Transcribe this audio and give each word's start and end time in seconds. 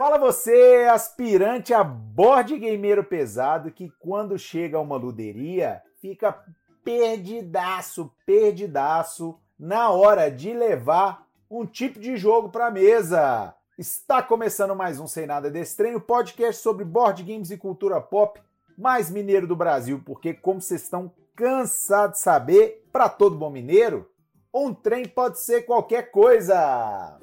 Fala 0.00 0.16
você, 0.16 0.88
aspirante 0.90 1.74
a 1.74 1.84
board 1.84 2.58
gameiro 2.58 3.04
pesado, 3.04 3.70
que 3.70 3.92
quando 4.00 4.38
chega 4.38 4.78
a 4.78 4.80
uma 4.80 4.96
luderia, 4.96 5.82
fica 6.00 6.42
perdidaço, 6.82 8.10
perdidaço 8.24 9.38
na 9.58 9.90
hora 9.90 10.30
de 10.30 10.54
levar 10.54 11.26
um 11.50 11.66
tipo 11.66 12.00
de 12.00 12.16
jogo 12.16 12.48
para 12.48 12.70
mesa. 12.70 13.54
Está 13.76 14.22
começando 14.22 14.74
mais 14.74 14.98
um 14.98 15.06
Sem 15.06 15.26
Nada 15.26 15.50
Desse 15.50 15.76
Treino, 15.76 16.00
podcast 16.00 16.62
sobre 16.62 16.82
board 16.82 17.22
games 17.22 17.50
e 17.50 17.58
cultura 17.58 18.00
pop 18.00 18.40
mais 18.78 19.10
mineiro 19.10 19.46
do 19.46 19.54
Brasil, 19.54 20.00
porque 20.06 20.32
como 20.32 20.62
vocês 20.62 20.82
estão 20.82 21.12
cansados 21.36 22.16
de 22.16 22.22
saber, 22.22 22.86
para 22.90 23.10
todo 23.10 23.36
bom 23.36 23.50
mineiro, 23.50 24.08
um 24.50 24.72
trem 24.72 25.06
pode 25.06 25.38
ser 25.44 25.66
qualquer 25.66 26.10
coisa. 26.10 27.18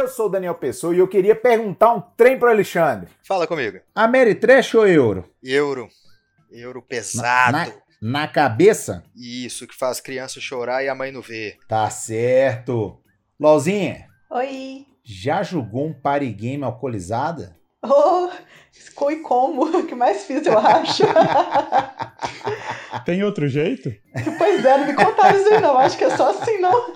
Eu 0.00 0.08
sou 0.08 0.26
o 0.26 0.28
Daniel 0.30 0.54
Pessoa 0.54 0.94
e 0.94 0.98
eu 0.98 1.06
queria 1.06 1.36
perguntar 1.36 1.92
um 1.92 2.00
trem 2.00 2.38
para 2.38 2.52
Alexandre. 2.52 3.10
Fala 3.22 3.46
comigo. 3.46 3.80
Ameritrash 3.94 4.74
ou 4.74 4.88
euro? 4.88 5.28
Euro. 5.42 5.90
Euro 6.50 6.80
pesado. 6.80 7.52
Na, 7.52 7.66
na, 7.66 7.72
na 8.00 8.26
cabeça? 8.26 9.04
Isso, 9.14 9.66
que 9.66 9.76
faz 9.76 10.00
criança 10.00 10.40
chorar 10.40 10.82
e 10.82 10.88
a 10.88 10.94
mãe 10.94 11.12
não 11.12 11.20
ver. 11.20 11.58
Tá 11.68 11.90
certo. 11.90 12.98
Lauzinha. 13.38 14.06
Oi. 14.30 14.86
Já 15.04 15.42
jogou 15.42 15.86
um 15.88 15.92
party 15.92 16.32
game 16.32 16.64
alcoolizada? 16.64 17.54
Oh, 17.82 18.30
e 19.10 19.16
como? 19.16 19.66
O 19.80 19.86
que 19.86 19.94
mais 19.94 20.24
fiz, 20.24 20.46
eu 20.46 20.58
acho. 20.58 21.02
Tem 23.04 23.22
outro 23.22 23.46
jeito? 23.48 23.92
Pois 24.38 24.64
é, 24.64 24.78
não 24.78 24.86
me 24.86 24.94
contaram 24.94 25.38
isso 25.38 25.52
aí 25.52 25.60
não. 25.60 25.76
Acho 25.78 25.98
que 25.98 26.04
é 26.04 26.16
só 26.16 26.30
assim, 26.30 26.58
não. 26.58 26.94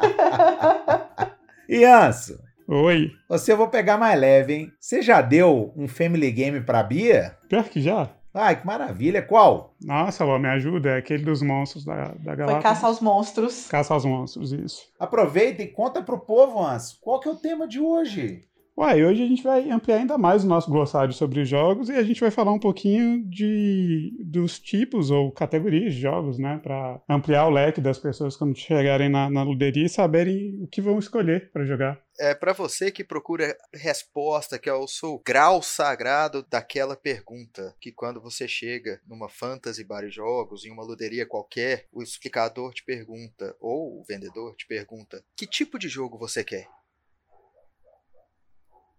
Ianço. 1.69 2.43
Oi. 2.67 3.13
Você 3.29 3.53
eu 3.53 3.57
vou 3.59 3.69
pegar 3.69 3.99
mais 3.99 4.19
leve, 4.19 4.55
hein? 4.55 4.73
Você 4.81 5.03
já 5.03 5.21
deu 5.21 5.73
um 5.77 5.87
Family 5.87 6.31
Game 6.31 6.61
pra 6.63 6.83
Bia? 6.83 7.37
Pior 7.49 7.65
que 7.65 7.81
já. 7.81 8.09
Ai, 8.33 8.59
que 8.59 8.67
maravilha. 8.67 9.23
Qual? 9.23 9.75
Nossa, 9.81 10.25
Ló, 10.25 10.39
me 10.39 10.49
ajuda. 10.49 10.91
É 10.91 10.97
aquele 10.97 11.23
dos 11.25 11.41
monstros 11.43 11.85
da, 11.85 12.15
da 12.19 12.35
galáxia. 12.35 12.61
Foi 12.61 12.63
Caça 12.63 12.87
aos 12.87 13.01
Monstros. 13.01 13.69
Caça 13.69 13.95
aos 13.95 14.05
Monstros, 14.05 14.53
isso. 14.53 14.83
Aproveita 14.99 15.63
e 15.63 15.69
conta 15.69 16.03
pro 16.03 16.19
povo, 16.19 16.65
Anso, 16.65 16.99
qual 17.01 17.21
que 17.21 17.29
é 17.29 17.33
o 17.33 17.37
tema 17.37 17.69
de 17.69 17.79
hoje? 17.79 18.41
Ué, 18.77 19.07
hoje 19.07 19.23
a 19.23 19.27
gente 19.27 19.43
vai 19.43 19.71
ampliar 19.71 19.99
ainda 19.99 20.19
mais 20.19 20.43
o 20.43 20.49
nosso 20.49 20.69
glossário 20.69 21.15
sobre 21.15 21.45
jogos 21.45 21.89
e 21.89 21.93
a 21.93 22.03
gente 22.03 22.21
vai 22.21 22.31
falar 22.33 22.53
um 22.53 22.59
pouquinho 22.59 23.25
de 23.25 24.13
dos 24.19 24.59
tipos 24.59 25.13
ou 25.13 25.31
categorias 25.31 25.95
de 25.95 26.01
jogos, 26.01 26.41
né? 26.41 26.59
Para 26.61 27.01
ampliar 27.09 27.47
o 27.47 27.51
leque 27.51 27.81
das 27.81 28.01
pessoas 28.01 28.37
quando 28.37 28.59
chegarem 28.59 29.09
na, 29.09 29.31
na 29.31 29.45
luderia 29.45 29.87
e 29.87 29.89
saberem 29.89 30.61
o 30.61 30.67
que 30.67 30.81
vão 30.81 30.99
escolher 30.99 31.53
para 31.53 31.65
jogar. 31.65 32.03
É 32.19 32.35
para 32.35 32.53
você 32.53 32.91
que 32.91 33.05
procura 33.05 33.57
resposta, 33.73 34.59
que 34.59 34.69
é 34.69 34.75
o 34.75 34.89
seu 34.89 35.23
grau 35.25 35.63
sagrado 35.63 36.45
daquela 36.51 36.97
pergunta, 36.97 37.77
que 37.81 37.93
quando 37.93 38.21
você 38.21 38.49
chega 38.49 39.01
numa 39.07 39.29
fantasy 39.29 39.85
bar 39.85 40.05
de 40.05 40.11
jogos, 40.11 40.65
em 40.65 40.73
uma 40.73 40.85
luderia 40.85 41.27
qualquer, 41.27 41.87
o 41.93 42.03
explicador 42.03 42.73
te 42.73 42.85
pergunta, 42.85 43.55
ou 43.61 44.01
o 44.01 44.05
vendedor 44.05 44.57
te 44.57 44.67
pergunta, 44.67 45.25
que 45.37 45.47
tipo 45.47 45.79
de 45.79 45.89
jogo 45.89 46.19
você 46.19 46.43
quer? 46.43 46.69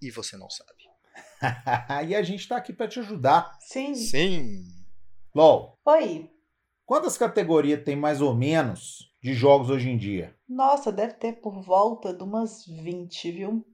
E 0.07 0.11
você 0.11 0.37
não 0.37 0.49
sabe. 0.49 0.85
e 2.07 2.15
a 2.15 2.21
gente 2.21 2.47
tá 2.47 2.57
aqui 2.57 2.73
para 2.73 2.87
te 2.87 2.99
ajudar. 2.99 3.57
Sim. 3.59 3.95
Sim. 3.95 4.63
LOL. 5.33 5.77
Oi. 5.85 6.29
Quantas 6.85 7.17
categorias 7.17 7.83
tem 7.83 7.95
mais 7.95 8.21
ou 8.21 8.35
menos 8.35 9.11
de 9.21 9.33
jogos 9.33 9.69
hoje 9.69 9.89
em 9.89 9.97
dia? 9.97 10.35
Nossa, 10.47 10.91
deve 10.91 11.13
ter 11.13 11.33
por 11.33 11.61
volta 11.61 12.13
de 12.13 12.23
umas 12.23 12.65
20, 12.65 13.31
viu? 13.31 13.65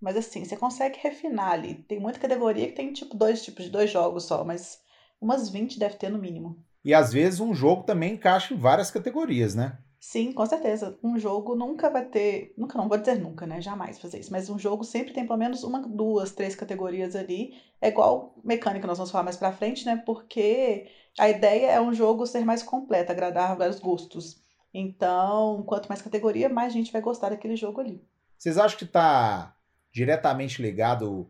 Mas 0.00 0.16
assim, 0.16 0.44
você 0.44 0.56
consegue 0.56 0.98
refinar 1.02 1.52
ali. 1.52 1.74
Tem 1.74 1.98
muita 1.98 2.20
categoria 2.20 2.68
que 2.68 2.74
tem 2.74 2.92
tipo 2.92 3.16
dois 3.16 3.42
tipos 3.42 3.64
de 3.64 3.70
dois 3.70 3.90
jogos 3.90 4.24
só, 4.24 4.44
mas 4.44 4.80
umas 5.20 5.48
20 5.48 5.78
deve 5.78 5.96
ter 5.96 6.10
no 6.10 6.18
mínimo. 6.18 6.62
E 6.84 6.94
às 6.94 7.12
vezes 7.12 7.40
um 7.40 7.54
jogo 7.54 7.82
também 7.82 8.14
encaixa 8.14 8.54
em 8.54 8.58
várias 8.58 8.90
categorias, 8.90 9.54
né? 9.54 9.78
Sim, 10.00 10.32
com 10.32 10.46
certeza. 10.46 10.96
Um 11.02 11.18
jogo 11.18 11.56
nunca 11.56 11.90
vai 11.90 12.04
ter. 12.04 12.54
Nunca 12.56 12.78
não, 12.78 12.88
vou 12.88 12.98
dizer 12.98 13.18
nunca, 13.18 13.46
né? 13.46 13.60
Jamais 13.60 13.98
fazer 13.98 14.20
isso. 14.20 14.30
Mas 14.30 14.48
um 14.48 14.58
jogo 14.58 14.84
sempre 14.84 15.12
tem 15.12 15.26
pelo 15.26 15.38
menos 15.38 15.64
uma, 15.64 15.80
duas, 15.86 16.30
três 16.30 16.54
categorias 16.54 17.16
ali. 17.16 17.60
É 17.80 17.88
igual 17.88 18.34
mecânica, 18.44 18.86
nós 18.86 18.96
vamos 18.98 19.10
falar 19.10 19.24
mais 19.24 19.36
pra 19.36 19.52
frente, 19.52 19.84
né? 19.84 19.96
Porque 20.06 20.88
a 21.18 21.28
ideia 21.28 21.72
é 21.72 21.80
um 21.80 21.92
jogo 21.92 22.26
ser 22.26 22.44
mais 22.44 22.62
completo, 22.62 23.10
agradar 23.10 23.56
vários 23.56 23.80
gostos. 23.80 24.40
Então, 24.72 25.64
quanto 25.64 25.88
mais 25.88 26.00
categoria, 26.00 26.48
mais 26.48 26.72
gente 26.72 26.92
vai 26.92 27.00
gostar 27.00 27.30
daquele 27.30 27.56
jogo 27.56 27.80
ali. 27.80 28.00
Vocês 28.36 28.56
acham 28.56 28.78
que 28.78 28.86
tá 28.86 29.56
diretamente 29.90 30.62
ligado 30.62 31.28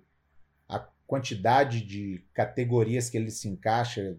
à 0.69 0.81
quantidade 1.07 1.81
de 1.81 2.23
categorias 2.35 3.09
que 3.09 3.17
ele 3.17 3.31
se 3.31 3.49
encaixa? 3.49 4.19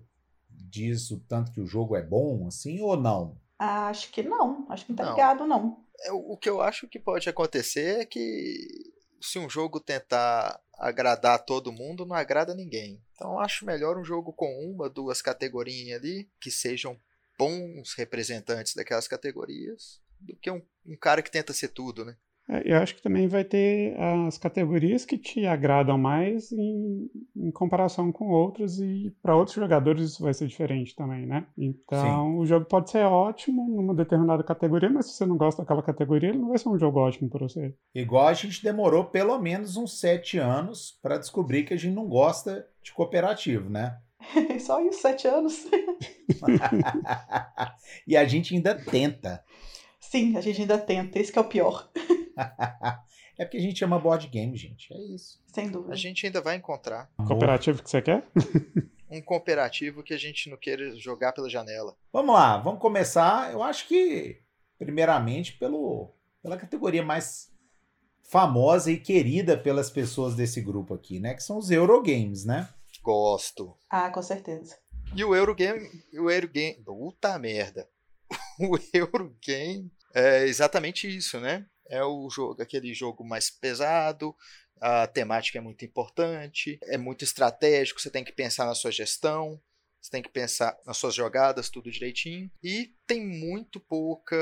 Diz 0.49 1.11
o 1.11 1.19
tanto 1.19 1.51
que 1.51 1.61
o 1.61 1.67
jogo 1.67 1.95
é 1.95 2.01
bom, 2.01 2.47
assim, 2.47 2.81
ou 2.81 2.97
não? 2.97 3.37
Acho 3.59 4.09
que 4.11 4.23
não. 4.23 4.65
Acho 4.69 4.85
que 4.85 4.93
não 4.93 4.97
tá 4.97 5.03
não. 5.03 5.11
ligado, 5.11 5.45
não. 5.45 5.85
É, 6.01 6.11
o 6.13 6.37
que 6.37 6.49
eu 6.49 6.61
acho 6.61 6.87
que 6.87 6.97
pode 6.97 7.27
acontecer 7.27 7.99
é 7.99 8.05
que 8.05 8.93
se 9.21 9.37
um 9.37 9.49
jogo 9.49 9.81
tentar 9.81 10.59
agradar 10.73 11.43
todo 11.43 11.73
mundo, 11.73 12.05
não 12.05 12.15
agrada 12.15 12.55
ninguém. 12.55 13.03
Então 13.13 13.37
acho 13.37 13.65
melhor 13.65 13.97
um 13.97 14.03
jogo 14.03 14.31
com 14.31 14.47
uma, 14.65 14.89
duas 14.89 15.21
categorias 15.21 15.99
ali, 15.99 16.31
que 16.39 16.49
sejam 16.49 16.97
bons 17.37 17.93
representantes 17.95 18.73
daquelas 18.73 19.07
categorias, 19.07 20.01
do 20.19 20.37
que 20.37 20.49
um, 20.49 20.61
um 20.85 20.95
cara 20.95 21.21
que 21.21 21.29
tenta 21.29 21.51
ser 21.51 21.69
tudo, 21.69 22.05
né? 22.05 22.15
É, 22.49 22.63
eu 22.65 22.77
acho 22.77 22.95
que 22.95 23.01
também 23.01 23.27
vai 23.27 23.43
ter 23.43 23.95
as 23.99 24.37
categorias 24.37 25.05
que 25.05 25.17
te 25.17 25.45
agradam 25.45 25.97
mais 25.97 26.51
em, 26.51 27.09
em 27.35 27.51
comparação 27.51 28.11
com 28.11 28.29
outras 28.29 28.79
e 28.79 29.13
para 29.21 29.35
outros 29.35 29.55
jogadores 29.55 30.11
isso 30.11 30.23
vai 30.23 30.33
ser 30.33 30.47
diferente 30.47 30.95
também, 30.95 31.27
né? 31.27 31.45
Então 31.55 32.31
Sim. 32.31 32.37
o 32.39 32.45
jogo 32.45 32.65
pode 32.65 32.89
ser 32.89 33.05
ótimo 33.05 33.69
numa 33.69 33.93
determinada 33.93 34.43
categoria, 34.43 34.89
mas 34.89 35.05
se 35.05 35.13
você 35.13 35.25
não 35.27 35.37
gosta 35.37 35.61
daquela 35.61 35.83
categoria, 35.83 36.29
ele 36.29 36.39
não 36.39 36.49
vai 36.49 36.57
ser 36.57 36.69
um 36.69 36.79
jogo 36.79 36.99
ótimo 36.99 37.29
para 37.29 37.47
você. 37.47 37.75
Igual 37.93 38.27
a 38.27 38.33
gente 38.33 38.63
demorou 38.63 39.05
pelo 39.05 39.37
menos 39.37 39.77
uns 39.77 39.99
sete 39.99 40.39
anos 40.39 40.97
para 41.03 41.19
descobrir 41.19 41.63
que 41.63 41.75
a 41.75 41.77
gente 41.77 41.93
não 41.93 42.07
gosta 42.07 42.65
de 42.81 42.91
cooperativo, 42.91 43.69
né? 43.69 43.99
Só 44.59 44.81
isso, 44.81 45.01
sete 45.01 45.27
anos. 45.27 45.65
e 48.07 48.17
a 48.17 48.25
gente 48.25 48.55
ainda 48.55 48.73
tenta. 48.73 49.43
Sim, 49.99 50.35
a 50.35 50.41
gente 50.41 50.61
ainda 50.61 50.77
tenta, 50.77 51.19
esse 51.19 51.37
é 51.37 51.41
o 51.41 51.45
pior. 51.45 51.89
é 53.37 53.45
porque 53.45 53.57
a 53.57 53.61
gente 53.61 53.83
ama 53.83 53.99
board 53.99 54.27
game, 54.27 54.55
gente. 54.55 54.93
É 54.93 54.97
isso. 55.13 55.41
Sem 55.47 55.69
dúvida. 55.69 55.93
A 55.93 55.97
gente 55.97 56.25
ainda 56.25 56.41
vai 56.41 56.55
encontrar. 56.55 57.09
Cooperativo 57.27 57.83
que 57.83 57.89
você 57.89 58.01
quer? 58.01 58.27
um 59.09 59.21
cooperativo 59.21 60.03
que 60.03 60.13
a 60.13 60.17
gente 60.17 60.49
não 60.49 60.57
queira 60.57 60.95
jogar 60.95 61.33
pela 61.33 61.49
janela. 61.49 61.95
Vamos 62.13 62.35
lá, 62.35 62.57
vamos 62.57 62.79
começar. 62.79 63.51
Eu 63.51 63.63
acho 63.63 63.87
que, 63.87 64.41
primeiramente, 64.77 65.53
pelo, 65.57 66.13
pela 66.41 66.57
categoria 66.57 67.03
mais 67.03 67.51
famosa 68.23 68.91
e 68.91 68.99
querida 68.99 69.57
pelas 69.57 69.89
pessoas 69.89 70.35
desse 70.35 70.61
grupo 70.61 70.93
aqui, 70.93 71.19
né? 71.19 71.33
Que 71.33 71.41
são 71.41 71.57
os 71.57 71.71
Eurogames, 71.71 72.45
né? 72.45 72.69
Gosto. 73.01 73.75
Ah, 73.89 74.09
com 74.11 74.21
certeza. 74.21 74.77
E 75.15 75.23
o 75.23 75.35
Eurogame. 75.35 75.89
O 76.13 76.29
Eurogame. 76.29 76.83
Puta 76.85 77.37
merda. 77.39 77.87
O 78.59 78.77
Eurogame 78.93 79.89
é 80.13 80.45
exatamente 80.45 81.07
isso, 81.07 81.39
né? 81.39 81.65
É 81.89 82.03
o 82.03 82.29
jogo, 82.29 82.61
aquele 82.61 82.93
jogo 82.93 83.23
mais 83.23 83.49
pesado, 83.49 84.35
a 84.79 85.07
temática 85.07 85.57
é 85.57 85.61
muito 85.61 85.83
importante, 85.83 86.79
é 86.83 86.97
muito 86.97 87.23
estratégico, 87.23 87.99
você 87.99 88.09
tem 88.09 88.23
que 88.23 88.31
pensar 88.31 88.65
na 88.65 88.75
sua 88.75 88.91
gestão, 88.91 89.59
você 90.01 90.11
tem 90.11 90.21
que 90.21 90.29
pensar 90.29 90.77
nas 90.85 90.97
suas 90.97 91.13
jogadas, 91.13 91.69
tudo 91.69 91.91
direitinho. 91.91 92.49
E 92.63 92.93
tem 93.05 93.25
muito 93.25 93.79
pouca 93.79 94.37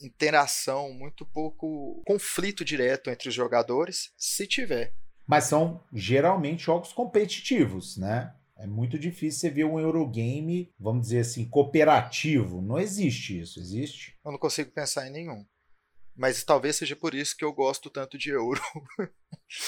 interação, 0.00 0.92
muito 0.92 1.24
pouco 1.24 2.02
conflito 2.06 2.64
direto 2.64 3.10
entre 3.10 3.28
os 3.28 3.34
jogadores, 3.34 4.12
se 4.16 4.46
tiver. 4.46 4.94
Mas 5.26 5.44
são 5.44 5.82
geralmente 5.92 6.64
jogos 6.64 6.92
competitivos, 6.92 7.96
né? 7.96 8.32
É 8.58 8.66
muito 8.66 8.98
difícil 8.98 9.40
você 9.40 9.50
ver 9.50 9.64
um 9.64 9.78
Eurogame, 9.78 10.72
vamos 10.78 11.02
dizer 11.02 11.20
assim, 11.20 11.46
cooperativo. 11.48 12.62
Não 12.62 12.78
existe 12.78 13.38
isso, 13.40 13.58
existe? 13.58 14.16
Eu 14.24 14.32
não 14.32 14.38
consigo 14.38 14.70
pensar 14.70 15.06
em 15.06 15.10
nenhum. 15.10 15.44
Mas 16.16 16.42
talvez 16.42 16.76
seja 16.76 16.96
por 16.96 17.14
isso 17.14 17.36
que 17.36 17.44
eu 17.44 17.52
gosto 17.52 17.90
tanto 17.90 18.16
de 18.16 18.30
euro. 18.30 18.60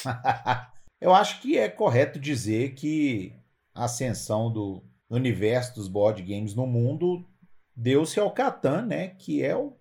eu 1.01 1.15
acho 1.15 1.41
que 1.41 1.59
é 1.59 1.69
correto 1.69 2.19
dizer 2.19 2.75
que 2.75 3.35
a 3.75 3.85
ascensão 3.85 4.51
do 4.53 4.83
universo 5.11 5.75
dos 5.75 5.89
board 5.89 6.23
games 6.23 6.55
no 6.55 6.67
mundo 6.67 7.25
deu-se 7.77 8.19
ao 8.19 8.33
Catan, 8.33 8.87
né? 8.87 9.09
Que 9.09 9.43
é 9.43 9.57
o, 9.57 9.77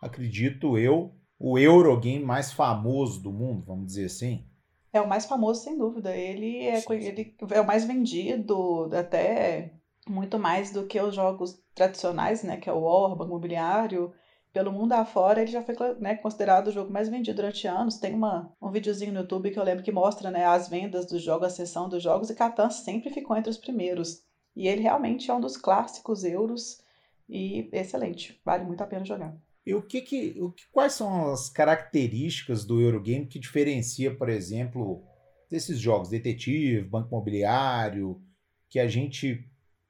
acredito 0.00 0.78
eu, 0.78 1.14
o 1.38 1.58
Eurogame 1.58 2.24
mais 2.24 2.52
famoso 2.52 3.20
do 3.20 3.32
mundo, 3.32 3.64
vamos 3.66 3.86
dizer 3.86 4.06
assim. 4.06 4.46
É 4.92 5.00
o 5.00 5.08
mais 5.08 5.26
famoso, 5.26 5.62
sem 5.62 5.76
dúvida. 5.76 6.16
Ele 6.16 6.64
é, 6.66 6.80
sim, 6.80 6.86
sim. 6.86 7.06
ele 7.06 7.36
é 7.50 7.60
o 7.60 7.66
mais 7.66 7.84
vendido, 7.84 8.90
até 8.94 9.72
muito 10.08 10.38
mais 10.38 10.70
do 10.70 10.86
que 10.86 11.00
os 11.00 11.14
jogos 11.14 11.58
tradicionais, 11.74 12.42
né? 12.42 12.56
Que 12.56 12.68
é 12.68 12.72
o 12.72 12.80
War, 12.80 13.10
Banco 13.10 13.30
Imobiliário. 13.30 14.12
Pelo 14.52 14.70
mundo 14.70 14.92
afora, 14.92 15.40
ele 15.40 15.50
já 15.50 15.62
foi 15.62 15.74
né, 15.98 16.14
considerado 16.16 16.68
o 16.68 16.72
jogo 16.72 16.92
mais 16.92 17.08
vendido 17.08 17.36
durante 17.36 17.66
anos. 17.66 17.98
Tem 17.98 18.14
uma, 18.14 18.52
um 18.60 18.70
videozinho 18.70 19.12
no 19.12 19.20
YouTube 19.20 19.50
que 19.50 19.58
eu 19.58 19.64
lembro 19.64 19.82
que 19.82 19.90
mostra 19.90 20.30
né, 20.30 20.44
as 20.44 20.68
vendas 20.68 21.06
dos 21.06 21.22
jogos, 21.22 21.46
a 21.46 21.50
sessão 21.50 21.88
dos 21.88 22.02
jogos, 22.02 22.28
e 22.28 22.34
Catan 22.34 22.68
sempre 22.70 23.10
ficou 23.10 23.36
entre 23.36 23.50
os 23.50 23.56
primeiros. 23.56 24.22
E 24.54 24.68
ele 24.68 24.82
realmente 24.82 25.30
é 25.30 25.34
um 25.34 25.40
dos 25.40 25.56
clássicos 25.56 26.22
euros 26.22 26.82
e 27.28 27.68
excelente. 27.72 28.38
Vale 28.44 28.64
muito 28.64 28.82
a 28.82 28.86
pena 28.86 29.04
jogar. 29.04 29.34
E 29.64 29.74
o 29.74 29.80
que 29.80 30.02
que, 30.02 30.36
o 30.40 30.50
que 30.50 30.64
quais 30.70 30.92
são 30.92 31.32
as 31.32 31.48
características 31.48 32.64
do 32.64 32.80
Eurogame 32.80 33.26
que 33.26 33.38
diferencia, 33.38 34.14
por 34.14 34.28
exemplo, 34.28 35.02
desses 35.48 35.78
jogos 35.78 36.10
detetive, 36.10 36.82
banco 36.82 37.08
imobiliário, 37.08 38.20
que 38.68 38.78
a 38.78 38.88
gente 38.88 39.48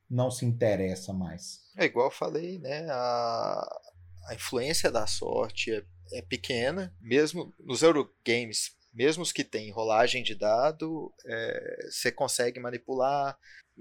não 0.08 0.30
se 0.30 0.44
interessa 0.44 1.12
mais? 1.12 1.62
É 1.76 1.86
igual 1.86 2.06
eu 2.06 2.10
falei, 2.12 2.58
né? 2.58 2.86
A, 2.90 3.81
a 4.26 4.34
influência 4.34 4.90
da 4.90 5.06
sorte 5.06 5.72
é, 5.72 5.84
é 6.12 6.22
pequena, 6.22 6.94
mesmo 7.00 7.54
nos 7.60 7.82
Eurogames, 7.82 8.76
mesmo 8.92 9.22
os 9.22 9.32
que 9.32 9.44
têm 9.44 9.70
rolagem 9.70 10.22
de 10.22 10.34
dado, 10.34 11.12
é, 11.24 11.86
você 11.90 12.12
consegue 12.12 12.60
manipular. 12.60 13.38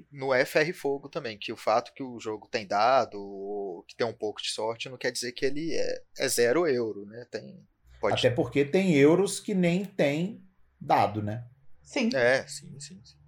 No 0.10 0.34
é 0.34 0.46
ferro 0.46 0.70
e 0.70 0.74
fogo 0.74 1.10
também, 1.10 1.38
que 1.38 1.52
o 1.52 1.58
fato 1.58 1.94
que 1.94 2.02
o 2.02 2.18
jogo 2.18 2.48
tem 2.48 2.66
dado, 2.66 3.22
ou 3.22 3.84
que 3.84 3.96
tem 3.96 4.08
um 4.08 4.14
pouco 4.14 4.42
de 4.42 4.50
sorte, 4.50 4.88
não 4.88 4.98
quer 4.98 5.12
dizer 5.12 5.34
que 5.34 5.46
ele 5.46 5.74
é, 5.74 6.04
é 6.18 6.28
zero 6.30 6.66
euro, 6.66 7.06
né? 7.06 7.26
Tem, 7.30 7.68
pode... 8.00 8.26
Até 8.26 8.34
porque 8.34 8.64
tem 8.64 8.96
euros 8.96 9.38
que 9.38 9.54
nem 9.54 9.84
tem 9.84 10.42
dado, 10.80 11.22
né? 11.22 11.46
Sim. 11.84 12.10
É, 12.16 12.48
sim, 12.48 12.80
sim, 12.80 13.02
sim. 13.04 13.21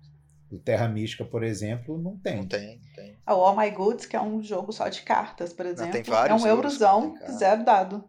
O 0.53 0.59
Terra 0.59 0.87
Mística, 0.87 1.25
por 1.25 1.43
exemplo, 1.43 1.97
não 1.97 2.15
tem. 2.17 2.37
Não 2.37 2.47
tem, 2.47 2.79
tem. 2.95 3.17
O 3.27 3.31
All 3.31 3.57
My 3.57 3.71
Goods, 3.71 4.05
que 4.05 4.15
é 4.15 4.21
um 4.21 4.41
jogo 4.43 4.71
só 4.71 4.87
de 4.87 5.01
cartas, 5.01 5.51
por 5.51 5.65
exemplo. 5.65 5.85
Não, 5.85 5.91
tem 5.91 6.03
vários 6.03 6.41
é 6.41 6.45
um 6.45 6.47
eurozão, 6.47 7.15
zero 7.31 7.65
dado. 7.65 8.03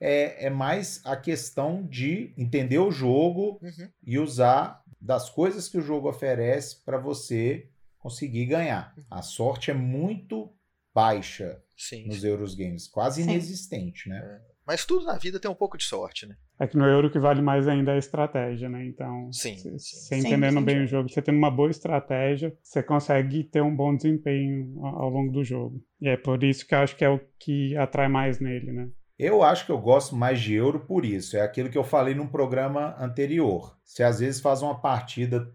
É, 0.00 0.46
é 0.46 0.50
mais 0.50 1.00
a 1.04 1.16
questão 1.16 1.82
de 1.86 2.32
entender 2.36 2.78
o 2.78 2.90
jogo 2.90 3.58
uhum. 3.62 3.88
e 4.04 4.18
usar 4.18 4.84
das 5.00 5.30
coisas 5.30 5.68
que 5.68 5.78
o 5.78 5.82
jogo 5.82 6.08
oferece 6.08 6.76
para 6.84 6.98
você 6.98 7.68
conseguir 7.98 8.46
ganhar. 8.46 8.94
Uhum. 8.96 9.04
A 9.10 9.22
sorte 9.22 9.70
é 9.70 9.74
muito 9.74 10.52
baixa 10.94 11.62
sim, 11.76 12.06
nos 12.06 12.20
sim. 12.20 12.28
Euros 12.28 12.54
Games, 12.54 12.86
quase 12.86 13.22
sim. 13.22 13.30
inexistente, 13.30 14.08
né? 14.08 14.18
É. 14.18 14.47
Mas 14.68 14.84
tudo 14.84 15.06
na 15.06 15.16
vida 15.16 15.40
tem 15.40 15.50
um 15.50 15.54
pouco 15.54 15.78
de 15.78 15.84
sorte, 15.84 16.26
né? 16.26 16.36
É 16.60 16.66
que 16.66 16.76
no 16.76 16.84
euro 16.84 17.10
que 17.10 17.18
vale 17.18 17.40
mais 17.40 17.66
ainda 17.66 17.92
é 17.92 17.94
a 17.94 17.98
estratégia, 17.98 18.68
né? 18.68 18.84
Então, 18.84 19.32
você 19.32 20.14
entendendo 20.14 20.60
bem 20.60 20.84
o 20.84 20.86
jogo, 20.86 21.08
você 21.08 21.22
tendo 21.22 21.38
uma 21.38 21.50
boa 21.50 21.70
estratégia, 21.70 22.54
você 22.62 22.82
consegue 22.82 23.44
ter 23.44 23.62
um 23.62 23.74
bom 23.74 23.96
desempenho 23.96 24.78
ao 24.84 25.08
longo 25.08 25.32
do 25.32 25.42
jogo. 25.42 25.82
E 25.98 26.10
é 26.10 26.18
por 26.18 26.44
isso 26.44 26.66
que 26.66 26.74
eu 26.74 26.80
acho 26.80 26.94
que 26.96 27.02
é 27.02 27.08
o 27.08 27.18
que 27.40 27.74
atrai 27.78 28.08
mais 28.08 28.40
nele, 28.40 28.70
né? 28.70 28.90
Eu 29.18 29.42
acho 29.42 29.64
que 29.64 29.72
eu 29.72 29.78
gosto 29.78 30.14
mais 30.14 30.38
de 30.38 30.52
euro 30.52 30.80
por 30.80 31.02
isso. 31.02 31.34
É 31.34 31.40
aquilo 31.40 31.70
que 31.70 31.78
eu 31.78 31.82
falei 31.82 32.14
num 32.14 32.28
programa 32.28 32.94
anterior. 33.00 33.74
Você 33.82 34.02
às 34.02 34.20
vezes 34.20 34.38
faz 34.38 34.60
uma 34.60 34.78
partida 34.78 35.50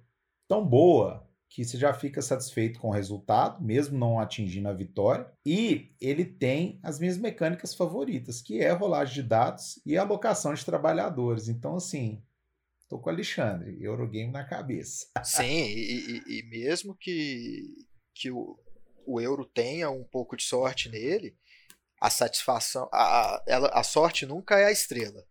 tão 0.47 0.65
boa 0.65 1.22
que 1.53 1.63
você 1.63 1.77
já 1.77 1.93
fica 1.93 2.19
satisfeito 2.19 2.79
com 2.79 2.87
o 2.87 2.91
resultado, 2.91 3.63
mesmo 3.63 3.95
não 3.95 4.19
atingindo 4.19 4.67
a 4.67 4.73
vitória. 4.73 5.31
E 5.45 5.95
ele 6.01 6.25
tem 6.25 6.79
as 6.81 6.99
minhas 6.99 7.15
mecânicas 7.15 7.75
favoritas, 7.75 8.41
que 8.41 8.59
é 8.59 8.71
rolagem 8.71 9.13
de 9.13 9.21
dados 9.21 9.79
e 9.85 9.95
alocação 9.95 10.51
de 10.55 10.65
trabalhadores. 10.65 11.47
Então, 11.47 11.75
assim, 11.75 12.23
tô 12.89 12.97
com 12.97 13.07
o 13.07 13.13
Alexandre, 13.13 13.77
Eurogame 13.79 14.31
na 14.31 14.43
cabeça. 14.43 15.05
Sim, 15.23 15.67
e, 15.67 16.23
e, 16.27 16.39
e 16.39 16.43
mesmo 16.49 16.95
que, 16.95 17.85
que 18.15 18.31
o, 18.31 18.57
o 19.05 19.21
euro 19.21 19.45
tenha 19.45 19.91
um 19.91 20.03
pouco 20.03 20.35
de 20.35 20.43
sorte 20.43 20.89
nele, 20.89 21.37
a 22.01 22.09
satisfação, 22.09 22.89
a, 22.91 23.35
a, 23.47 23.79
a 23.79 23.83
sorte 23.83 24.25
nunca 24.25 24.57
é 24.57 24.65
a 24.65 24.71
estrela, 24.71 25.23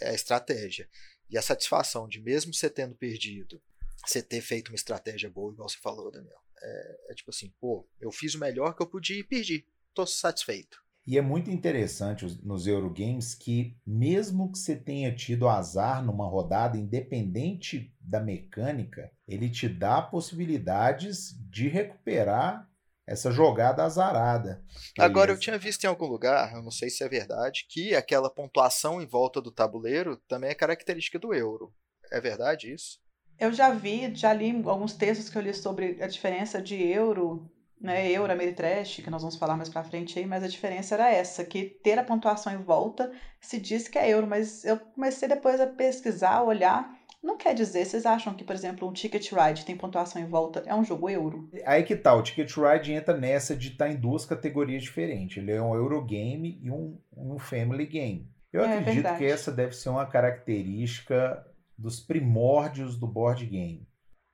é 0.00 0.08
a 0.08 0.14
estratégia. 0.14 0.88
E 1.28 1.36
a 1.36 1.42
satisfação 1.42 2.08
de 2.08 2.18
mesmo 2.18 2.54
você 2.54 2.70
tendo 2.70 2.94
perdido, 2.94 3.60
você 4.04 4.22
ter 4.22 4.40
feito 4.40 4.68
uma 4.68 4.76
estratégia 4.76 5.30
boa, 5.30 5.52
igual 5.52 5.68
você 5.68 5.78
falou, 5.78 6.10
Daniel. 6.10 6.40
É, 6.62 6.98
é 7.10 7.14
tipo 7.14 7.30
assim, 7.30 7.52
pô, 7.60 7.88
eu 8.00 8.10
fiz 8.10 8.34
o 8.34 8.40
melhor 8.40 8.74
que 8.74 8.82
eu 8.82 8.86
podia 8.86 9.18
e 9.18 9.24
perdi. 9.24 9.66
Tô 9.94 10.06
satisfeito. 10.06 10.84
E 11.06 11.16
é 11.16 11.22
muito 11.22 11.48
interessante 11.50 12.26
nos 12.42 12.66
Eurogames 12.66 13.32
que, 13.32 13.78
mesmo 13.86 14.50
que 14.50 14.58
você 14.58 14.74
tenha 14.74 15.14
tido 15.14 15.48
azar 15.48 16.04
numa 16.04 16.26
rodada, 16.26 16.76
independente 16.76 17.94
da 18.00 18.18
mecânica, 18.18 19.12
ele 19.26 19.48
te 19.48 19.68
dá 19.68 20.02
possibilidades 20.02 21.32
de 21.48 21.68
recuperar 21.68 22.68
essa 23.06 23.30
jogada 23.30 23.84
azarada. 23.84 24.64
Agora, 24.98 25.30
eu 25.30 25.38
tinha 25.38 25.56
visto 25.56 25.84
em 25.84 25.86
algum 25.86 26.06
lugar, 26.06 26.52
eu 26.54 26.62
não 26.62 26.72
sei 26.72 26.90
se 26.90 27.04
é 27.04 27.08
verdade, 27.08 27.66
que 27.70 27.94
aquela 27.94 28.28
pontuação 28.28 29.00
em 29.00 29.06
volta 29.06 29.40
do 29.40 29.52
tabuleiro 29.52 30.16
também 30.26 30.50
é 30.50 30.54
característica 30.54 31.20
do 31.20 31.32
euro. 31.32 31.72
É 32.10 32.20
verdade 32.20 32.72
isso? 32.72 32.98
Eu 33.38 33.52
já 33.52 33.70
vi, 33.70 34.14
já 34.14 34.32
li 34.32 34.62
alguns 34.64 34.94
textos 34.94 35.28
que 35.28 35.36
eu 35.36 35.42
li 35.42 35.52
sobre 35.52 35.98
a 36.00 36.06
diferença 36.06 36.60
de 36.60 36.82
euro, 36.82 37.50
né, 37.80 38.10
euro, 38.10 38.32
Ameritrash, 38.32 39.02
que 39.02 39.10
nós 39.10 39.22
vamos 39.22 39.36
falar 39.36 39.56
mais 39.56 39.68
pra 39.68 39.84
frente 39.84 40.18
aí, 40.18 40.26
mas 40.26 40.42
a 40.42 40.48
diferença 40.48 40.94
era 40.94 41.10
essa, 41.10 41.44
que 41.44 41.64
ter 41.64 41.98
a 41.98 42.04
pontuação 42.04 42.52
em 42.52 42.62
volta 42.62 43.12
se 43.40 43.60
diz 43.60 43.88
que 43.88 43.98
é 43.98 44.08
euro, 44.08 44.26
mas 44.26 44.64
eu 44.64 44.78
comecei 44.78 45.28
depois 45.28 45.60
a 45.60 45.66
pesquisar, 45.66 46.42
olhar, 46.42 46.90
não 47.22 47.36
quer 47.36 47.54
dizer, 47.54 47.84
vocês 47.84 48.06
acham 48.06 48.34
que, 48.34 48.44
por 48.44 48.54
exemplo, 48.54 48.88
um 48.88 48.92
Ticket 48.92 49.30
Ride 49.32 49.64
tem 49.64 49.76
pontuação 49.76 50.22
em 50.22 50.26
volta, 50.26 50.62
é 50.64 50.74
um 50.74 50.84
jogo 50.84 51.10
euro? 51.10 51.50
Aí 51.66 51.82
que 51.82 51.94
tá, 51.94 52.14
o 52.14 52.22
Ticket 52.22 52.50
Ride 52.56 52.92
entra 52.92 53.16
nessa 53.16 53.54
de 53.54 53.68
estar 53.68 53.86
tá 53.86 53.90
em 53.90 53.96
duas 53.96 54.24
categorias 54.24 54.82
diferentes, 54.82 55.36
ele 55.36 55.52
é 55.52 55.60
um 55.60 55.74
Eurogame 55.74 56.58
e 56.62 56.70
um, 56.70 56.98
um 57.14 57.38
Family 57.38 57.86
Game. 57.86 58.30
Eu 58.52 58.64
é, 58.64 58.78
acredito 58.78 58.94
verdade. 58.94 59.18
que 59.18 59.24
essa 59.26 59.52
deve 59.52 59.76
ser 59.76 59.90
uma 59.90 60.06
característica 60.06 61.44
dos 61.78 62.00
primórdios 62.00 62.98
do 62.98 63.06
board 63.06 63.44
game. 63.46 63.86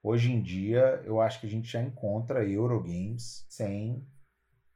Hoje 0.02 0.32
em 0.32 0.42
dia, 0.42 1.02
eu 1.04 1.20
acho 1.20 1.40
que 1.40 1.46
a 1.46 1.50
gente 1.50 1.68
já 1.68 1.80
encontra 1.80 2.46
Eurogames 2.48 3.44
sem 3.48 4.04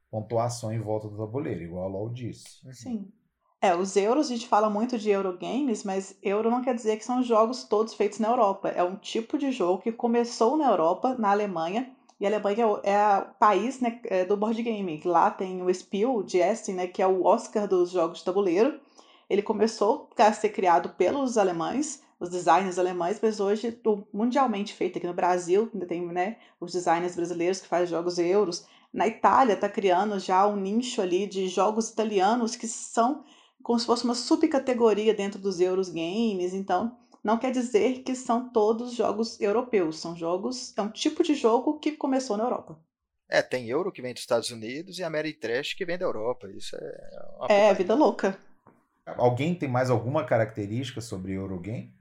pontuação 0.09 0.71
em 0.71 0.79
volta 0.79 1.09
do 1.09 1.17
tabuleiro, 1.17 1.63
igual 1.63 1.85
a 1.85 1.87
LoL 1.87 2.09
disse. 2.09 2.61
Sim. 2.71 3.11
É, 3.59 3.75
os 3.75 3.95
euros, 3.95 4.27
a 4.27 4.29
gente 4.29 4.47
fala 4.47 4.69
muito 4.69 4.97
de 4.97 5.09
Eurogames, 5.09 5.83
mas 5.83 6.17
euro 6.21 6.49
não 6.49 6.61
quer 6.61 6.75
dizer 6.75 6.97
que 6.97 7.03
são 7.03 7.23
jogos 7.23 7.63
todos 7.63 7.95
feitos 7.95 8.19
na 8.19 8.29
Europa. 8.29 8.69
É 8.69 8.83
um 8.83 8.95
tipo 8.95 9.37
de 9.37 9.51
jogo 9.51 9.81
que 9.81 9.91
começou 9.91 10.55
na 10.55 10.69
Europa, 10.69 11.15
na 11.17 11.31
Alemanha, 11.31 11.91
e 12.19 12.25
a 12.25 12.29
Alemanha 12.29 12.65
é 12.83 13.17
o 13.19 13.33
país 13.39 13.79
né, 13.79 13.99
é 14.05 14.25
do 14.25 14.37
board 14.37 14.61
game. 14.61 15.01
Lá 15.03 15.29
tem 15.29 15.61
o 15.61 15.73
Spiel 15.73 16.23
de 16.23 16.37
Essen, 16.37 16.75
né, 16.75 16.87
que 16.87 17.01
é 17.01 17.07
o 17.07 17.23
Oscar 17.23 17.67
dos 17.67 17.91
jogos 17.91 18.19
de 18.19 18.25
tabuleiro. 18.25 18.79
Ele 19.29 19.41
começou 19.41 20.09
a 20.17 20.31
ser 20.31 20.49
criado 20.49 20.89
pelos 20.89 21.37
alemães, 21.37 22.01
os 22.19 22.29
designers 22.29 22.79
alemães, 22.79 23.19
mas 23.21 23.39
hoje 23.39 23.79
mundialmente 24.11 24.73
feito 24.73 24.97
aqui 24.97 25.07
no 25.07 25.13
Brasil, 25.13 25.69
tem 25.87 26.05
né, 26.07 26.37
os 26.59 26.71
designers 26.71 27.15
brasileiros 27.15 27.59
que 27.59 27.67
fazem 27.67 27.87
jogos 27.87 28.17
euros. 28.17 28.65
Na 28.91 29.07
Itália 29.07 29.53
está 29.53 29.69
criando 29.69 30.17
já 30.19 30.47
um 30.47 30.55
nicho 30.55 31.01
ali 31.01 31.27
de 31.27 31.47
jogos 31.47 31.89
italianos 31.89 32.55
que 32.55 32.67
são 32.67 33.23
como 33.61 33.79
se 33.79 33.85
fosse 33.85 34.05
uma 34.05 34.15
subcategoria 34.15 35.13
dentro 35.13 35.39
dos 35.39 35.59
euros 35.59 35.89
games, 35.89 36.53
então 36.53 36.97
não 37.23 37.37
quer 37.37 37.51
dizer 37.51 38.03
que 38.03 38.15
são 38.15 38.49
todos 38.49 38.93
jogos 38.93 39.39
europeus, 39.41 39.99
são 39.99 40.15
jogos, 40.15 40.73
é 40.77 40.81
um 40.81 40.89
tipo 40.89 41.21
de 41.21 41.35
jogo 41.35 41.77
que 41.79 41.91
começou 41.91 42.37
na 42.37 42.45
Europa. 42.45 42.79
É, 43.29 43.41
tem 43.41 43.67
euro 43.67 43.91
que 43.91 44.01
vem 44.01 44.13
dos 44.13 44.21
Estados 44.21 44.51
Unidos 44.51 44.99
e 44.99 45.03
Ameritrash 45.03 45.73
que 45.73 45.85
vem 45.85 45.97
da 45.97 46.05
Europa, 46.05 46.49
isso 46.49 46.77
é... 46.77 47.09
Uma 47.37 47.47
é, 47.49 47.73
vida 47.73 47.93
louca. 47.93 48.39
Alguém 49.05 49.53
tem 49.53 49.67
mais 49.67 49.89
alguma 49.89 50.23
característica 50.23 51.01
sobre 51.01 51.33
Eurogame? 51.33 51.96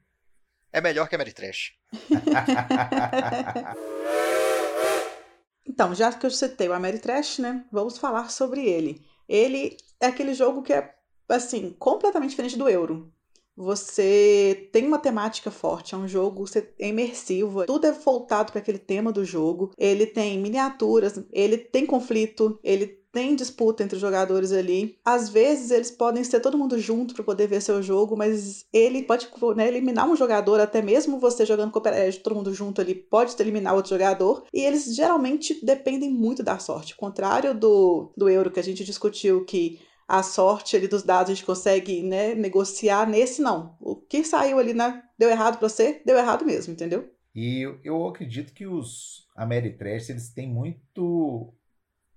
É 0.76 0.80
melhor 0.82 1.08
que 1.08 1.14
Ameritrash. 1.14 1.72
então, 5.66 5.94
já 5.94 6.12
que 6.12 6.26
eu 6.26 6.30
citei 6.30 6.68
o 6.68 6.74
Ameritrash, 6.74 7.38
né, 7.38 7.64
vamos 7.72 7.96
falar 7.96 8.30
sobre 8.30 8.68
ele. 8.68 9.02
Ele 9.26 9.78
é 9.98 10.08
aquele 10.08 10.34
jogo 10.34 10.62
que 10.62 10.74
é, 10.74 10.94
assim, 11.30 11.74
completamente 11.78 12.28
diferente 12.30 12.58
do 12.58 12.68
Euro. 12.68 13.10
Você 13.56 14.68
tem 14.70 14.86
uma 14.86 14.98
temática 14.98 15.50
forte, 15.50 15.94
é 15.94 15.98
um 15.98 16.06
jogo 16.06 16.44
é 16.78 16.88
imersivo, 16.88 17.64
tudo 17.64 17.86
é 17.86 17.92
voltado 17.92 18.52
para 18.52 18.60
aquele 18.60 18.78
tema 18.78 19.10
do 19.10 19.24
jogo. 19.24 19.72
Ele 19.78 20.04
tem 20.04 20.38
miniaturas, 20.38 21.18
ele 21.32 21.56
tem 21.56 21.86
conflito, 21.86 22.60
ele 22.62 23.02
tem 23.16 23.34
disputa 23.34 23.82
entre 23.82 23.96
os 23.96 24.02
jogadores 24.02 24.52
ali. 24.52 24.98
Às 25.02 25.30
vezes 25.30 25.70
eles 25.70 25.90
podem 25.90 26.22
ser 26.22 26.38
todo 26.38 26.58
mundo 26.58 26.78
junto 26.78 27.14
para 27.14 27.24
poder 27.24 27.46
ver 27.46 27.62
seu 27.62 27.82
jogo, 27.82 28.14
mas 28.14 28.66
ele 28.70 29.04
pode 29.04 29.26
né, 29.56 29.66
eliminar 29.66 30.06
um 30.06 30.14
jogador, 30.14 30.60
até 30.60 30.82
mesmo 30.82 31.18
você 31.18 31.46
jogando 31.46 31.72
cooperativo, 31.72 32.22
todo 32.22 32.36
mundo 32.36 32.52
junto 32.52 32.82
ali, 32.82 32.94
pode 32.94 33.34
eliminar 33.40 33.74
outro 33.74 33.88
jogador. 33.88 34.44
E 34.52 34.60
eles 34.60 34.94
geralmente 34.94 35.64
dependem 35.64 36.10
muito 36.10 36.42
da 36.42 36.58
sorte. 36.58 36.94
Contrário 36.94 37.54
do, 37.54 38.12
do 38.14 38.28
Euro 38.28 38.50
que 38.50 38.60
a 38.60 38.62
gente 38.62 38.84
discutiu 38.84 39.46
que 39.46 39.80
a 40.06 40.22
sorte 40.22 40.76
ali 40.76 40.86
dos 40.86 41.02
dados 41.02 41.30
a 41.30 41.34
gente 41.34 41.46
consegue 41.46 42.02
né, 42.02 42.34
negociar, 42.34 43.08
nesse 43.08 43.40
não. 43.40 43.78
O 43.80 43.96
que 43.96 44.24
saiu 44.24 44.58
ali 44.58 44.74
né, 44.74 45.02
deu 45.18 45.30
errado 45.30 45.56
para 45.56 45.70
você, 45.70 46.02
deu 46.04 46.18
errado 46.18 46.44
mesmo, 46.44 46.74
entendeu? 46.74 47.08
E 47.34 47.66
eu 47.82 48.06
acredito 48.06 48.52
que 48.52 48.66
os 48.66 49.26
Ameritrash 49.34 50.10
eles 50.10 50.28
têm 50.28 50.46
muito 50.46 51.54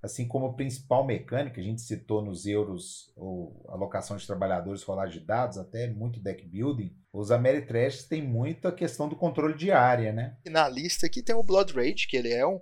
assim 0.02 0.28
como 0.28 0.48
a 0.48 0.54
principal 0.54 1.06
mecânica, 1.06 1.60
a 1.60 1.64
gente 1.64 1.82
citou 1.82 2.22
nos 2.22 2.46
euros 2.46 3.12
ou 3.16 3.66
alocação 3.70 4.16
de 4.18 4.26
trabalhadores, 4.26 4.84
rolagem 4.84 5.20
de 5.20 5.26
dados, 5.26 5.58
até 5.58 5.88
muito 5.88 6.20
deck 6.20 6.46
building, 6.48 6.96
os 7.12 7.32
Ameritrash 7.32 8.04
têm 8.04 8.22
muito 8.22 8.68
a 8.68 8.72
questão 8.72 9.10
do 9.10 9.16
controle 9.16 9.56
de 9.56 9.72
área, 9.72 10.14
né? 10.14 10.38
E 10.46 10.50
na 10.50 10.70
lista 10.70 11.06
aqui 11.06 11.24
tem 11.24 11.36
o 11.36 11.44
Blood 11.44 11.74
Rage, 11.74 12.08
que 12.08 12.16
ele 12.16 12.32
é 12.32 12.46
um, 12.46 12.62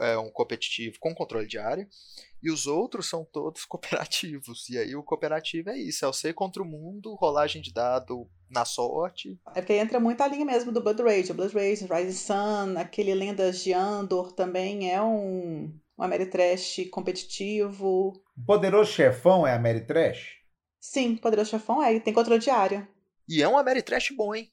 é 0.00 0.16
um 0.16 0.30
competitivo 0.30 0.96
com 1.00 1.14
controle 1.14 1.46
de 1.46 1.58
área, 1.58 1.86
e 2.42 2.50
os 2.50 2.66
outros 2.66 3.08
são 3.08 3.24
todos 3.24 3.64
cooperativos. 3.66 4.68
E 4.68 4.78
aí 4.78 4.94
o 4.96 5.02
cooperativo 5.02 5.70
é 5.70 5.78
isso, 5.78 6.04
é 6.04 6.08
o 6.08 6.12
ser 6.12 6.32
contra 6.32 6.62
o 6.62 6.66
mundo, 6.66 7.14
rolagem 7.16 7.60
de 7.60 7.72
dado 7.72 8.28
na 8.48 8.64
sorte. 8.64 9.38
É 9.54 9.60
porque 9.60 9.74
entra 9.74 9.98
muito 9.98 10.20
a 10.20 10.28
linha 10.28 10.44
mesmo 10.44 10.70
do 10.70 10.82
Blood 10.82 11.02
Rage. 11.02 11.32
O 11.32 11.34
Blood 11.34 11.54
Rage, 11.54 11.86
Rising 11.86 12.12
Sun, 12.12 12.78
aquele 12.78 13.14
Lendas 13.14 13.62
de 13.62 13.72
Andor 13.72 14.32
também 14.32 14.90
é 14.90 15.02
um, 15.02 15.72
um 16.02 16.04
Ameritrash 16.04 16.88
competitivo. 16.90 18.12
O 18.36 18.44
Poderoso 18.44 18.92
Chefão 18.92 19.46
é 19.46 19.54
Ameritrash? 19.54 20.40
Sim, 20.80 21.16
Poderoso 21.16 21.50
Chefão 21.50 21.82
é, 21.82 21.94
e 21.94 22.00
tem 22.00 22.12
controle 22.12 22.40
de 22.40 22.50
área. 22.50 22.88
E 23.28 23.40
é 23.40 23.48
um 23.48 23.56
Ameritrash 23.56 24.10
bom, 24.16 24.34
hein? 24.34 24.50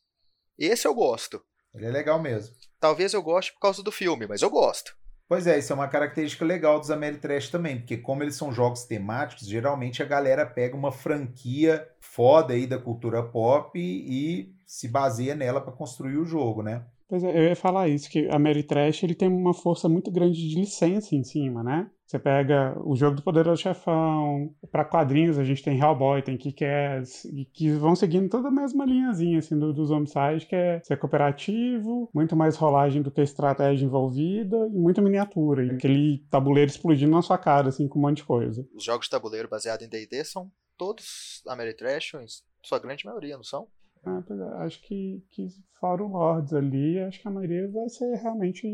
Esse 0.58 0.88
eu 0.88 0.94
gosto. 0.94 1.44
Ele 1.74 1.88
é 1.88 1.92
legal 1.92 2.22
mesmo. 2.22 2.56
Talvez 2.80 3.14
eu 3.14 3.24
goste 3.24 3.52
por 3.54 3.60
causa 3.60 3.82
do 3.82 3.92
filme, 3.92 4.28
mas 4.28 4.42
eu 4.42 4.50
gosto. 4.50 4.96
Pois 5.28 5.48
é, 5.48 5.58
isso 5.58 5.72
é 5.74 5.76
uma 5.76 5.88
característica 5.88 6.46
legal 6.46 6.80
dos 6.80 6.90
Ameritrash 6.90 7.50
também, 7.50 7.80
porque 7.80 7.98
como 7.98 8.24
eles 8.24 8.36
são 8.36 8.52
jogos 8.52 8.84
temáticos, 8.84 9.48
geralmente 9.48 10.02
a 10.02 10.06
galera 10.06 10.46
pega 10.46 10.76
uma 10.76 10.92
franquia 10.92 11.88
foda 12.00 12.54
aí 12.54 12.66
da 12.66 12.80
cultura 12.80 13.24
pop 13.24 13.80
e, 13.80 14.40
e 14.40 14.56
se 14.66 14.88
baseia 14.88 15.36
nela 15.36 15.62
para 15.62 15.74
construir 15.74 16.18
o 16.18 16.26
jogo, 16.26 16.64
né? 16.64 16.86
Pois 17.10 17.24
é, 17.24 17.36
eu 17.36 17.44
ia 17.50 17.56
falar 17.56 17.88
isso, 17.88 18.08
que 18.08 18.30
a 18.30 18.36
Ameritrash 18.36 19.02
ele 19.02 19.16
tem 19.16 19.28
uma 19.28 19.54
força 19.54 19.90
muito 19.90 20.12
grande 20.12 20.48
de 20.48 20.56
licença 20.56 21.16
em 21.16 21.24
cima, 21.24 21.64
né? 21.64 21.90
Você 22.06 22.20
pega 22.20 22.80
o 22.86 22.96
jogo 22.96 23.16
do 23.16 23.24
Poderoso 23.24 23.64
Chefão, 23.64 24.56
para 24.72 24.86
quadrinhos 24.86 25.40
a 25.40 25.44
gente 25.44 25.64
tem 25.64 25.80
Hellboy, 25.80 26.22
tem 26.22 26.38
Kick-Ass, 26.38 27.28
que 27.52 27.72
vão 27.72 27.96
seguindo 27.96 28.30
toda 28.30 28.50
a 28.50 28.52
mesma 28.52 28.86
linhazinha 28.86 29.40
assim, 29.40 29.58
do, 29.58 29.74
dos 29.74 29.90
Homicide, 29.90 30.46
que 30.48 30.56
é 30.56 30.82
ser 30.84 30.98
cooperativo, 30.98 32.10
muito 32.14 32.36
mais 32.36 32.56
rolagem 32.56 33.02
do 33.02 33.12
que 33.12 33.22
estratégia 33.22 33.86
envolvida 33.86 34.58
e 34.68 34.78
muita 34.78 35.02
miniatura. 35.02 35.66
E 35.66 35.72
aquele 35.72 36.20
tabuleiro 36.30 36.70
explodindo 36.70 37.12
na 37.12 37.24
sua 37.24 37.40
cara, 37.40 37.70
assim, 37.70 37.88
com 37.88 37.98
um 37.98 38.04
monte 38.04 38.18
de 38.18 38.24
coisa. 38.24 38.68
Os 38.76 38.84
jogos 38.84 39.08
de 39.08 39.12
tabuleiro 39.12 39.50
baseados 39.50 39.84
em 39.84 39.90
D&D 39.90 40.24
são 40.24 40.52
todos 40.78 41.42
Ameritrash, 41.48 42.14
em 42.16 42.26
sua 42.64 42.80
grande 42.80 43.06
maioria, 43.06 43.36
não 43.36 43.44
são? 43.44 43.68
Ah, 44.06 44.24
é, 44.30 44.64
acho 44.64 44.82
que, 44.82 45.24
que 45.30 45.48
fora 45.80 46.04
o 46.04 46.08
Lords 46.08 46.54
ali, 46.54 47.00
acho 47.00 47.22
que 47.22 47.28
a 47.28 47.32
maioria 47.32 47.70
vai 47.70 47.90
ser 47.90 48.16
realmente 48.16 48.68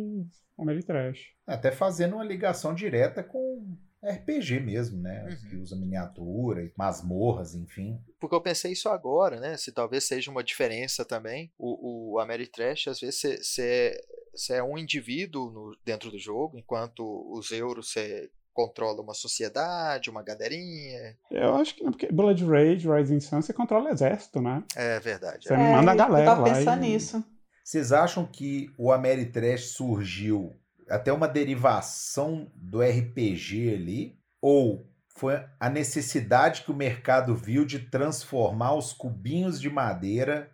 Ameritrash. 0.58 1.34
Até 1.46 1.72
fazendo 1.72 2.16
uma 2.16 2.24
ligação 2.24 2.74
direta 2.74 3.24
com 3.24 3.78
RPG 4.04 4.60
mesmo, 4.60 5.02
né? 5.02 5.28
Uhum. 5.28 5.50
Que 5.50 5.56
usa 5.58 5.76
miniatura, 5.76 6.72
masmorras, 6.78 7.56
enfim. 7.56 8.00
Porque 8.20 8.36
eu 8.36 8.42
pensei 8.42 8.72
isso 8.72 8.88
agora, 8.88 9.40
né? 9.40 9.58
Se 9.58 9.72
talvez 9.72 10.04
seja 10.04 10.30
uma 10.30 10.44
diferença 10.44 11.04
também. 11.04 11.52
O, 11.58 12.14
o 12.14 12.20
Ameritrash, 12.20 12.88
às 12.88 13.00
vezes, 13.00 13.20
você 13.42 14.54
é 14.54 14.64
um 14.64 14.78
indivíduo 14.78 15.52
no, 15.52 15.78
dentro 15.84 16.12
do 16.12 16.20
jogo, 16.20 16.58
enquanto 16.58 17.04
os 17.32 17.52
euros 17.52 17.92
você 17.92 18.30
controla 18.56 19.02
uma 19.02 19.14
sociedade, 19.14 20.10
uma 20.10 20.24
galerinha. 20.24 21.16
Eu 21.30 21.56
acho 21.58 21.76
que 21.76 21.84
não, 21.84 21.92
porque 21.92 22.12
Blood 22.12 22.44
Rage, 22.46 22.90
Rising 22.90 23.20
Sun, 23.20 23.42
você 23.42 23.54
controla 23.54 23.90
o 23.90 23.94
exército, 23.94 24.42
né? 24.42 24.64
É 24.76 25.00
verdade. 25.00 25.48
Você 25.48 25.54
É, 25.54 25.58
manda 25.58 25.92
a 25.92 25.96
galera 25.96 26.22
eu 26.32 26.36
tava 26.36 26.48
lá. 26.48 26.54
pensando 26.56 26.84
e- 26.86 26.90
nisso. 26.90 27.24
Vocês 27.64 27.92
acham 27.92 28.26
que 28.26 28.72
o 28.78 28.92
Ameritrash 28.92 29.72
surgiu 29.74 30.56
até 30.88 31.12
uma 31.12 31.28
derivação 31.28 32.50
do 32.56 32.82
RPG 32.82 33.74
ali? 33.74 34.20
Ou 34.42 34.88
foi 35.18 35.44
a 35.60 35.70
necessidade 35.70 36.62
que 36.64 36.72
o 36.72 36.76
mercado 36.76 37.36
viu 37.36 37.66
de 37.66 37.80
transformar 37.90 38.76
os 38.76 38.94
cubinhos 38.94 39.60
de 39.60 39.70
madeira 39.70 40.52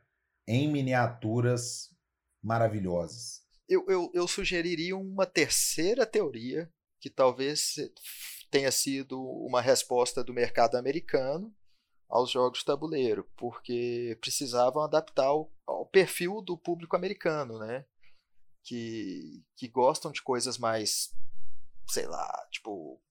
em 0.48 0.72
miniaturas 0.72 1.89
maravilhosas? 2.41 3.41
Eu, 3.67 3.86
eu, 3.88 4.12
eu 4.13 4.27
sugeriria 4.27 4.98
uma 4.98 5.25
terceira 5.25 6.05
teoria, 6.05 6.70
que 7.01 7.10
talvez 7.10 7.75
tenha 8.50 8.72
sido 8.72 9.20
uma 9.20 9.60
resposta 9.60 10.24
do 10.24 10.34
mercado 10.34 10.75
americano 10.75 11.53
aos 12.08 12.29
jogos 12.29 12.60
de 12.60 12.65
tabuleiro, 12.65 13.27
porque 13.36 14.17
precisavam 14.22 14.84
adaptar 14.84 15.25
ao, 15.25 15.51
ao 15.65 15.86
perfil 15.86 16.41
do 16.41 16.58
público 16.58 16.96
americano, 16.96 17.58
né? 17.58 17.86
Que, 18.63 19.43
que 19.55 19.67
gostam 19.67 20.12
de 20.12 20.22
coisas 20.22 20.58
mais, 20.58 21.12
sei 21.89 22.05
lá, 22.05 22.48
tipo 22.51 23.01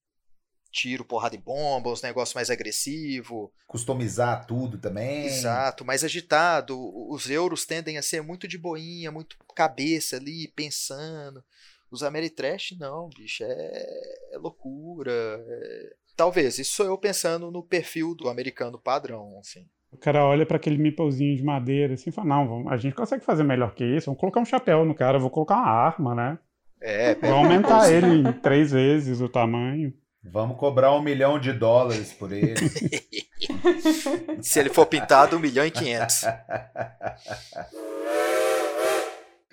tiro, 0.70 1.04
porrada 1.04 1.34
e 1.34 1.38
bomba, 1.38 1.90
os 1.90 2.00
negócios 2.02 2.34
mais 2.34 2.48
agressivos. 2.48 3.50
Customizar 3.66 4.46
tudo 4.46 4.78
também. 4.78 5.26
Exato, 5.26 5.84
mais 5.84 6.04
agitado. 6.04 6.78
Os 7.10 7.28
euros 7.28 7.66
tendem 7.66 7.98
a 7.98 8.02
ser 8.02 8.22
muito 8.22 8.46
de 8.46 8.56
boinha, 8.56 9.10
muito 9.10 9.36
cabeça 9.56 10.16
ali, 10.16 10.46
pensando. 10.54 11.42
Os 11.90 12.02
Ameritrash, 12.02 12.76
não, 12.78 13.08
bicho, 13.08 13.42
é, 13.44 13.84
é 14.32 14.38
loucura. 14.38 15.10
é- 15.12 15.92
Talvez, 16.16 16.58
isso 16.58 16.72
sou 16.74 16.86
eu 16.86 16.98
pensando 16.98 17.50
no 17.50 17.62
perfil 17.62 18.14
do 18.14 18.28
americano 18.28 18.78
padrão, 18.78 19.38
assim. 19.40 19.66
O 19.92 19.96
cara 19.96 20.24
olha 20.24 20.46
pra 20.46 20.56
aquele 20.56 20.78
meeplezinho 20.78 21.36
de 21.36 21.42
madeira 21.42 21.94
assim 21.94 22.10
e 22.10 22.12
fala: 22.12 22.28
Não, 22.28 22.46
vamos- 22.48 22.72
a 22.72 22.76
gente 22.76 22.94
consegue 22.94 23.24
fazer 23.24 23.42
melhor 23.42 23.74
que 23.74 23.84
isso. 23.84 24.06
Vamos 24.06 24.20
colocar 24.20 24.40
um 24.40 24.44
chapéu 24.44 24.84
no 24.84 24.94
cara, 24.94 25.18
vou 25.18 25.30
colocar 25.30 25.56
uma 25.56 25.68
arma, 25.70 26.14
né? 26.14 26.38
É, 26.82 27.14
Vou 27.14 27.32
aumentar 27.34 27.92
ele 27.92 28.06
em 28.28 28.32
três 28.34 28.70
vezes 28.70 29.20
o 29.20 29.28
tamanho. 29.28 29.92
Vamos 30.22 30.56
cobrar 30.58 30.94
um 30.94 31.02
milhão 31.02 31.38
de 31.40 31.52
dólares 31.52 32.12
por 32.12 32.30
ele. 32.32 32.54
Se 34.42 34.60
ele 34.60 34.68
for 34.68 34.86
pintado, 34.86 35.36
1 35.36 35.40
milhão 35.40 35.64
e 35.66 35.70
500. 35.70 36.24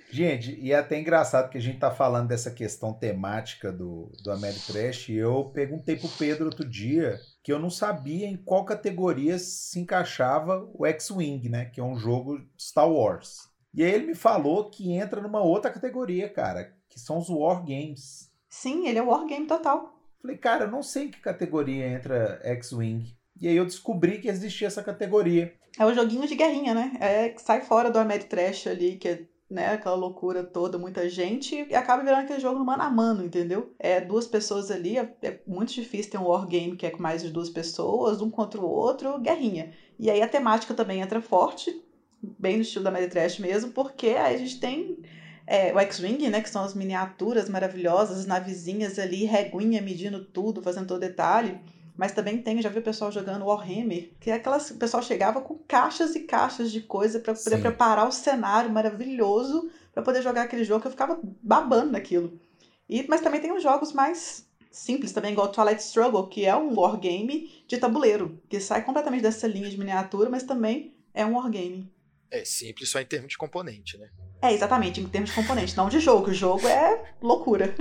Gente, 0.10 0.58
e 0.62 0.72
é 0.72 0.78
até 0.78 0.98
engraçado 0.98 1.50
que 1.50 1.58
a 1.58 1.62
gente 1.62 1.80
tá 1.80 1.92
falando 1.92 2.30
dessa 2.30 2.50
questão 2.50 2.94
temática 2.94 3.72
do, 3.72 4.10
do 4.24 4.32
Ameritrash 4.32 5.10
e 5.10 5.16
eu 5.16 5.52
perguntei 5.54 5.98
pro 5.98 6.08
Pedro 6.08 6.46
outro 6.46 6.68
dia 6.68 7.20
que 7.44 7.52
eu 7.52 7.60
não 7.60 7.70
sabia 7.70 8.26
em 8.26 8.38
qual 8.38 8.64
categoria 8.64 9.38
se 9.38 9.80
encaixava 9.80 10.70
o 10.74 10.86
X-Wing, 10.86 11.50
né? 11.50 11.66
Que 11.66 11.82
é 11.82 11.84
um 11.84 11.98
jogo 11.98 12.42
Star 12.58 12.90
Wars. 12.90 13.50
E 13.74 13.84
aí 13.84 13.92
ele 13.92 14.08
me 14.08 14.16
falou 14.16 14.70
que 14.70 14.94
entra 14.94 15.22
numa 15.22 15.42
outra 15.42 15.72
categoria, 15.72 16.30
cara, 16.30 16.74
que 16.90 17.00
são 17.00 17.18
os 17.18 17.30
War 17.30 17.64
Games. 17.64 18.32
Sim, 18.50 18.88
ele 18.88 19.00
é 19.00 19.04
wargame 19.04 19.46
total. 19.46 19.94
Falei, 20.22 20.38
cara, 20.38 20.66
eu 20.66 20.72
não 20.72 20.82
sei 20.82 21.06
em 21.06 21.12
que 21.12 21.20
categoria 21.20 21.86
entra 21.86 22.40
X-Wing. 22.44 23.16
E 23.40 23.48
aí 23.48 23.56
eu 23.56 23.66
descobri 23.66 24.20
que 24.20 24.30
existia 24.30 24.68
essa 24.68 24.82
categoria. 24.82 25.54
É 25.78 25.86
o 25.86 25.94
joguinho 25.94 26.28
de 26.28 26.36
guerrinha, 26.36 26.74
né? 26.74 26.94
É 27.00 27.30
que 27.30 27.42
sai 27.42 27.62
fora 27.62 27.92
do 27.92 28.00
Ameritrash 28.00 28.68
ali, 28.68 28.98
que 28.98 29.08
é 29.08 29.26
né, 29.50 29.74
aquela 29.74 29.96
loucura 29.96 30.44
toda, 30.44 30.78
muita 30.78 31.08
gente, 31.08 31.66
e 31.70 31.76
acaba 31.76 32.04
virando 32.04 32.22
aquele 32.22 32.40
jogo 32.40 32.60
no 32.60 32.66
mano 32.66 32.84
a 32.84 32.90
mano, 32.90 33.24
entendeu? 33.24 33.74
É 33.80 34.02
duas 34.02 34.28
pessoas 34.28 34.70
ali, 34.70 34.98
é, 34.98 35.10
é 35.22 35.40
muito 35.48 35.74
difícil 35.74 36.12
ter 36.12 36.18
um 36.18 36.28
wargame 36.28 36.76
que 36.76 36.86
é 36.86 36.90
com 36.90 37.02
mais 37.02 37.22
de 37.22 37.32
duas 37.32 37.50
pessoas, 37.50 38.22
um 38.22 38.30
contra 38.30 38.60
o 38.60 38.70
outro, 38.70 39.18
guerrinha. 39.20 39.72
E 39.98 40.10
aí 40.12 40.22
a 40.22 40.28
temática 40.28 40.74
também 40.74 41.00
entra 41.02 41.22
forte, 41.22 41.82
bem 42.22 42.58
no 42.58 42.62
estilo 42.62 42.84
da 42.84 42.90
Ameritrash 42.90 43.40
mesmo, 43.40 43.72
porque 43.72 44.08
aí 44.08 44.36
a 44.36 44.38
gente 44.38 44.60
tem 44.60 44.98
é, 45.46 45.74
o 45.74 45.80
X-Wing, 45.80 46.30
né, 46.30 46.42
que 46.42 46.50
são 46.50 46.64
as 46.64 46.74
miniaturas 46.74 47.48
maravilhosas, 47.48 48.20
as 48.20 48.26
navezinhas 48.26 49.00
ali, 49.00 49.24
reguinha 49.24 49.82
medindo 49.82 50.20
tudo, 50.20 50.62
fazendo 50.62 50.88
todo 50.88 51.00
detalhe. 51.00 51.58
Mas 51.98 52.12
também 52.12 52.42
tem, 52.42 52.62
já 52.62 52.70
vi 52.70 52.78
o 52.78 52.84
pessoal 52.84 53.12
jogando 53.12 53.46
Warhammer, 53.46 54.12
que 54.20 54.30
é 54.30 54.36
aquelas. 54.36 54.70
O 54.70 54.76
pessoal 54.76 55.02
chegava 55.02 55.42
com 55.42 55.58
caixas 55.68 56.16
e 56.16 56.22
caixas 56.22 56.72
de 56.72 56.82
coisa 56.82 57.20
para 57.20 57.34
poder 57.34 57.56
Sim. 57.56 57.62
preparar 57.62 58.08
o 58.08 58.12
cenário 58.12 58.70
maravilhoso 58.70 59.70
para 59.92 60.04
poder 60.04 60.22
jogar 60.22 60.44
aquele 60.44 60.64
jogo 60.64 60.82
que 60.82 60.88
eu 60.88 60.92
ficava 60.92 61.20
babando 61.42 61.92
naquilo. 61.92 62.40
E, 62.88 63.06
mas 63.10 63.22
também 63.22 63.42
tem 63.42 63.52
os 63.52 63.64
jogos 63.64 63.92
mais 63.94 64.46
simples 64.72 65.12
também, 65.12 65.32
igual 65.32 65.52
Twilight 65.52 65.82
Struggle, 65.82 66.28
que 66.28 66.46
é 66.46 66.56
um 66.56 66.80
wargame 66.80 67.64
de 67.68 67.78
tabuleiro, 67.78 68.40
que 68.48 68.60
sai 68.60 68.86
completamente 68.86 69.24
dessa 69.24 69.48
linha 69.48 69.70
de 69.70 69.78
miniatura, 69.78 70.30
mas 70.30 70.44
também 70.44 70.94
é 71.16 71.26
um 71.26 71.36
wargame. 71.36 71.92
É 72.30 72.46
simples 72.46 72.90
só 72.90 73.00
em 73.00 73.06
termos 73.06 73.32
de 73.32 73.38
componente, 73.38 73.98
né? 73.98 74.10
É, 74.42 74.54
exatamente, 74.54 75.02
em 75.02 75.10
termos 75.10 75.32
de 75.32 75.36
componente, 75.36 75.76
não 75.76 75.90
de 75.90 76.00
jogo. 76.00 76.30
O 76.30 76.34
jogo 76.34 76.68
é 76.68 77.16
loucura. 77.22 77.74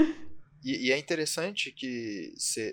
E, 0.64 0.88
e 0.88 0.92
é 0.92 0.99
interessante 0.99 1.70
que 1.70 2.32
você, 2.37 2.73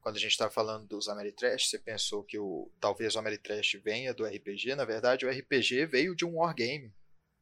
quando 0.00 0.16
a 0.16 0.20
gente 0.20 0.30
estava 0.32 0.50
falando 0.50 0.86
dos 0.86 1.08
Ameritrash, 1.08 1.68
você 1.68 1.78
pensou 1.78 2.22
que 2.22 2.38
o, 2.38 2.70
talvez 2.80 3.14
o 3.14 3.18
Ameritrash 3.18 3.74
venha 3.84 4.14
do 4.14 4.24
RPG. 4.24 4.74
Na 4.74 4.84
verdade, 4.84 5.26
o 5.26 5.30
RPG 5.30 5.86
veio 5.86 6.14
de 6.14 6.24
um 6.24 6.36
wargame. 6.38 6.92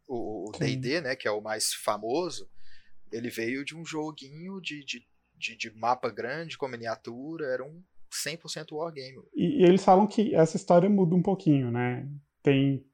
O. 0.08 0.50
D&D, 0.58 1.00
né, 1.00 1.16
que 1.16 1.26
é 1.26 1.30
o 1.30 1.40
mais 1.40 1.74
famoso, 1.74 2.48
ele 3.10 3.28
veio 3.28 3.64
de 3.64 3.76
um 3.76 3.84
joguinho 3.84 4.60
de, 4.60 4.84
de, 4.84 5.06
de, 5.34 5.56
de 5.56 5.70
mapa 5.76 6.08
grande, 6.10 6.56
com 6.56 6.68
miniatura, 6.68 7.46
era 7.46 7.64
um 7.64 7.82
100% 8.12 8.72
wargame. 8.72 9.22
E, 9.34 9.62
e 9.62 9.64
eles 9.64 9.84
falam 9.84 10.06
que 10.06 10.34
essa 10.34 10.56
história 10.56 10.88
muda 10.88 11.14
um 11.14 11.22
pouquinho, 11.22 11.70
né? 11.70 12.08
Tem, 12.42 12.84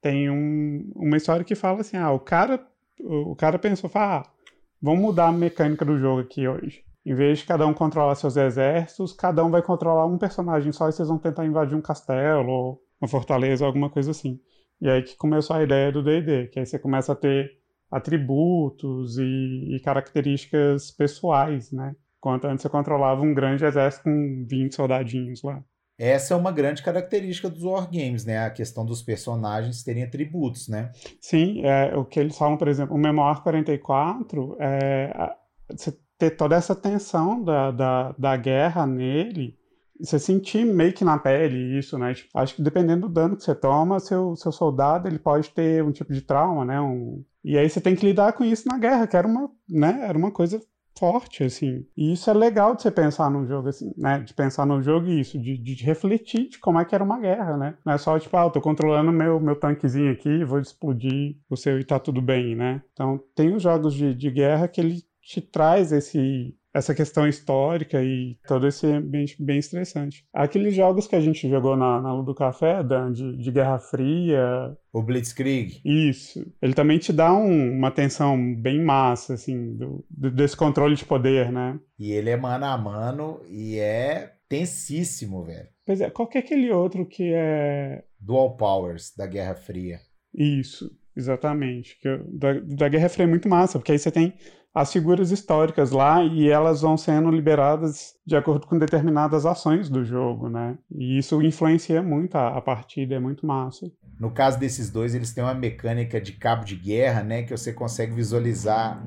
tem 0.00 0.30
um- 0.30 0.92
uma 0.94 1.16
história 1.16 1.44
que 1.44 1.54
fala 1.56 1.80
assim: 1.80 1.96
ah, 1.96 2.12
o 2.12 2.20
cara, 2.20 2.64
o 3.00 3.34
cara 3.34 3.58
pensou, 3.58 3.90
fala, 3.90 4.20
ah, 4.20 4.32
vamos 4.80 5.00
mudar 5.00 5.28
a 5.28 5.32
mecânica 5.32 5.84
do 5.84 5.98
jogo 5.98 6.20
aqui 6.20 6.46
hoje. 6.46 6.84
Em 7.10 7.14
vez 7.14 7.40
de 7.40 7.44
cada 7.44 7.66
um 7.66 7.74
controlar 7.74 8.14
seus 8.14 8.36
exércitos, 8.36 9.12
cada 9.12 9.44
um 9.44 9.50
vai 9.50 9.60
controlar 9.60 10.06
um 10.06 10.16
personagem 10.16 10.70
só 10.70 10.88
e 10.88 10.92
vocês 10.92 11.08
vão 11.08 11.18
tentar 11.18 11.44
invadir 11.44 11.76
um 11.76 11.80
castelo 11.80 12.48
ou 12.48 12.82
uma 13.00 13.08
fortaleza, 13.08 13.66
alguma 13.66 13.90
coisa 13.90 14.12
assim. 14.12 14.38
E 14.80 14.88
aí 14.88 15.02
que 15.02 15.16
começou 15.16 15.56
a 15.56 15.62
ideia 15.64 15.90
do 15.90 16.04
D&D, 16.04 16.46
que 16.46 16.60
aí 16.60 16.64
você 16.64 16.78
começa 16.78 17.10
a 17.10 17.16
ter 17.16 17.50
atributos 17.90 19.18
e, 19.18 19.74
e 19.74 19.80
características 19.80 20.92
pessoais, 20.92 21.72
né? 21.72 21.96
Enquanto 22.18 22.44
antes 22.44 22.62
você 22.62 22.68
controlava 22.68 23.22
um 23.22 23.34
grande 23.34 23.64
exército 23.64 24.04
com 24.04 24.46
20 24.48 24.72
soldadinhos 24.72 25.42
lá. 25.42 25.60
Essa 25.98 26.34
é 26.34 26.36
uma 26.36 26.52
grande 26.52 26.80
característica 26.80 27.50
dos 27.50 27.64
wargames, 27.64 28.24
né? 28.24 28.38
A 28.38 28.50
questão 28.50 28.86
dos 28.86 29.02
personagens 29.02 29.82
terem 29.82 30.04
atributos, 30.04 30.68
né? 30.68 30.92
Sim, 31.20 31.66
é, 31.66 31.92
o 31.96 32.04
que 32.04 32.20
eles 32.20 32.38
falam, 32.38 32.56
por 32.56 32.68
exemplo, 32.68 32.94
o 32.94 32.98
Memoir 32.98 33.42
44, 33.42 34.56
é, 34.60 35.34
você 35.68 35.92
ter 36.20 36.36
toda 36.36 36.54
essa 36.54 36.76
tensão 36.76 37.42
da, 37.42 37.70
da, 37.70 38.14
da 38.18 38.36
guerra 38.36 38.86
nele, 38.86 39.58
você 39.98 40.18
sentir 40.18 40.66
meio 40.66 40.92
que 40.92 41.04
na 41.04 41.18
pele 41.18 41.78
isso, 41.78 41.98
né? 41.98 42.12
Tipo, 42.12 42.38
acho 42.38 42.54
que 42.54 42.62
dependendo 42.62 43.08
do 43.08 43.12
dano 43.12 43.36
que 43.36 43.42
você 43.42 43.54
toma, 43.54 43.98
seu, 43.98 44.36
seu 44.36 44.52
soldado 44.52 45.08
ele 45.08 45.18
pode 45.18 45.48
ter 45.50 45.82
um 45.82 45.90
tipo 45.90 46.12
de 46.12 46.20
trauma, 46.20 46.64
né? 46.64 46.78
Um... 46.80 47.24
E 47.42 47.56
aí 47.56 47.68
você 47.68 47.80
tem 47.80 47.96
que 47.96 48.04
lidar 48.04 48.34
com 48.34 48.44
isso 48.44 48.68
na 48.68 48.78
guerra, 48.78 49.06
que 49.06 49.16
era 49.16 49.26
uma, 49.26 49.50
né? 49.68 50.00
Era 50.06 50.16
uma 50.16 50.30
coisa 50.30 50.60
forte, 50.98 51.44
assim. 51.44 51.86
E 51.96 52.12
isso 52.12 52.28
é 52.28 52.34
legal 52.34 52.74
de 52.74 52.82
você 52.82 52.90
pensar 52.90 53.30
num 53.30 53.46
jogo, 53.46 53.68
assim, 53.68 53.92
né? 53.96 54.18
De 54.20 54.34
pensar 54.34 54.66
no 54.66 54.82
jogo 54.82 55.06
e 55.06 55.20
isso, 55.20 55.38
de, 55.38 55.56
de 55.56 55.84
refletir 55.84 56.50
de 56.50 56.58
como 56.58 56.78
é 56.78 56.84
que 56.84 56.94
era 56.94 57.04
uma 57.04 57.18
guerra, 57.18 57.56
né? 57.56 57.74
Não 57.84 57.94
é 57.94 57.98
só, 57.98 58.18
tipo, 58.18 58.36
ah, 58.36 58.44
eu 58.44 58.50
tô 58.50 58.60
controlando 58.60 59.10
meu, 59.10 59.40
meu 59.40 59.56
tanquezinho 59.56 60.12
aqui, 60.12 60.44
vou 60.44 60.60
explodir 60.60 61.36
o 61.48 61.56
seu 61.56 61.80
e 61.80 61.84
tá 61.84 61.98
tudo 61.98 62.20
bem, 62.20 62.54
né? 62.54 62.82
Então, 62.92 63.18
tem 63.34 63.54
os 63.54 63.62
jogos 63.62 63.94
de, 63.94 64.14
de 64.14 64.30
guerra 64.30 64.68
que 64.68 64.80
ele 64.80 65.02
te 65.30 65.40
traz 65.40 65.92
esse 65.92 66.54
essa 66.72 66.94
questão 66.94 67.26
histórica 67.26 68.00
e 68.00 68.38
todo 68.46 68.68
esse 68.68 68.86
ambiente 68.86 69.42
bem 69.42 69.58
estressante. 69.58 70.24
Aqueles 70.32 70.72
jogos 70.72 71.08
que 71.08 71.16
a 71.16 71.20
gente 71.20 71.48
jogou 71.48 71.76
na, 71.76 72.00
na 72.00 72.12
Lu 72.12 72.22
do 72.22 72.32
Café, 72.32 72.80
Dan, 72.84 73.10
de, 73.10 73.36
de 73.36 73.50
Guerra 73.50 73.80
Fria. 73.80 74.76
O 74.92 75.02
Blitzkrieg. 75.02 75.80
Isso. 75.84 76.46
Ele 76.62 76.72
também 76.72 76.98
te 76.98 77.12
dá 77.12 77.32
um, 77.32 77.72
uma 77.72 77.90
tensão 77.90 78.54
bem 78.54 78.80
massa, 78.80 79.34
assim, 79.34 79.74
do, 79.74 80.04
do, 80.08 80.30
desse 80.30 80.56
controle 80.56 80.94
de 80.94 81.04
poder, 81.04 81.50
né? 81.50 81.76
E 81.98 82.12
ele 82.12 82.30
é 82.30 82.36
mano 82.36 82.66
a 82.66 82.78
mano 82.78 83.40
e 83.48 83.76
é 83.76 84.34
tensíssimo, 84.48 85.44
velho. 85.44 85.68
Pois 85.84 86.00
é, 86.00 86.08
qual 86.08 86.28
que 86.28 86.38
é 86.38 86.40
aquele 86.40 86.70
outro 86.70 87.04
que 87.04 87.32
é. 87.34 88.04
Dual 88.20 88.56
Powers, 88.56 89.12
da 89.16 89.26
Guerra 89.26 89.56
Fria. 89.56 89.98
Isso, 90.32 90.88
exatamente. 91.16 91.98
Que, 92.00 92.16
da, 92.28 92.52
da 92.60 92.88
Guerra 92.88 93.08
Fria 93.08 93.24
é 93.24 93.28
muito 93.28 93.48
massa, 93.48 93.76
porque 93.76 93.90
aí 93.90 93.98
você 93.98 94.12
tem 94.12 94.34
as 94.72 94.92
figuras 94.92 95.30
históricas 95.30 95.90
lá 95.90 96.22
e 96.22 96.48
elas 96.48 96.80
vão 96.80 96.96
sendo 96.96 97.30
liberadas 97.30 98.14
de 98.24 98.36
acordo 98.36 98.66
com 98.66 98.78
determinadas 98.78 99.44
ações 99.44 99.88
do 99.88 100.04
jogo, 100.04 100.48
né? 100.48 100.78
E 100.90 101.18
isso 101.18 101.42
influencia 101.42 102.00
muito 102.02 102.36
a, 102.36 102.56
a 102.56 102.60
partida, 102.60 103.16
é 103.16 103.18
muito 103.18 103.44
massa. 103.44 103.90
No 104.18 104.30
caso 104.30 104.58
desses 104.58 104.90
dois, 104.90 105.14
eles 105.14 105.32
têm 105.32 105.42
uma 105.42 105.54
mecânica 105.54 106.20
de 106.20 106.32
cabo 106.32 106.64
de 106.64 106.76
guerra, 106.76 107.22
né? 107.22 107.42
Que 107.42 107.56
você 107.56 107.72
consegue 107.72 108.14
visualizar 108.14 109.04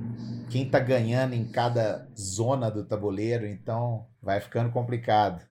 quem 0.49 0.69
tá 0.69 0.79
ganhando 0.79 1.33
em 1.33 1.45
cada 1.45 2.09
zona 2.19 2.69
do 2.69 2.83
tabuleiro, 2.83 3.47
então 3.47 4.05
vai 4.21 4.41
ficando 4.41 4.69
complicado. 4.69 5.41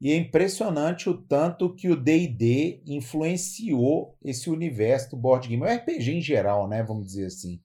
E 0.00 0.12
é 0.12 0.16
impressionante 0.16 1.08
o 1.08 1.14
tanto 1.14 1.74
que 1.74 1.88
o 1.88 1.96
D&D 1.96 2.82
influenciou 2.86 4.16
esse 4.24 4.48
universo 4.48 5.10
do 5.10 5.16
board 5.16 5.48
game, 5.48 5.62
o 5.62 5.66
RPG 5.66 6.12
em 6.12 6.20
geral, 6.20 6.68
né, 6.68 6.84
vamos 6.84 7.04
dizer 7.04 7.26
assim 7.26 7.60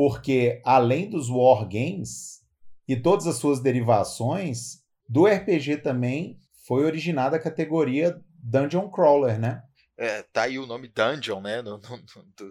porque 0.00 0.62
além 0.64 1.10
dos 1.10 1.28
wargames 1.28 2.42
e 2.88 2.96
todas 2.96 3.26
as 3.26 3.36
suas 3.36 3.60
derivações, 3.60 4.82
do 5.06 5.26
RPG 5.26 5.82
também 5.82 6.40
foi 6.66 6.86
originada 6.86 7.36
a 7.36 7.38
categoria 7.38 8.18
Dungeon 8.42 8.90
Crawler, 8.90 9.38
né? 9.38 9.62
É, 9.98 10.22
tá 10.22 10.44
aí 10.44 10.58
o 10.58 10.64
nome 10.64 10.88
Dungeon, 10.88 11.42
né? 11.42 11.60
No, 11.60 11.76
no, 11.76 11.98
do, 12.34 12.50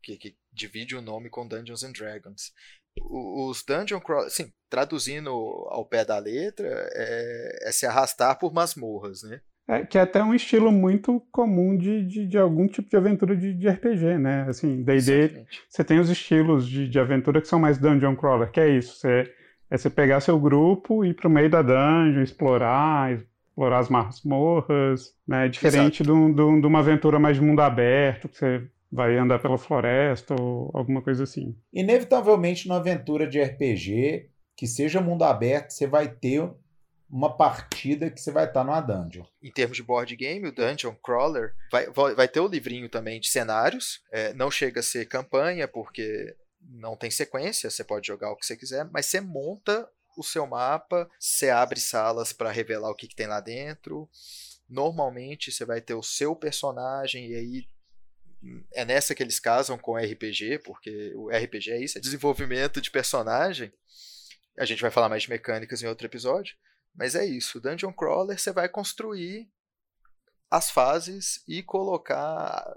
que, 0.00 0.16
que, 0.16 0.36
divide 0.52 0.94
o 0.94 1.02
nome 1.02 1.28
com 1.28 1.48
Dungeons 1.48 1.82
and 1.82 1.90
Dragons. 1.90 2.52
Os 3.10 3.64
Dungeon 3.64 3.98
Crawler, 3.98 4.30
sim, 4.30 4.52
traduzindo 4.70 5.30
ao 5.30 5.84
pé 5.84 6.04
da 6.04 6.18
letra, 6.18 6.68
é, 6.92 7.68
é 7.70 7.72
se 7.72 7.86
arrastar 7.86 8.38
por 8.38 8.52
masmorras, 8.52 9.24
né? 9.24 9.40
É, 9.68 9.84
que 9.84 9.98
é 9.98 10.00
até 10.00 10.24
um 10.24 10.34
estilo 10.34 10.72
muito 10.72 11.22
comum 11.30 11.76
de, 11.76 12.02
de, 12.02 12.26
de 12.26 12.38
algum 12.38 12.66
tipo 12.66 12.88
de 12.88 12.96
aventura 12.96 13.36
de, 13.36 13.52
de 13.52 13.68
RPG, 13.68 14.16
né? 14.16 14.46
Assim, 14.48 14.82
D&D, 14.82 15.44
você 15.68 15.84
tem 15.84 16.00
os 16.00 16.08
estilos 16.08 16.66
de, 16.66 16.88
de 16.88 16.98
aventura 16.98 17.38
que 17.38 17.46
são 17.46 17.60
mais 17.60 17.76
dungeon 17.76 18.16
crawler, 18.16 18.50
que 18.50 18.58
é 18.58 18.68
isso, 18.70 18.94
você, 18.94 19.30
é 19.70 19.76
você 19.76 19.90
pegar 19.90 20.20
seu 20.20 20.40
grupo, 20.40 21.04
ir 21.04 21.12
pro 21.12 21.28
meio 21.28 21.50
da 21.50 21.60
dungeon, 21.60 22.22
explorar, 22.22 23.12
explorar 23.12 23.80
as 23.80 23.90
masmorras, 23.90 25.14
né? 25.26 25.48
Diferente 25.48 26.02
de, 26.02 26.10
um, 26.10 26.32
de, 26.32 26.66
uma 26.66 26.78
aventura 26.78 27.18
mais 27.18 27.36
de 27.36 27.42
mundo 27.42 27.60
aberto, 27.60 28.26
que 28.26 28.38
você 28.38 28.62
vai 28.90 29.18
andar 29.18 29.38
pela 29.38 29.58
floresta 29.58 30.34
ou 30.40 30.70
alguma 30.72 31.02
coisa 31.02 31.24
assim. 31.24 31.54
Inevitavelmente, 31.74 32.66
numa 32.66 32.80
aventura 32.80 33.26
de 33.26 33.38
RPG, 33.38 34.30
que 34.56 34.66
seja 34.66 35.02
mundo 35.02 35.24
aberto, 35.24 35.72
você 35.72 35.86
vai 35.86 36.08
ter 36.08 36.50
uma 37.10 37.34
partida 37.34 38.10
que 38.10 38.20
você 38.20 38.30
vai 38.30 38.46
estar 38.46 38.62
numa 38.64 38.80
dungeon. 38.80 39.24
Em 39.42 39.50
termos 39.50 39.76
de 39.76 39.82
board 39.82 40.14
game, 40.14 40.46
o 40.46 40.52
Dungeon 40.52 40.94
Crawler 40.94 41.54
vai, 41.70 41.86
vai 41.90 42.28
ter 42.28 42.40
o 42.40 42.48
livrinho 42.48 42.88
também 42.88 43.18
de 43.18 43.28
cenários. 43.28 44.02
É, 44.12 44.34
não 44.34 44.50
chega 44.50 44.80
a 44.80 44.82
ser 44.82 45.06
campanha, 45.06 45.66
porque 45.66 46.36
não 46.60 46.96
tem 46.96 47.10
sequência, 47.10 47.70
você 47.70 47.82
pode 47.82 48.06
jogar 48.06 48.30
o 48.30 48.36
que 48.36 48.44
você 48.44 48.56
quiser, 48.56 48.84
mas 48.92 49.06
você 49.06 49.20
monta 49.20 49.88
o 50.16 50.22
seu 50.22 50.46
mapa, 50.46 51.08
você 51.18 51.48
abre 51.48 51.80
salas 51.80 52.32
para 52.32 52.50
revelar 52.50 52.90
o 52.90 52.94
que, 52.94 53.08
que 53.08 53.14
tem 53.14 53.26
lá 53.26 53.40
dentro. 53.40 54.08
Normalmente 54.68 55.50
você 55.50 55.64
vai 55.64 55.80
ter 55.80 55.94
o 55.94 56.02
seu 56.02 56.36
personagem 56.36 57.28
e 57.28 57.34
aí 57.34 57.68
é 58.74 58.84
nessa 58.84 59.14
que 59.14 59.22
eles 59.22 59.40
casam 59.40 59.78
com 59.78 59.92
o 59.92 59.96
RPG, 59.96 60.60
porque 60.64 61.12
o 61.16 61.28
RPG 61.28 61.70
é 61.70 61.80
isso, 61.80 61.98
é 61.98 62.00
desenvolvimento 62.00 62.80
de 62.80 62.90
personagem. 62.90 63.72
A 64.58 64.64
gente 64.64 64.82
vai 64.82 64.90
falar 64.90 65.08
mais 65.08 65.22
de 65.22 65.30
mecânicas 65.30 65.82
em 65.82 65.86
outro 65.86 66.06
episódio. 66.06 66.56
Mas 66.94 67.14
é 67.14 67.24
isso, 67.24 67.60
Dungeon 67.60 67.92
Crawler 67.92 68.38
você 68.38 68.52
vai 68.52 68.68
construir 68.68 69.50
as 70.50 70.70
fases 70.70 71.42
e 71.46 71.62
colocar 71.62 72.72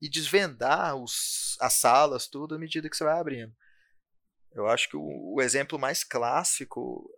e 0.00 0.08
desvendar 0.08 0.96
os, 0.96 1.56
as 1.60 1.74
salas, 1.74 2.28
tudo 2.28 2.54
à 2.54 2.58
medida 2.58 2.90
que 2.90 2.96
você 2.96 3.04
vai 3.04 3.18
abrindo. 3.18 3.54
Eu 4.52 4.66
acho 4.66 4.88
que 4.88 4.96
o, 4.96 5.34
o 5.34 5.40
exemplo 5.40 5.78
mais 5.78 6.04
clássico 6.04 7.10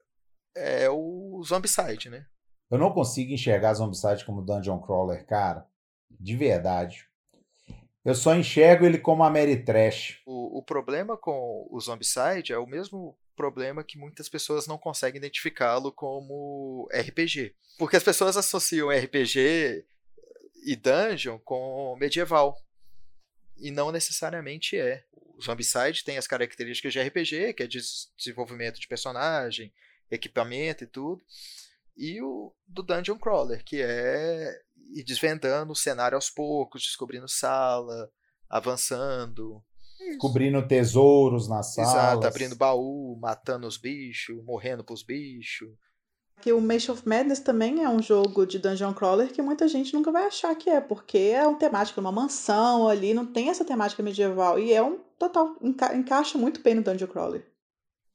é 0.57 0.89
o 0.89 1.43
Zombicide, 1.45 2.09
né? 2.09 2.27
Eu 2.71 2.79
não 2.79 2.93
consigo 2.93 3.33
enxergar 3.33 3.75
Zombicide 3.75 4.25
como 4.25 4.43
Dungeon 4.43 4.81
Crawler, 4.81 5.27
cara. 5.27 5.67
De 6.11 6.37
verdade. 6.37 7.09
Eu 8.05 8.15
só 8.15 8.35
enxergo 8.35 8.87
ele 8.87 8.99
como 8.99 9.25
Ameritrash. 9.25 10.23
O, 10.25 10.59
o 10.59 10.63
problema 10.63 11.17
com 11.17 11.67
o 11.71 11.81
Zombicide 11.81 12.53
é 12.53 12.59
o 12.59 12.67
mesmo 12.67 13.19
problema 13.37 13.85
que 13.85 13.99
muitas 13.99 14.29
pessoas 14.29 14.67
não 14.67 14.79
conseguem 14.79 15.19
identificá-lo 15.19 15.93
como 15.93 16.89
RPG. 16.93 17.55
Porque 17.79 17.97
as 17.97 18.03
pessoas 18.03 18.37
associam 18.37 18.91
RPG 18.91 19.85
e 20.65 20.75
dungeon 20.75 21.39
com 21.39 21.97
medieval. 22.01 22.57
E 23.57 23.71
não 23.71 23.93
necessariamente 23.93 24.77
é. 24.77 25.05
O 25.37 25.43
Zombicide 25.43 26.03
tem 26.05 26.17
as 26.17 26.27
características 26.27 26.93
de 26.93 27.01
RPG, 27.01 27.53
que 27.53 27.63
é 27.63 27.67
de 27.67 27.79
desenvolvimento 28.17 28.81
de 28.81 28.89
personagem, 28.89 29.73
equipamento 30.11 30.85
e 30.85 30.87
tudo. 30.87 31.23
E 31.97 32.21
o 32.23 32.55
do 32.67 32.83
Dungeon 32.83 33.19
Crawler, 33.19 33.65
que 33.65 33.81
é 33.81 34.61
ir 34.93 35.05
desvendando 35.05 35.73
o 35.73 35.77
cenário 35.77 36.17
aos 36.17 36.31
poucos, 36.31 36.83
descobrindo 36.83 37.29
sala, 37.29 38.11
avançando. 38.49 39.63
Cobrindo 40.19 40.67
tesouros 40.67 41.49
na 41.49 41.63
sala. 41.63 41.89
Exato, 41.89 42.27
abrindo 42.27 42.57
baú, 42.57 43.17
matando 43.21 43.67
os 43.67 43.77
bichos, 43.77 44.43
morrendo 44.45 44.85
pros 44.85 45.03
bichos. 45.03 45.69
Que 46.41 46.53
o 46.53 46.61
Mage 46.61 46.91
of 46.91 47.09
Madness 47.09 47.41
também 47.41 47.83
é 47.83 47.89
um 47.89 48.03
jogo 48.03 48.47
de 48.47 48.59
dungeon 48.59 48.93
crawler 48.93 49.33
que 49.33 49.41
muita 49.41 49.67
gente 49.67 49.95
nunca 49.95 50.13
vai 50.13 50.27
achar 50.27 50.55
que 50.55 50.69
é, 50.69 50.81
porque 50.81 51.19
é 51.19 51.47
uma 51.47 51.59
temática, 51.59 52.01
uma 52.01 52.13
mansão 52.13 52.89
ali, 52.89 53.15
não 53.15 53.25
tem 53.25 53.49
essa 53.49 53.65
temática 53.65 54.03
medieval. 54.03 54.59
E 54.59 54.73
é 54.73 54.83
um 54.83 54.99
total. 55.19 55.57
Enca 55.63 55.95
encaixa 55.97 56.37
muito 56.37 56.63
bem 56.63 56.75
no 56.75 56.83
dungeon 56.83 57.09
crawler. 57.09 57.47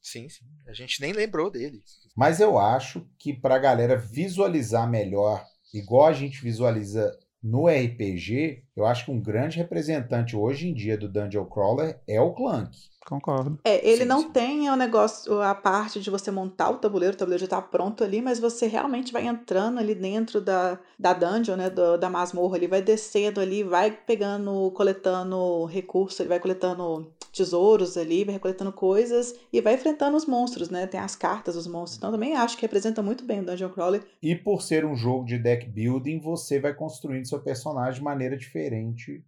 Sim, 0.01 0.29
sim. 0.29 0.45
A 0.67 0.73
gente 0.73 1.01
nem 1.01 1.13
lembrou 1.13 1.49
dele. 1.49 1.83
Mas 2.15 2.39
eu 2.39 2.57
acho 2.57 3.07
que 3.17 3.33
pra 3.33 3.57
galera 3.57 3.97
visualizar 3.97 4.89
melhor, 4.89 5.45
igual 5.73 6.07
a 6.07 6.13
gente 6.13 6.41
visualiza 6.41 7.11
no 7.43 7.67
RPG, 7.67 8.63
eu 8.75 8.85
acho 8.85 9.05
que 9.05 9.11
um 9.11 9.19
grande 9.19 9.57
representante 9.57 10.35
hoje 10.35 10.67
em 10.67 10.73
dia 10.73 10.97
do 10.97 11.09
Dungeon 11.09 11.45
Crawler 11.45 11.99
é 12.07 12.21
o 12.21 12.33
Clank. 12.33 12.77
Concordo. 13.05 13.59
É, 13.63 13.85
ele 13.87 14.03
sim, 14.03 14.07
não 14.07 14.21
sim. 14.21 14.29
tem 14.31 14.69
o 14.69 14.75
negócio, 14.75 15.41
a 15.41 15.55
parte 15.55 15.99
de 15.99 16.09
você 16.11 16.29
montar 16.29 16.69
o 16.69 16.77
tabuleiro, 16.77 17.15
o 17.15 17.17
tabuleiro 17.17 17.41
já 17.41 17.49
tá 17.49 17.61
pronto 17.61 18.03
ali, 18.03 18.21
mas 18.21 18.39
você 18.39 18.67
realmente 18.67 19.11
vai 19.11 19.25
entrando 19.25 19.79
ali 19.79 19.95
dentro 19.95 20.39
da, 20.39 20.79
da 20.99 21.13
dungeon, 21.13 21.55
né, 21.55 21.69
do, 21.69 21.97
da 21.97 22.09
masmorra, 22.11 22.57
ele 22.57 22.67
vai 22.67 22.81
descendo 22.81 23.41
ali, 23.41 23.63
vai 23.63 23.91
pegando, 23.91 24.71
coletando 24.71 25.65
recursos, 25.65 26.19
ele 26.19 26.29
vai 26.29 26.39
coletando 26.39 27.11
tesouros 27.31 27.97
ali, 27.97 28.23
vai 28.23 28.33
recoletando 28.33 28.71
coisas 28.71 29.35
e 29.51 29.61
vai 29.61 29.75
enfrentando 29.75 30.17
os 30.17 30.25
monstros, 30.25 30.69
né? 30.69 30.85
Tem 30.85 30.99
as 30.99 31.15
cartas 31.15 31.55
dos 31.55 31.67
monstros. 31.67 31.97
Então 31.97 32.11
também 32.11 32.35
acho 32.35 32.55
que 32.55 32.61
representa 32.61 33.01
muito 33.01 33.23
bem 33.23 33.39
o 33.39 33.45
Dungeon 33.45 33.69
Crawler. 33.69 34.03
E 34.21 34.35
por 34.35 34.61
ser 34.61 34.85
um 34.85 34.95
jogo 34.95 35.25
de 35.25 35.37
deck 35.37 35.67
building, 35.67 36.19
você 36.19 36.59
vai 36.59 36.73
construindo 36.73 37.27
seu 37.27 37.41
personagem 37.41 37.99
de 37.99 38.03
maneira 38.03 38.37
diferente 38.37 39.23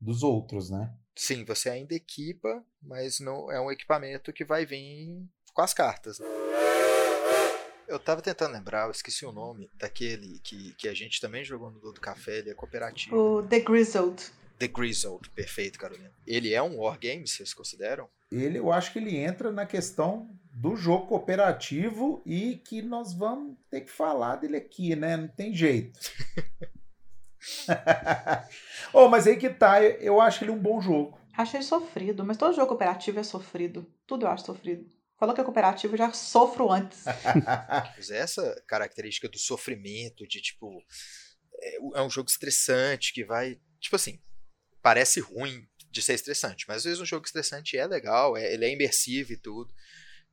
dos 0.00 0.22
outros, 0.22 0.70
né? 0.70 0.92
Sim, 1.16 1.44
você 1.44 1.68
ainda 1.68 1.94
equipa, 1.94 2.64
mas 2.80 3.18
não 3.18 3.50
é 3.50 3.60
um 3.60 3.72
equipamento 3.72 4.32
que 4.32 4.44
vai 4.44 4.64
vir 4.64 5.26
com 5.52 5.62
as 5.62 5.74
cartas. 5.74 6.20
Né? 6.20 6.26
Eu 7.88 7.98
tava 7.98 8.22
tentando 8.22 8.52
lembrar, 8.52 8.86
eu 8.86 8.92
esqueci 8.92 9.26
o 9.26 9.32
nome 9.32 9.68
daquele 9.74 10.38
que, 10.40 10.74
que 10.74 10.88
a 10.88 10.94
gente 10.94 11.20
também 11.20 11.42
jogou 11.42 11.70
no 11.70 11.80
do 11.80 12.00
Café, 12.00 12.38
ele 12.38 12.50
é 12.50 12.54
cooperativo. 12.54 13.16
O 13.16 13.42
The 13.42 13.60
Grizzled. 13.60 14.30
The 14.58 14.68
Grizzled, 14.68 15.30
perfeito, 15.30 15.78
Carolina. 15.78 16.12
Ele 16.26 16.52
é 16.52 16.62
um 16.62 16.78
wargame, 16.78 17.26
vocês 17.26 17.54
consideram? 17.54 18.08
Ele, 18.30 18.58
eu 18.58 18.72
acho 18.72 18.92
que 18.92 18.98
ele 18.98 19.16
entra 19.16 19.50
na 19.50 19.64
questão 19.64 20.28
do 20.52 20.76
jogo 20.76 21.06
cooperativo 21.06 22.20
e 22.26 22.56
que 22.56 22.82
nós 22.82 23.14
vamos 23.14 23.56
ter 23.70 23.82
que 23.82 23.90
falar 23.90 24.36
dele 24.36 24.56
aqui, 24.56 24.96
né? 24.96 25.16
Não 25.16 25.28
tem 25.28 25.54
jeito. 25.54 25.98
oh, 28.92 29.08
mas 29.08 29.26
aí 29.26 29.36
que 29.36 29.48
tá, 29.48 29.82
eu 29.82 30.20
acho 30.20 30.44
ele 30.44 30.50
um 30.50 30.58
bom 30.58 30.80
jogo. 30.80 31.18
Acho 31.36 31.56
ele 31.56 31.64
sofrido, 31.64 32.24
mas 32.24 32.36
todo 32.36 32.54
jogo 32.54 32.66
cooperativo 32.66 33.20
é 33.20 33.22
sofrido. 33.22 33.86
Tudo 34.06 34.26
eu 34.26 34.30
acho 34.30 34.44
sofrido. 34.44 34.90
Falou 35.16 35.34
que 35.34 35.40
é 35.40 35.44
cooperativo, 35.44 35.94
eu 35.94 35.98
já 35.98 36.12
sofro 36.12 36.70
antes. 36.70 37.04
Essa 38.10 38.60
característica 38.66 39.28
do 39.28 39.38
sofrimento, 39.38 40.26
de 40.26 40.40
tipo. 40.40 40.82
É, 41.60 41.76
é 42.00 42.02
um 42.02 42.10
jogo 42.10 42.28
estressante 42.28 43.12
que 43.12 43.24
vai. 43.24 43.60
Tipo 43.80 43.96
assim, 43.96 44.20
parece 44.88 45.20
ruim 45.20 45.68
de 45.90 46.00
ser 46.00 46.14
estressante, 46.14 46.64
mas 46.66 46.78
às 46.78 46.84
vezes 46.84 46.98
um 46.98 47.04
jogo 47.04 47.26
estressante 47.26 47.76
é 47.76 47.86
legal, 47.86 48.38
é, 48.38 48.54
ele 48.54 48.64
é 48.64 48.72
imersivo 48.72 49.34
e 49.34 49.36
tudo. 49.36 49.70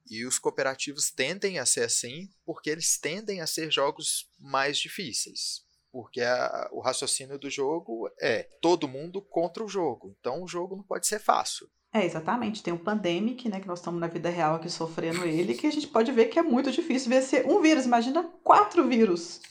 E 0.09 0.25
os 0.25 0.39
cooperativos 0.39 1.11
tendem 1.11 1.59
a 1.59 1.65
ser 1.65 1.83
assim 1.83 2.29
porque 2.45 2.69
eles 2.69 2.97
tendem 2.97 3.41
a 3.41 3.47
ser 3.47 3.69
jogos 3.69 4.31
mais 4.39 4.77
difíceis. 4.77 5.65
Porque 5.91 6.21
a, 6.21 6.69
o 6.71 6.79
raciocínio 6.79 7.37
do 7.37 7.49
jogo 7.49 8.09
é 8.17 8.43
todo 8.61 8.87
mundo 8.87 9.21
contra 9.21 9.61
o 9.61 9.67
jogo. 9.67 10.15
Então 10.21 10.41
o 10.41 10.47
jogo 10.47 10.77
não 10.77 10.83
pode 10.83 11.05
ser 11.05 11.19
fácil. 11.19 11.69
É, 11.93 12.05
exatamente. 12.05 12.63
Tem 12.63 12.73
o 12.73 12.79
Pandemic, 12.79 13.49
né, 13.49 13.59
que 13.59 13.67
nós 13.67 13.79
estamos 13.79 13.99
na 13.99 14.07
vida 14.07 14.29
real 14.29 14.55
aqui 14.55 14.69
sofrendo 14.69 15.25
ele, 15.25 15.55
que 15.55 15.67
a 15.67 15.71
gente 15.71 15.87
pode 15.87 16.13
ver 16.13 16.27
que 16.27 16.39
é 16.39 16.41
muito 16.41 16.71
difícil 16.71 17.09
vencer 17.09 17.45
um 17.45 17.61
vírus. 17.61 17.83
Imagina 17.83 18.23
quatro 18.41 18.87
vírus. 18.87 19.41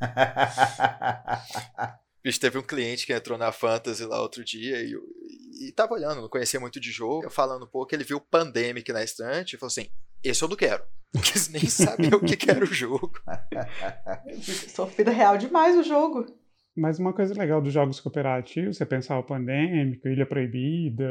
Bicho, 2.26 2.40
teve 2.40 2.58
um 2.58 2.62
cliente 2.62 3.06
que 3.06 3.12
entrou 3.12 3.38
na 3.38 3.52
Fantasy 3.52 4.04
lá 4.04 4.20
outro 4.20 4.44
dia 4.44 4.82
e, 4.82 4.98
e 5.60 5.70
tava 5.70 5.94
olhando, 5.94 6.20
não 6.20 6.28
conhecia 6.28 6.58
muito 6.58 6.80
de 6.80 6.90
jogo, 6.90 7.30
falando 7.30 7.64
um 7.64 7.68
pouco, 7.68 7.94
ele 7.94 8.02
viu 8.02 8.16
o 8.16 8.20
Pandemic 8.20 8.92
na 8.92 9.04
estante 9.04 9.54
e 9.54 9.56
falou 9.56 9.68
assim: 9.68 9.86
esse 10.24 10.42
eu 10.42 10.48
não 10.48 10.56
quero. 10.56 10.82
Quis 11.22 11.48
nem 11.48 11.64
saber 11.68 12.12
o 12.12 12.18
que, 12.18 12.50
era 12.50 12.64
o 12.64 12.66
jogo. 12.66 13.12
Sofrida 14.42 15.12
real 15.12 15.38
demais 15.38 15.76
o 15.76 15.84
jogo. 15.84 16.26
Mas 16.76 16.98
uma 16.98 17.12
coisa 17.12 17.32
legal 17.32 17.62
dos 17.62 17.72
jogos 17.72 18.00
cooperativos, 18.00 18.76
você 18.76 18.84
pensar 18.84 19.20
o 19.20 19.22
Pandêmico, 19.22 20.08
Ilha 20.08 20.26
Proibida, 20.26 21.08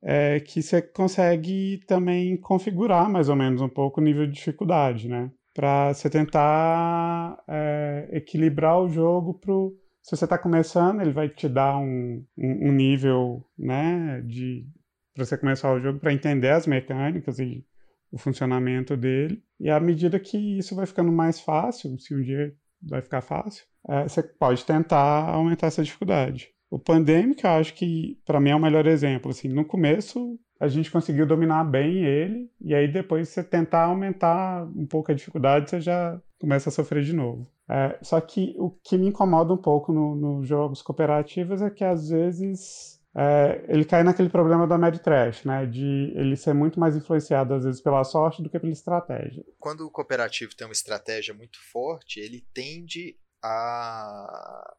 é 0.00 0.38
que 0.38 0.62
você 0.62 0.80
consegue 0.80 1.80
também 1.84 2.36
configurar 2.36 3.10
mais 3.10 3.28
ou 3.28 3.34
menos 3.34 3.60
um 3.60 3.68
pouco 3.68 4.00
o 4.00 4.04
nível 4.04 4.24
de 4.28 4.34
dificuldade, 4.34 5.08
né? 5.08 5.32
Para 5.52 5.92
você 5.92 6.08
tentar 6.08 7.42
é, 7.48 8.08
equilibrar 8.12 8.80
o 8.80 8.88
jogo 8.88 9.34
pro, 9.34 9.81
se 10.02 10.16
você 10.16 10.24
está 10.24 10.36
começando, 10.36 11.00
ele 11.00 11.12
vai 11.12 11.28
te 11.28 11.48
dar 11.48 11.78
um, 11.78 12.24
um, 12.36 12.68
um 12.68 12.72
nível, 12.72 13.44
né, 13.56 14.20
de 14.22 14.66
para 15.14 15.24
você 15.24 15.36
começar 15.36 15.72
o 15.72 15.80
jogo 15.80 16.00
para 16.00 16.12
entender 16.12 16.50
as 16.50 16.66
mecânicas 16.66 17.38
e 17.38 17.64
o 18.10 18.18
funcionamento 18.18 18.96
dele. 18.96 19.42
E 19.60 19.70
à 19.70 19.78
medida 19.78 20.18
que 20.18 20.58
isso 20.58 20.74
vai 20.74 20.86
ficando 20.86 21.12
mais 21.12 21.40
fácil, 21.40 21.98
se 21.98 22.14
um 22.14 22.22
dia 22.22 22.52
vai 22.82 23.00
ficar 23.02 23.20
fácil, 23.20 23.64
é, 23.88 24.04
você 24.04 24.22
pode 24.22 24.64
tentar 24.64 25.28
aumentar 25.28 25.68
essa 25.68 25.82
dificuldade. 25.82 26.48
O 26.70 26.78
Pandemic, 26.78 27.44
eu 27.44 27.50
acho 27.50 27.74
que 27.74 28.18
para 28.24 28.40
mim 28.40 28.50
é 28.50 28.56
o 28.56 28.60
melhor 28.60 28.86
exemplo. 28.86 29.30
Assim, 29.30 29.48
no 29.48 29.64
começo 29.64 30.38
a 30.62 30.68
gente 30.68 30.92
conseguiu 30.92 31.26
dominar 31.26 31.64
bem 31.64 32.04
ele, 32.04 32.48
e 32.60 32.72
aí 32.72 32.86
depois 32.86 33.28
você 33.28 33.42
tentar 33.42 33.86
aumentar 33.86 34.64
um 34.76 34.86
pouco 34.86 35.10
a 35.10 35.14
dificuldade, 35.14 35.68
você 35.68 35.80
já 35.80 36.22
começa 36.40 36.68
a 36.68 36.72
sofrer 36.72 37.02
de 37.02 37.12
novo. 37.12 37.50
É, 37.68 37.98
só 38.00 38.20
que 38.20 38.54
o 38.56 38.70
que 38.70 38.96
me 38.96 39.08
incomoda 39.08 39.52
um 39.52 39.56
pouco 39.56 39.92
nos 39.92 40.20
no 40.20 40.44
jogos 40.44 40.80
cooperativos 40.80 41.60
é 41.62 41.68
que 41.68 41.82
às 41.82 42.10
vezes 42.10 43.00
é, 43.12 43.64
ele 43.66 43.84
cai 43.84 44.04
naquele 44.04 44.28
problema 44.28 44.64
da 44.64 44.78
Mad 44.78 44.96
Trash, 44.98 45.44
né? 45.44 45.66
De 45.66 46.12
ele 46.14 46.36
ser 46.36 46.54
muito 46.54 46.78
mais 46.78 46.94
influenciado 46.94 47.54
às 47.54 47.64
vezes 47.64 47.80
pela 47.80 48.04
sorte 48.04 48.40
do 48.40 48.48
que 48.48 48.60
pela 48.60 48.72
estratégia. 48.72 49.44
Quando 49.58 49.80
o 49.80 49.90
cooperativo 49.90 50.54
tem 50.54 50.64
uma 50.64 50.72
estratégia 50.72 51.34
muito 51.34 51.58
forte, 51.72 52.20
ele 52.20 52.46
tende 52.54 53.18
a, 53.42 54.74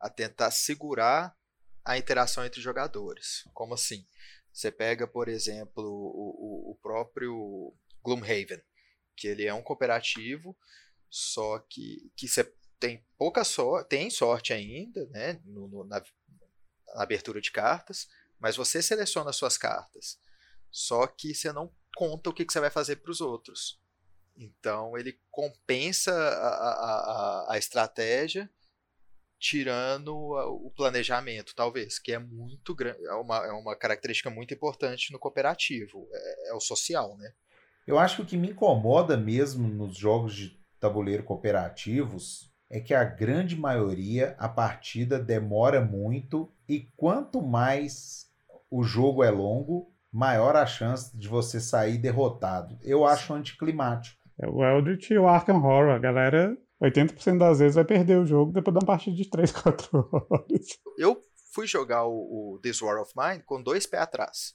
a 0.00 0.08
tentar 0.08 0.52
segurar 0.52 1.34
a 1.84 1.96
interação 1.96 2.44
entre 2.44 2.60
jogadores. 2.60 3.42
Como 3.52 3.74
assim? 3.74 4.04
Você 4.56 4.72
pega, 4.72 5.06
por 5.06 5.28
exemplo, 5.28 5.84
o, 5.84 6.70
o, 6.70 6.70
o 6.70 6.74
próprio 6.76 7.74
Gloomhaven, 8.02 8.62
que 9.14 9.28
ele 9.28 9.44
é 9.44 9.52
um 9.52 9.60
cooperativo 9.60 10.56
só 11.10 11.58
que, 11.58 12.10
que 12.16 12.26
você 12.26 12.50
tem 12.80 13.06
pouca 13.18 13.44
sorte, 13.44 13.90
tem 13.90 14.08
sorte 14.08 14.54
ainda, 14.54 15.06
né? 15.08 15.42
No, 15.44 15.68
no, 15.68 15.84
na, 15.84 16.00
na 16.94 17.02
abertura 17.02 17.38
de 17.38 17.52
cartas, 17.52 18.08
mas 18.40 18.56
você 18.56 18.80
seleciona 18.80 19.30
suas 19.30 19.58
cartas. 19.58 20.18
Só 20.70 21.06
que 21.06 21.34
você 21.34 21.52
não 21.52 21.70
conta 21.94 22.30
o 22.30 22.32
que, 22.32 22.46
que 22.46 22.52
você 22.52 22.60
vai 22.60 22.70
fazer 22.70 22.96
para 22.96 23.10
os 23.10 23.20
outros. 23.20 23.78
Então 24.38 24.96
ele 24.96 25.20
compensa 25.30 26.14
a, 26.14 26.48
a, 26.48 27.52
a, 27.52 27.58
estratégia 27.58 28.50
tirando 29.38 30.14
o 30.14 30.72
planejamento, 30.74 31.54
talvez, 31.54 31.98
que 31.98 32.12
é 32.12 32.18
muito 32.18 32.74
grande, 32.74 33.04
é 33.04 33.14
uma, 33.14 33.46
é 33.46 33.52
uma 33.52 33.76
característica 33.76 34.30
muito 34.30 34.54
importante 34.54 35.12
no 35.12 35.18
cooperativo, 35.18 36.08
é, 36.12 36.50
é 36.50 36.54
o 36.54 36.60
social, 36.60 37.16
né? 37.16 37.32
Eu 37.86 37.98
acho 37.98 38.16
que 38.16 38.22
o 38.22 38.26
que 38.26 38.36
me 38.36 38.50
incomoda 38.50 39.16
mesmo 39.16 39.68
nos 39.68 39.96
jogos 39.96 40.34
de 40.34 40.58
tabuleiro 40.80 41.22
cooperativos 41.22 42.52
é 42.68 42.80
que 42.80 42.92
a 42.92 43.04
grande 43.04 43.54
maioria 43.54 44.34
a 44.38 44.48
partida 44.48 45.18
demora 45.18 45.80
muito 45.80 46.52
e 46.68 46.88
quanto 46.96 47.40
mais 47.40 48.26
o 48.68 48.82
jogo 48.82 49.22
é 49.22 49.30
longo, 49.30 49.92
maior 50.12 50.56
a 50.56 50.66
chance 50.66 51.16
de 51.16 51.28
você 51.28 51.60
sair 51.60 51.98
derrotado. 51.98 52.76
Eu 52.82 53.04
acho 53.04 53.32
anticlimático. 53.32 54.16
É 54.38 54.48
o 54.48 54.64
Eldritch 54.64 55.10
e 55.10 55.18
o 55.18 55.28
Arkham 55.28 55.62
Horror. 55.62 55.94
A 55.94 55.98
galera, 55.98 56.56
80% 56.82 57.38
das 57.38 57.58
vezes, 57.58 57.74
vai 57.74 57.84
perder 57.84 58.18
o 58.18 58.26
jogo 58.26 58.52
depois 58.52 58.74
de 58.74 58.78
uma 58.78 58.86
partida 58.86 59.16
de 59.16 59.28
3, 59.28 59.52
4 59.52 60.08
horas. 60.30 60.78
Eu 60.98 61.24
fui 61.52 61.66
jogar 61.66 62.04
o, 62.04 62.54
o 62.54 62.58
This 62.62 62.82
War 62.82 63.00
of 63.00 63.12
Mine 63.16 63.42
com 63.42 63.62
dois 63.62 63.86
pés 63.86 64.02
atrás 64.02 64.54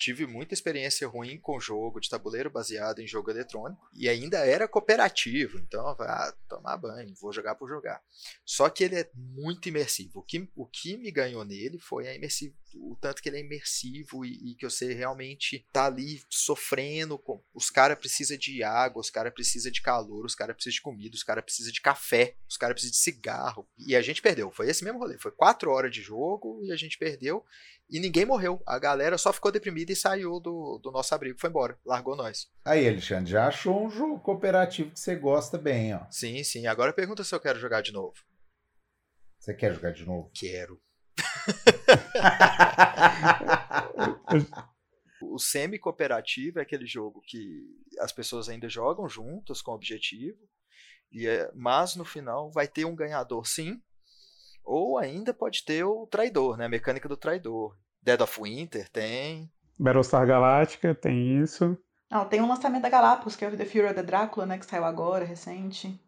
tive 0.00 0.26
muita 0.26 0.54
experiência 0.54 1.06
ruim 1.06 1.38
com 1.38 1.60
jogo 1.60 2.00
de 2.00 2.08
tabuleiro 2.08 2.50
baseado 2.50 3.00
em 3.00 3.06
jogo 3.06 3.30
eletrônico 3.30 3.86
e 3.92 4.08
ainda 4.08 4.38
era 4.38 4.66
cooperativo, 4.66 5.58
então 5.58 5.86
ah, 5.86 6.34
tomar 6.48 6.78
banho, 6.78 7.14
vou 7.20 7.30
jogar 7.30 7.54
por 7.54 7.68
jogar. 7.68 8.02
Só 8.44 8.70
que 8.70 8.82
ele 8.82 8.98
é 8.98 9.10
muito 9.14 9.68
imersivo. 9.68 10.20
O 10.20 10.22
que, 10.22 10.48
o 10.56 10.66
que 10.66 10.96
me 10.96 11.10
ganhou 11.10 11.44
nele 11.44 11.78
foi 11.78 12.08
a 12.08 12.14
imersivo, 12.14 12.56
o 12.74 12.96
tanto 13.00 13.22
que 13.22 13.28
ele 13.28 13.38
é 13.38 13.40
imersivo 13.40 14.24
e, 14.24 14.52
e 14.52 14.54
que 14.54 14.68
você 14.68 14.92
realmente 14.92 15.66
tá 15.72 15.86
ali 15.86 16.22
sofrendo. 16.28 17.18
Com, 17.18 17.42
os 17.54 17.70
caras 17.70 17.98
precisam 17.98 18.36
de 18.36 18.62
água, 18.62 19.00
os 19.00 19.10
caras 19.10 19.32
precisam 19.32 19.70
de 19.70 19.82
calor, 19.82 20.24
os 20.24 20.34
caras 20.34 20.54
precisam 20.54 20.74
de 20.74 20.82
comida, 20.82 21.14
os 21.14 21.22
caras 21.22 21.44
precisam 21.44 21.72
de 21.72 21.80
café, 21.80 22.34
os 22.48 22.56
caras 22.56 22.74
precisam 22.74 22.92
de 22.92 22.98
cigarro. 22.98 23.68
E 23.78 23.96
a 23.96 24.02
gente 24.02 24.22
perdeu. 24.22 24.50
Foi 24.50 24.68
esse 24.68 24.84
mesmo 24.84 24.98
rolê. 24.98 25.18
Foi 25.18 25.32
quatro 25.32 25.70
horas 25.70 25.92
de 25.92 26.02
jogo 26.02 26.60
e 26.64 26.72
a 26.72 26.76
gente 26.76 26.98
perdeu 26.98 27.44
e 27.90 27.98
ninguém 27.98 28.24
morreu. 28.24 28.62
A 28.64 28.78
galera 28.78 29.18
só 29.18 29.32
ficou 29.32 29.50
deprimida 29.50 29.92
e 29.92 29.96
saiu 29.96 30.38
do, 30.38 30.78
do 30.78 30.90
nosso 30.90 31.14
abrigo, 31.14 31.40
foi 31.40 31.50
embora, 31.50 31.76
largou 31.84 32.16
nós. 32.16 32.48
Aí, 32.64 32.88
Alexandre, 32.88 33.30
já 33.30 33.48
achou 33.48 33.84
um 33.84 33.90
jogo 33.90 34.20
cooperativo 34.20 34.92
que 34.92 35.00
você 35.00 35.16
gosta 35.16 35.58
bem, 35.58 35.94
ó. 35.94 36.06
Sim, 36.10 36.42
sim. 36.44 36.66
Agora 36.66 36.92
pergunta 36.92 37.24
se 37.24 37.34
eu 37.34 37.40
quero 37.40 37.58
jogar 37.58 37.82
de 37.82 37.92
novo. 37.92 38.14
Você 39.38 39.54
quer 39.54 39.74
jogar 39.74 39.92
de 39.92 40.04
novo? 40.04 40.30
Quero. 40.34 40.80
O 45.22 45.38
semi-cooperativo 45.38 46.58
é 46.58 46.62
aquele 46.62 46.86
jogo 46.86 47.20
que 47.26 47.64
as 47.98 48.12
pessoas 48.12 48.48
ainda 48.48 48.68
jogam 48.68 49.08
juntas 49.08 49.62
com 49.62 49.72
objetivo, 49.72 50.38
e 51.12 51.26
é, 51.26 51.50
mas 51.54 51.96
no 51.96 52.04
final 52.04 52.50
vai 52.50 52.68
ter 52.68 52.84
um 52.84 52.94
ganhador 52.94 53.46
sim, 53.46 53.80
ou 54.64 54.98
ainda 54.98 55.34
pode 55.34 55.64
ter 55.64 55.84
o 55.84 56.06
traidor, 56.06 56.56
né? 56.56 56.66
A 56.66 56.68
mecânica 56.68 57.08
do 57.08 57.16
traidor. 57.16 57.76
Dead 58.02 58.20
of 58.20 58.40
Winter 58.40 58.88
tem. 58.88 59.50
Battlestar 59.78 60.26
Galactica 60.26 60.94
tem 60.94 61.42
isso. 61.42 61.76
Não, 62.10 62.24
tem 62.24 62.40
um 62.40 62.48
lançamento 62.48 62.82
da 62.82 62.88
Galápagos, 62.88 63.36
que 63.36 63.44
é 63.44 63.48
o 63.48 63.56
The 63.56 63.64
Fury 63.64 63.84
of 63.86 63.94
the 63.94 64.02
Drácula, 64.02 64.46
né? 64.46 64.58
Que 64.58 64.66
saiu 64.66 64.84
agora, 64.84 65.24
recente. 65.24 66.00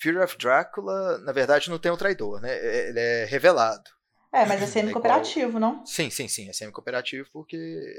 Fury 0.00 0.18
of 0.18 0.36
Drácula, 0.36 1.18
na 1.18 1.32
verdade, 1.32 1.70
não 1.70 1.78
tem 1.78 1.90
o 1.90 1.96
traidor, 1.96 2.40
né? 2.40 2.52
É, 2.52 2.88
ele 2.88 3.00
é 3.00 3.24
revelado. 3.24 3.90
É, 4.36 4.44
mas 4.44 4.62
é 4.62 4.66
semi-cooperativo, 4.68 5.58
não? 5.58 5.84
Sim, 5.86 6.10
sim, 6.10 6.28
sim. 6.28 6.48
É 6.48 6.52
semi-cooperativo 6.52 7.28
porque 7.32 7.56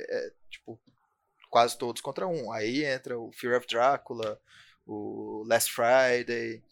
é, 0.10 0.32
tipo, 0.50 0.80
quase 1.50 1.78
todos 1.78 2.02
contra 2.02 2.28
um. 2.28 2.52
Aí 2.52 2.86
entra 2.86 3.17
o 3.19 3.32
Fear 3.32 3.58
of 3.58 3.67
Drácula, 3.67 4.39
o 4.86 5.43
Last 5.47 5.71
Friday, 5.71 6.63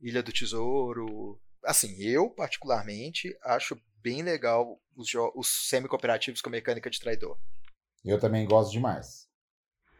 Ilha 0.00 0.22
do 0.22 0.32
Tesouro. 0.32 1.40
Assim, 1.64 1.96
eu, 2.02 2.28
particularmente, 2.28 3.36
acho 3.42 3.80
bem 4.02 4.22
legal 4.22 4.80
os, 4.96 5.12
os 5.34 5.68
semi-cooperativos 5.68 6.42
com 6.42 6.50
mecânica 6.50 6.90
de 6.90 7.00
traidor. 7.00 7.38
Eu 8.04 8.18
também 8.18 8.44
gosto 8.46 8.72
demais. 8.72 9.28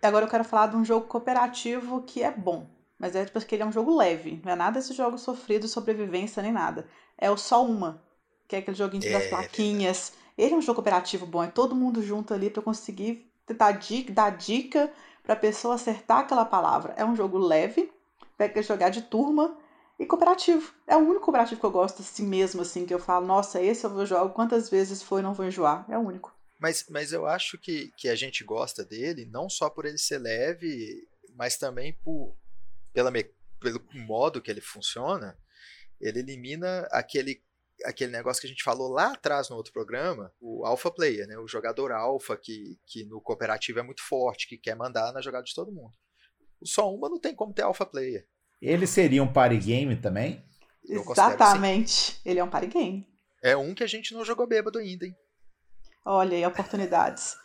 Agora 0.03 0.27
eu 0.27 0.31
quero 0.31 0.45
falar 0.45 0.67
de 0.67 0.77
um 0.77 0.85
jogo 0.85 1.07
cooperativo 1.07 2.03
que 2.03 2.23
é 2.23 2.31
bom. 2.31 2.69
Mas 2.99 3.17
é 3.17 3.25
porque 3.27 3.55
ele 3.55 3.63
é 3.63 3.67
um 3.67 3.73
jogo 3.73 3.97
leve. 3.97 4.41
Não 4.45 4.53
é 4.53 4.57
nada 4.57 4.79
esse 4.79 4.93
jogo 4.93 5.19
sofrido, 5.19 5.67
sobrevivência 5.67 6.43
nem 6.43 6.53
nada. 6.53 6.89
É 7.17 7.31
o 7.31 7.37
Só 7.37 7.65
Uma, 7.65 8.03
que 8.49 8.57
é 8.57 8.59
aquele 8.59 8.77
joguinho 8.77 9.05
é, 9.07 9.11
das 9.11 9.27
plaquinhas. 9.27 10.13
Ele 10.37 10.55
é 10.55 10.57
um 10.57 10.63
jogo 10.63 10.77
cooperativo 10.77 11.27
bom. 11.27 11.43
É 11.43 11.49
todo 11.49 11.75
mundo 11.75 12.03
junto 12.03 12.35
ali 12.35 12.51
para 12.51 12.63
conseguir 12.63 13.31
tentar 13.47 13.73
dica, 13.73 14.13
dar 14.13 14.31
dica 14.31 14.93
pra 15.23 15.37
pessoa 15.37 15.75
acertar 15.75 16.21
aquela 16.21 16.45
palavra. 16.45 16.95
É 16.97 17.05
um 17.05 17.17
jogo 17.17 17.39
leve, 17.39 17.91
pega 18.37 18.63
jogar 18.63 18.91
de 18.91 19.03
turma 19.03 19.57
e 19.99 20.07
cooperativo. 20.07 20.73
É 20.87 20.97
o 20.97 21.01
único 21.01 21.25
cooperativo 21.25 21.61
que 21.61 21.67
eu 21.67 21.71
gosto 21.71 22.03
assim 22.03 22.27
mesmo, 22.27 22.63
assim, 22.63 22.85
que 22.85 22.95
eu 22.95 22.99
falo, 22.99 23.27
nossa, 23.27 23.63
esse 23.63 23.85
eu 23.85 23.91
vou 23.91 24.07
jogar 24.07 24.29
quantas 24.31 24.69
vezes 24.69 25.03
foi 25.03 25.23
não 25.23 25.35
vou 25.35 25.47
enjoar. 25.47 25.87
É 25.89 25.97
o 25.97 26.03
único. 26.03 26.35
Mas, 26.59 26.87
mas 26.89 27.13
eu 27.13 27.27
acho 27.27 27.59
que, 27.59 27.93
que 27.97 28.09
a 28.09 28.15
gente 28.15 28.45
gosta 28.45 28.85
dele 28.85 29.27
não 29.27 29.49
só 29.49 29.69
por 29.69 29.85
ele 29.85 29.99
ser 29.99 30.19
leve, 30.19 31.07
mas 31.35 31.57
também 31.57 31.93
por 32.05 32.35
pela 32.93 33.11
pelo 33.61 33.83
modo 33.93 34.41
que 34.41 34.51
ele 34.51 34.61
funciona. 34.61 35.37
Ele 36.01 36.21
elimina 36.21 36.87
aquele 36.91 37.43
aquele 37.85 38.13
negócio 38.13 38.41
que 38.41 38.47
a 38.47 38.51
gente 38.51 38.63
falou 38.63 38.89
lá 38.91 39.13
atrás 39.13 39.49
no 39.49 39.57
outro 39.57 39.73
programa, 39.73 40.33
o 40.41 40.65
alpha 40.65 40.91
player, 40.91 41.27
né? 41.27 41.39
O 41.39 41.49
jogador 41.49 41.93
alpha 41.93 42.37
que, 42.37 42.79
que 42.87 43.05
no 43.05 43.21
cooperativo 43.21 43.79
é 43.79 43.83
muito 43.83 44.03
forte, 44.03 44.49
que 44.49 44.59
quer 44.59 44.77
mandar 44.77 45.13
na 45.13 45.21
jogada 45.21 45.45
de 45.45 45.55
todo 45.55 45.73
mundo. 45.73 45.93
O 46.61 46.67
só 46.67 46.93
uma 46.93 47.09
não 47.09 47.19
tem 47.19 47.35
como 47.35 47.53
ter 47.53 47.63
alpha 47.63 47.85
player. 47.87 48.27
Ele 48.61 48.87
seria 48.87 49.23
um 49.23 49.33
party 49.33 49.59
game 49.59 49.97
também? 49.97 50.45
Exatamente. 50.85 52.21
Ele 52.25 52.39
é 52.39 52.45
um 52.45 52.51
party 52.51 52.67
game. 52.69 53.07
É 53.43 53.57
um 53.57 53.75
que 53.75 53.85
a 53.85 53.87
gente 53.87 54.15
não 54.15 54.25
jogou 54.25 54.47
bêbado 54.47 54.79
ainda, 54.79 55.05
hein? 55.07 55.15
Olha 56.05 56.37
aí, 56.37 56.47
oportunidades. 56.47 57.37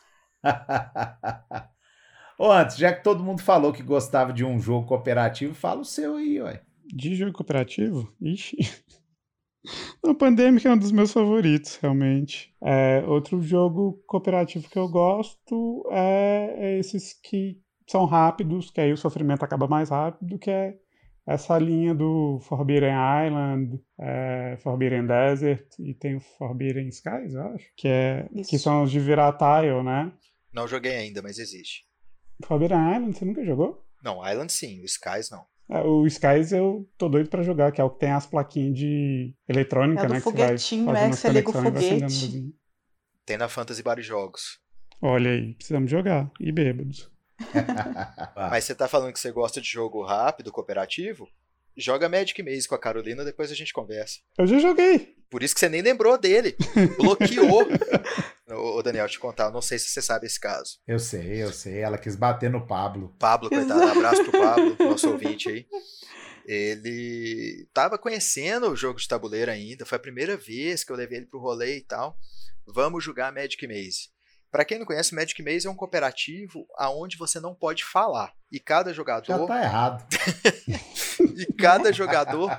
Ô, 2.38 2.52
antes, 2.52 2.78
já 2.78 2.94
que 2.94 3.04
todo 3.04 3.24
mundo 3.24 3.42
falou 3.42 3.74
que 3.74 3.84
gostava 3.84 4.32
de 4.32 4.46
um 4.46 4.60
jogo 4.60 4.88
cooperativo, 4.88 5.54
fala 5.54 5.82
o 5.82 5.86
seu 5.86 6.16
aí, 6.16 6.42
ué. 6.42 6.64
De 6.86 7.16
jogo 7.16 7.34
cooperativo? 7.34 8.14
Ixi. 8.22 8.58
O 10.02 10.16
Pandemic 10.16 10.66
é 10.66 10.72
um 10.72 10.78
dos 10.78 10.92
meus 10.92 11.12
favoritos, 11.12 11.78
realmente. 11.82 12.54
É, 12.64 13.04
outro 13.06 13.42
jogo 13.42 14.02
cooperativo 14.08 14.70
que 14.70 14.80
eu 14.80 14.88
gosto 14.88 15.86
é, 15.92 16.56
é, 16.58 16.80
esses 16.80 17.14
que 17.14 17.62
são 17.88 18.06
rápidos, 18.06 18.72
que 18.72 18.80
aí 18.80 18.94
o 18.94 18.98
sofrimento 18.98 19.44
acaba 19.44 19.68
mais 19.68 19.90
rápido, 19.90 20.40
que 20.40 20.50
é 20.50 20.78
essa 21.28 21.58
linha 21.60 21.94
do 21.94 22.40
Forbidden 22.42 22.94
Island, 23.26 23.80
é, 24.00 24.58
Forbidden 24.62 25.06
Desert 25.06 25.68
e 25.80 25.94
tem 25.94 26.16
o 26.16 26.20
Forbidden 26.20 26.88
Skies, 26.90 27.34
eu 27.34 27.44
acho, 27.50 27.72
que, 27.76 27.88
é, 27.88 28.28
que 28.48 28.58
são 28.58 28.84
os 28.84 28.92
de 28.92 29.00
virar 29.00 29.34
tile, 29.34 29.84
né? 29.84 30.12
Não 30.52 30.68
joguei 30.68 30.96
ainda, 30.96 31.22
mas 31.22 31.38
existe. 31.38 31.86
Forbidden 32.46 32.96
Island, 32.96 33.18
você 33.18 33.26
nunca 33.26 33.46
jogou? 33.46 33.86
Não, 34.04 34.28
Island 34.28 34.52
sim, 34.52 34.82
o 34.82 34.86
Skies 34.86 35.30
não. 35.30 35.46
É, 35.70 35.82
o 35.82 36.08
Skies 36.08 36.52
eu 36.52 36.90
tô 36.98 37.08
doido 37.08 37.30
pra 37.30 37.44
jogar, 37.44 37.72
que 37.72 37.80
é 37.80 37.84
o 37.84 37.90
que 37.92 38.00
tem 38.00 38.12
as 38.12 38.26
plaquinhas 38.26 38.76
de 38.76 39.36
eletrônica, 39.48 40.04
é 40.04 40.10
né? 40.10 40.20
foguetinho, 40.20 40.86
que 40.86 40.92
você 40.92 40.94
vai, 40.94 41.10
né? 41.10 41.10
Que 41.12 41.18
você 41.18 41.30
liga 41.30 41.50
o 41.50 41.54
foguete. 41.54 42.54
Tem 43.24 43.38
na 43.38 43.48
Fantasy 43.48 43.84
Bar 43.84 44.02
Jogos. 44.02 44.60
Olha 45.00 45.30
aí, 45.30 45.54
precisamos 45.54 45.92
jogar. 45.92 46.32
E 46.40 46.52
bêbados. 46.52 47.12
Mas 48.36 48.64
você 48.64 48.74
tá 48.74 48.88
falando 48.88 49.14
que 49.14 49.20
você 49.20 49.32
gosta 49.32 49.62
de 49.62 49.68
jogo 49.68 50.04
rápido, 50.04 50.52
cooperativo? 50.52 51.30
Joga 51.78 52.10
Magic 52.10 52.42
Maze 52.44 52.68
com 52.68 52.76
a 52.76 52.80
Carolina, 52.80 53.24
depois 53.24 53.52
a 53.52 53.56
gente 53.56 53.74
conversa. 53.74 54.20
Eu 54.38 54.48
já 54.48 54.60
joguei. 54.60 55.16
Por 55.30 55.44
isso 55.44 55.54
que 55.54 55.60
você 55.60 55.70
nem 55.70 55.82
lembrou 55.82 56.18
dele. 56.18 56.56
Bloqueou. 56.98 57.68
Ô, 58.50 58.82
Daniel, 58.82 59.08
te 59.08 59.20
contar, 59.20 59.46
eu 59.46 59.52
não 59.52 59.62
sei 59.62 59.78
se 59.78 59.90
você 59.90 60.02
sabe 60.02 60.26
esse 60.26 60.40
caso. 60.40 60.80
Eu 60.88 60.98
sei, 60.98 61.44
eu 61.44 61.54
sei. 61.54 61.80
Ela 61.80 61.98
quis 61.98 62.16
bater 62.16 62.50
no 62.50 62.66
Pablo. 62.66 63.16
Pablo, 63.20 63.50
coitado, 63.50 63.84
abraço 63.84 64.24
pro 64.24 64.40
Pablo, 64.40 64.76
nosso 64.80 65.10
ouvinte 65.12 65.50
aí. 65.50 65.68
Ele 66.46 67.68
tava 67.72 67.98
conhecendo 68.00 68.72
o 68.72 68.76
jogo 68.76 69.00
de 69.00 69.08
tabuleiro 69.08 69.52
ainda, 69.52 69.86
foi 69.86 69.98
a 69.98 70.02
primeira 70.02 70.36
vez 70.36 70.84
que 70.84 70.92
eu 70.92 70.96
levei 70.96 71.20
ele 71.20 71.28
pro 71.28 71.40
rolê 71.40 71.78
e 71.78 71.82
tal. 71.82 72.18
Vamos 72.66 73.04
jogar 73.04 73.32
Magic 73.32 73.68
Maze. 73.68 74.10
Para 74.52 74.66
quem 74.66 74.80
não 74.80 74.86
conhece, 74.86 75.14
Magic 75.14 75.42
Maze 75.44 75.68
é 75.68 75.70
um 75.70 75.76
cooperativo 75.76 76.66
aonde 76.76 77.18
você 77.18 77.40
não 77.40 77.54
pode 77.54 77.86
falar. 77.86 78.34
E 78.52 78.60
cada 78.60 78.92
jogador. 78.92 79.28
Já 79.28 79.46
tá 79.46 79.62
errado. 79.62 80.08
e 81.38 81.46
cada 81.54 81.92
jogador 81.92 82.52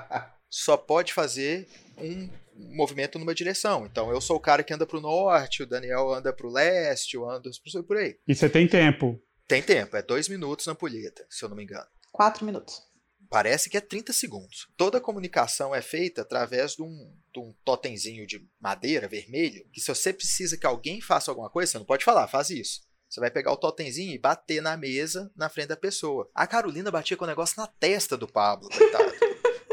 só 0.49 0.75
pode 0.75 1.13
fazer 1.13 1.67
um 1.97 2.29
movimento 2.75 3.17
numa 3.17 3.33
direção. 3.33 3.85
Então 3.85 4.11
eu 4.11 4.21
sou 4.21 4.37
o 4.37 4.41
cara 4.41 4.63
que 4.63 4.73
anda 4.73 4.85
pro 4.85 5.01
norte, 5.01 5.63
o 5.63 5.67
Daniel 5.67 6.13
anda 6.13 6.33
pro 6.33 6.51
leste, 6.51 7.15
eu 7.15 7.29
ando 7.29 7.49
por 7.87 7.97
aí. 7.97 8.17
E 8.27 8.35
você 8.35 8.49
tem 8.49 8.67
tempo? 8.67 9.21
Tem 9.47 9.61
tempo, 9.61 9.97
é 9.97 10.01
dois 10.01 10.29
minutos 10.29 10.65
na 10.65 10.73
ampulheta, 10.73 11.25
se 11.29 11.43
eu 11.43 11.49
não 11.49 11.57
me 11.57 11.63
engano. 11.63 11.87
Quatro 12.11 12.45
minutos. 12.45 12.81
Parece 13.29 13.69
que 13.69 13.77
é 13.77 13.81
30 13.81 14.11
segundos. 14.11 14.67
Toda 14.75 14.97
a 14.97 15.01
comunicação 15.01 15.73
é 15.73 15.81
feita 15.81 16.21
através 16.21 16.73
de 16.75 16.83
um, 16.83 17.13
de 17.33 17.39
um 17.39 17.53
totemzinho 17.63 18.27
de 18.27 18.45
madeira 18.59 19.07
vermelho, 19.07 19.65
que 19.71 19.79
se 19.79 19.87
você 19.87 20.11
precisa 20.11 20.57
que 20.57 20.65
alguém 20.65 20.99
faça 20.99 21.31
alguma 21.31 21.49
coisa, 21.49 21.71
você 21.71 21.77
não 21.77 21.85
pode 21.85 22.03
falar, 22.03 22.27
faz 22.27 22.49
isso. 22.49 22.81
Você 23.11 23.19
vai 23.19 23.29
pegar 23.29 23.51
o 23.51 23.57
totemzinho 23.57 24.13
e 24.13 24.17
bater 24.17 24.61
na 24.61 24.77
mesa 24.77 25.29
na 25.35 25.49
frente 25.49 25.67
da 25.67 25.75
pessoa. 25.75 26.29
A 26.33 26.47
Carolina 26.47 26.89
batia 26.89 27.17
com 27.17 27.25
o 27.25 27.27
negócio 27.27 27.59
na 27.59 27.67
testa 27.67 28.15
do 28.15 28.25
Pablo, 28.25 28.69
coitado. 28.69 29.11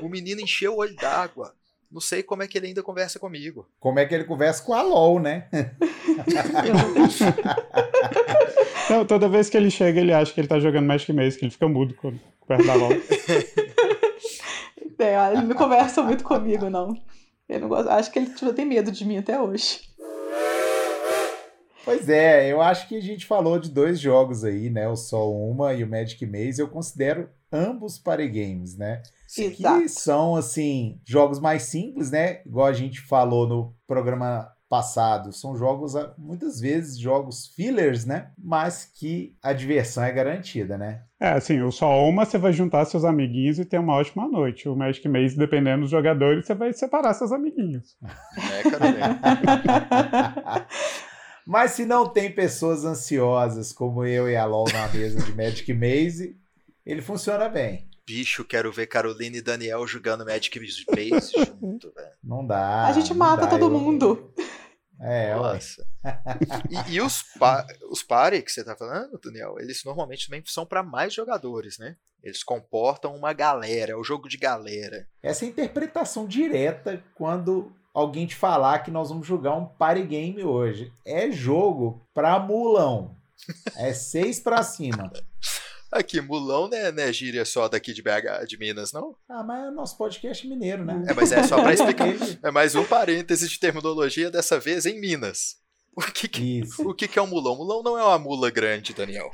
o 0.03 0.09
menino 0.09 0.41
encheu 0.41 0.75
o 0.75 0.79
olho 0.79 0.97
d'água. 0.97 1.55
Não 1.89 2.01
sei 2.01 2.21
como 2.21 2.43
é 2.43 2.49
que 2.49 2.59
ele 2.59 2.67
ainda 2.67 2.83
conversa 2.83 3.21
comigo. 3.21 3.71
Como 3.79 4.01
é 4.01 4.07
que 4.07 4.13
ele 4.13 4.25
conversa 4.25 4.65
com 4.65 4.75
a 4.75 4.83
LOL, 4.83 5.21
né? 5.21 5.49
Não, 8.91 9.07
toda 9.07 9.29
vez 9.29 9.49
que 9.49 9.57
ele 9.57 9.71
chega, 9.71 10.01
ele 10.01 10.13
acha 10.13 10.35
que 10.35 10.41
ele 10.41 10.49
tá 10.49 10.59
jogando 10.59 10.87
Magic 10.87 11.13
Maze, 11.13 11.39
que 11.39 11.45
ele 11.45 11.53
fica 11.53 11.69
mudo 11.69 11.95
quando 11.95 12.19
perto 12.45 12.67
da 12.67 12.75
LOL. 12.75 12.91
é, 14.99 15.33
ele 15.33 15.43
não 15.43 15.55
conversa 15.55 16.03
muito 16.03 16.25
comigo, 16.25 16.69
não. 16.69 16.93
Eu 17.49 17.61
não 17.61 17.69
gosto, 17.69 17.89
acho 17.89 18.11
que 18.11 18.19
ele 18.19 18.35
tipo, 18.35 18.53
tem 18.53 18.67
medo 18.67 18.91
de 18.91 19.05
mim 19.05 19.19
até 19.19 19.41
hoje. 19.41 19.83
Pois 21.89 22.07
é, 22.07 22.53
eu 22.53 22.61
acho 22.61 22.87
que 22.87 22.99
a 22.99 23.01
gente 23.01 23.25
falou 23.25 23.59
de 23.59 23.71
dois 23.71 23.99
jogos 23.99 24.45
aí, 24.45 24.69
né? 24.69 24.87
O 24.87 24.95
Sol 24.95 25.51
Uma 25.51 25.73
e 25.73 25.83
o 25.83 25.89
Magic 25.89 26.27
Maze. 26.27 26.61
Eu 26.61 26.69
considero 26.69 27.31
ambos 27.51 27.99
party 27.99 28.29
games, 28.29 28.77
né? 28.77 29.01
Exato. 29.39 29.81
Que 29.81 29.89
são, 29.89 30.37
assim, 30.37 31.01
jogos 31.03 31.41
mais 31.41 31.63
simples, 31.63 32.11
né? 32.11 32.43
Igual 32.45 32.67
a 32.67 32.75
gente 32.75 33.01
falou 33.01 33.49
no 33.49 33.75
programa 33.87 34.53
passado. 34.69 35.33
São 35.33 35.57
jogos, 35.57 35.97
ah, 35.97 36.13
muitas 36.19 36.61
vezes, 36.61 36.99
jogos 36.99 37.47
fillers, 37.57 38.05
né? 38.05 38.33
Mas 38.37 38.85
que 38.85 39.35
a 39.43 39.55
diversão 39.55 40.05
é 40.05 40.13
garantida, 40.13 40.77
né? 40.77 41.05
É, 41.19 41.31
assim, 41.31 41.63
o 41.63 41.73
só 41.73 42.07
uma 42.07 42.27
você 42.27 42.37
vai 42.37 42.53
juntar 42.53 42.85
seus 42.85 43.03
amiguinhos 43.03 43.59
e 43.59 43.65
ter 43.65 43.79
uma 43.79 43.95
ótima 43.95 44.29
noite. 44.29 44.69
O 44.69 44.77
Magic 44.77 45.09
Maze, 45.09 45.39
dependendo 45.39 45.81
dos 45.83 45.91
jogadores, 45.91 46.45
você 46.45 46.55
vai 46.55 46.71
separar 46.75 47.15
seus 47.15 47.33
amiguinhos. 47.33 47.97
É, 48.39 48.71
cara. 48.71 50.67
Mas 51.49 51.71
se 51.71 51.87
não 51.87 52.07
tem 52.07 52.31
pessoas 52.31 52.85
ansiosas 52.85 53.73
como 53.73 54.05
eu 54.05 54.29
e 54.29 54.37
a 54.37 54.45
LOL 54.45 54.71
na 54.71 54.87
mesa 54.89 55.19
de 55.19 55.33
Magic 55.35 55.73
Maze, 55.73 56.39
ele 56.85 57.01
funciona 57.01 57.49
bem. 57.49 57.89
Bicho, 58.07 58.45
quero 58.45 58.71
ver 58.71 58.87
Carolina 58.87 59.39
e 59.39 59.41
Daniel 59.41 59.87
jogando 59.87 60.27
Magic 60.27 60.61
Maze 60.61 61.33
junto, 61.59 61.91
velho. 61.95 62.13
Não 62.23 62.47
dá. 62.47 62.85
A 62.85 62.93
gente 62.93 63.15
mata 63.15 63.47
dá, 63.47 63.49
todo 63.49 63.65
eu... 63.65 63.71
mundo. 63.71 64.31
É, 65.01 65.35
Nossa. 65.35 65.87
e, 66.69 66.97
e 66.97 67.01
os, 67.01 67.23
pa 67.39 67.67
os 67.91 68.03
pare 68.03 68.43
que 68.43 68.53
você 68.53 68.63
tá 68.63 68.77
falando, 68.77 69.19
Daniel, 69.19 69.55
eles 69.59 69.83
normalmente 69.87 70.27
também 70.27 70.43
são 70.45 70.67
para 70.67 70.83
mais 70.83 71.15
jogadores, 71.15 71.79
né? 71.79 71.97
Eles 72.23 72.43
comportam 72.43 73.17
uma 73.17 73.33
galera, 73.33 73.93
é 73.93 73.97
o 73.97 74.05
jogo 74.05 74.29
de 74.29 74.37
galera. 74.37 75.09
Essa 75.23 75.47
é 75.47 75.49
a 75.49 75.51
interpretação 75.51 76.27
direta 76.27 77.03
quando 77.15 77.73
alguém 77.99 78.27
te 78.27 78.37
falar 78.37 78.81
que 78.81 78.91
nós 78.91 79.09
vamos 79.09 79.27
jogar 79.27 79.57
um 79.57 79.67
party 79.67 80.03
game 80.03 80.45
hoje. 80.45 80.93
É 81.05 81.31
jogo 81.31 82.01
pra 82.15 82.39
mulão. 82.39 83.17
É 83.77 83.93
seis 83.93 84.39
pra 84.39 84.63
cima. 84.63 85.11
Aqui, 85.91 86.21
mulão 86.21 86.69
né, 86.69 86.93
né 86.93 87.13
gíria 87.13 87.45
só 87.45 87.67
daqui 87.67 87.95
de 87.95 88.03
BH, 88.03 88.47
de 88.47 88.59
Minas, 88.59 88.93
não? 88.93 89.17
Ah, 89.29 89.43
mas 89.43 89.67
é 89.67 89.71
nosso 89.71 89.97
podcast 89.97 90.47
mineiro, 90.47 90.85
né? 90.85 91.03
É, 91.09 91.15
mas 91.15 91.33
é 91.33 91.43
só 91.43 91.61
pra 91.61 91.73
explicar. 91.73 92.09
é 92.45 92.51
mais 92.51 92.75
um 92.75 92.85
parêntese 92.85 93.49
de 93.49 93.59
terminologia, 93.59 94.31
dessa 94.31 94.61
vez 94.61 94.85
em 94.85 95.01
Minas. 95.01 95.57
O 95.97 96.03
que, 96.03 96.29
que 96.29 96.63
o 96.79 96.95
que, 96.95 97.09
que 97.09 97.19
é 97.19 97.23
um 97.23 97.27
mulão? 97.27 97.57
Mulão 97.57 97.83
não 97.83 97.99
é 97.99 98.05
uma 98.05 98.19
mula 98.19 98.51
grande, 98.51 98.95
Daniel. 98.95 99.33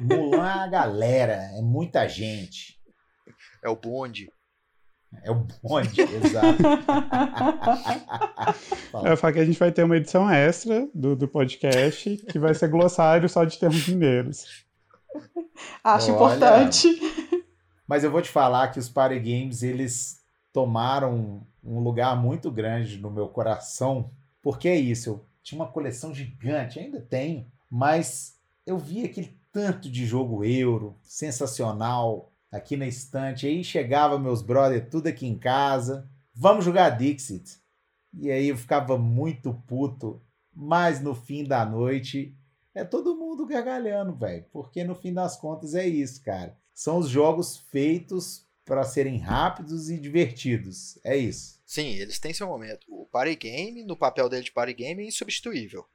Mulão 0.00 0.46
é 0.46 0.52
a 0.52 0.66
galera, 0.68 1.50
é 1.56 1.62
muita 1.62 2.06
gente. 2.06 2.78
É 3.64 3.68
o 3.68 3.74
bonde. 3.74 4.30
É 5.22 5.30
o 5.30 5.46
bonde, 5.62 6.00
exato. 6.24 6.62
Eu 9.04 9.16
falo 9.16 9.34
que 9.34 9.40
a 9.40 9.44
gente 9.44 9.58
vai 9.58 9.72
ter 9.72 9.82
uma 9.82 9.96
edição 9.96 10.30
extra 10.30 10.88
do, 10.94 11.16
do 11.16 11.26
podcast 11.26 12.16
que 12.30 12.38
vai 12.38 12.54
ser 12.54 12.68
glossário 12.68 13.28
só 13.28 13.44
de 13.44 13.58
termos 13.58 13.88
mineiros. 13.88 14.64
Acho 15.82 16.12
Olha, 16.12 16.14
importante. 16.14 17.00
Mas 17.86 18.04
eu 18.04 18.10
vou 18.10 18.20
te 18.20 18.28
falar 18.28 18.68
que 18.68 18.78
os 18.78 18.88
Party 18.88 19.18
Games, 19.18 19.62
eles 19.62 20.20
tomaram 20.52 21.46
um 21.64 21.80
lugar 21.80 22.20
muito 22.20 22.50
grande 22.50 22.98
no 22.98 23.10
meu 23.10 23.28
coração, 23.28 24.10
porque 24.42 24.68
é 24.68 24.76
isso, 24.76 25.10
eu 25.10 25.24
tinha 25.42 25.60
uma 25.60 25.70
coleção 25.70 26.14
gigante, 26.14 26.78
ainda 26.78 27.00
tenho, 27.00 27.46
mas 27.70 28.36
eu 28.66 28.78
vi 28.78 29.04
aquele 29.04 29.38
tanto 29.50 29.90
de 29.90 30.04
jogo 30.04 30.44
euro, 30.44 30.96
sensacional, 31.02 32.30
aqui 32.50 32.76
na 32.76 32.86
estante. 32.86 33.46
Aí 33.46 33.62
chegava 33.62 34.18
meus 34.18 34.42
brothers 34.42 34.88
tudo 34.90 35.08
aqui 35.08 35.26
em 35.26 35.38
casa. 35.38 36.08
Vamos 36.34 36.64
jogar 36.64 36.90
Dixit. 36.90 37.58
E 38.14 38.30
aí 38.30 38.48
eu 38.48 38.56
ficava 38.56 38.98
muito 38.98 39.52
puto. 39.66 40.22
Mas 40.54 41.00
no 41.00 41.14
fim 41.14 41.44
da 41.44 41.64
noite 41.64 42.36
é 42.74 42.84
todo 42.84 43.16
mundo 43.16 43.46
gargalhando, 43.46 44.14
velho. 44.14 44.44
Porque 44.52 44.82
no 44.84 44.94
fim 44.94 45.12
das 45.12 45.36
contas 45.36 45.74
é 45.74 45.86
isso, 45.86 46.22
cara. 46.22 46.56
São 46.74 46.98
os 46.98 47.08
jogos 47.08 47.56
feitos 47.56 48.46
para 48.64 48.84
serem 48.84 49.18
rápidos 49.18 49.88
e 49.88 49.98
divertidos. 49.98 50.98
É 51.02 51.16
isso. 51.16 51.58
Sim, 51.64 51.88
eles 51.94 52.18
têm 52.18 52.34
seu 52.34 52.46
momento. 52.46 52.86
O 52.88 53.06
party 53.06 53.34
game, 53.36 53.82
no 53.82 53.96
papel 53.96 54.28
dele 54.28 54.44
de 54.44 54.52
party 54.52 54.74
game, 54.74 55.02
é 55.02 55.06
insubstituível. 55.06 55.86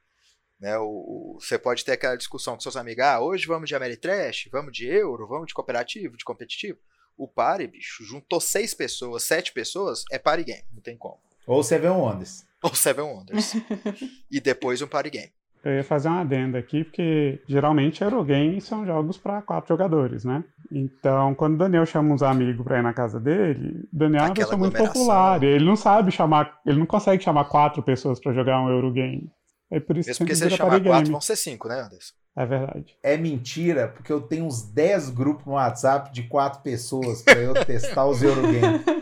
Né, 0.64 0.78
o, 0.78 0.86
o, 0.86 1.38
você 1.38 1.58
pode 1.58 1.84
ter 1.84 1.92
aquela 1.92 2.16
discussão 2.16 2.54
com 2.54 2.60
seus 2.60 2.74
amigos, 2.74 3.04
ah, 3.04 3.20
hoje 3.20 3.46
vamos 3.46 3.68
de 3.68 3.74
Ameritrash, 3.74 4.48
vamos 4.50 4.72
de 4.72 4.86
Euro, 4.86 5.28
vamos 5.28 5.48
de 5.48 5.52
cooperativo, 5.52 6.16
de 6.16 6.24
competitivo. 6.24 6.78
O 7.18 7.28
Party, 7.28 7.66
bicho, 7.66 8.02
juntou 8.02 8.40
seis 8.40 8.72
pessoas, 8.72 9.24
sete 9.24 9.52
pessoas, 9.52 10.04
é 10.10 10.18
Party 10.18 10.42
Game, 10.42 10.64
não 10.72 10.80
tem 10.80 10.96
como. 10.96 11.18
Ou 11.46 11.62
Seven 11.62 11.90
Wonders. 11.90 12.46
Ou 12.62 12.74
Seven 12.74 13.04
Wonders. 13.04 13.52
e 14.32 14.40
depois 14.40 14.80
um 14.80 14.86
Party 14.86 15.10
Game. 15.10 15.30
Eu 15.62 15.74
ia 15.74 15.84
fazer 15.84 16.08
uma 16.08 16.22
adenda 16.22 16.58
aqui, 16.58 16.82
porque 16.82 17.42
geralmente 17.46 18.02
Eurogames 18.02 18.64
são 18.64 18.86
jogos 18.86 19.18
para 19.18 19.42
quatro 19.42 19.68
jogadores, 19.68 20.24
né? 20.24 20.42
Então, 20.72 21.34
quando 21.34 21.56
o 21.56 21.58
Daniel 21.58 21.84
chama 21.84 22.14
uns 22.14 22.22
amigos 22.22 22.64
para 22.64 22.78
ir 22.78 22.82
na 22.82 22.94
casa 22.94 23.20
dele, 23.20 23.86
o 23.92 23.98
Daniel 23.98 24.22
é 24.22 24.26
uma 24.28 24.34
pessoa 24.34 24.56
muito 24.56 24.78
popular. 24.78 25.42
Ele 25.42 25.64
não 25.64 25.76
sabe 25.76 26.10
chamar, 26.10 26.58
ele 26.64 26.78
não 26.78 26.86
consegue 26.86 27.22
chamar 27.22 27.44
quatro 27.50 27.82
pessoas 27.82 28.18
para 28.18 28.32
jogar 28.32 28.62
um 28.62 28.70
Eurogame. 28.70 29.30
É 29.74 29.80
por 29.80 29.96
isso 29.96 30.08
Mesmo 30.08 30.18
que 30.18 30.32
porque 30.32 30.36
se 30.36 30.44
ele 30.44 30.56
chamar 30.56 30.82
quatro, 30.82 31.10
vão 31.10 31.20
ser 31.20 31.36
cinco, 31.36 31.66
né, 31.68 31.80
Anderson? 31.80 32.14
É 32.36 32.46
verdade. 32.46 32.96
É 33.02 33.16
mentira, 33.16 33.88
porque 33.88 34.12
eu 34.12 34.20
tenho 34.20 34.44
uns 34.44 34.62
10 34.62 35.10
grupos 35.10 35.44
no 35.46 35.52
WhatsApp 35.52 36.12
de 36.12 36.24
quatro 36.28 36.62
pessoas 36.62 37.22
para 37.22 37.40
eu 37.40 37.54
testar 37.64 38.06
os 38.06 38.22
Eurogames. 38.22 38.82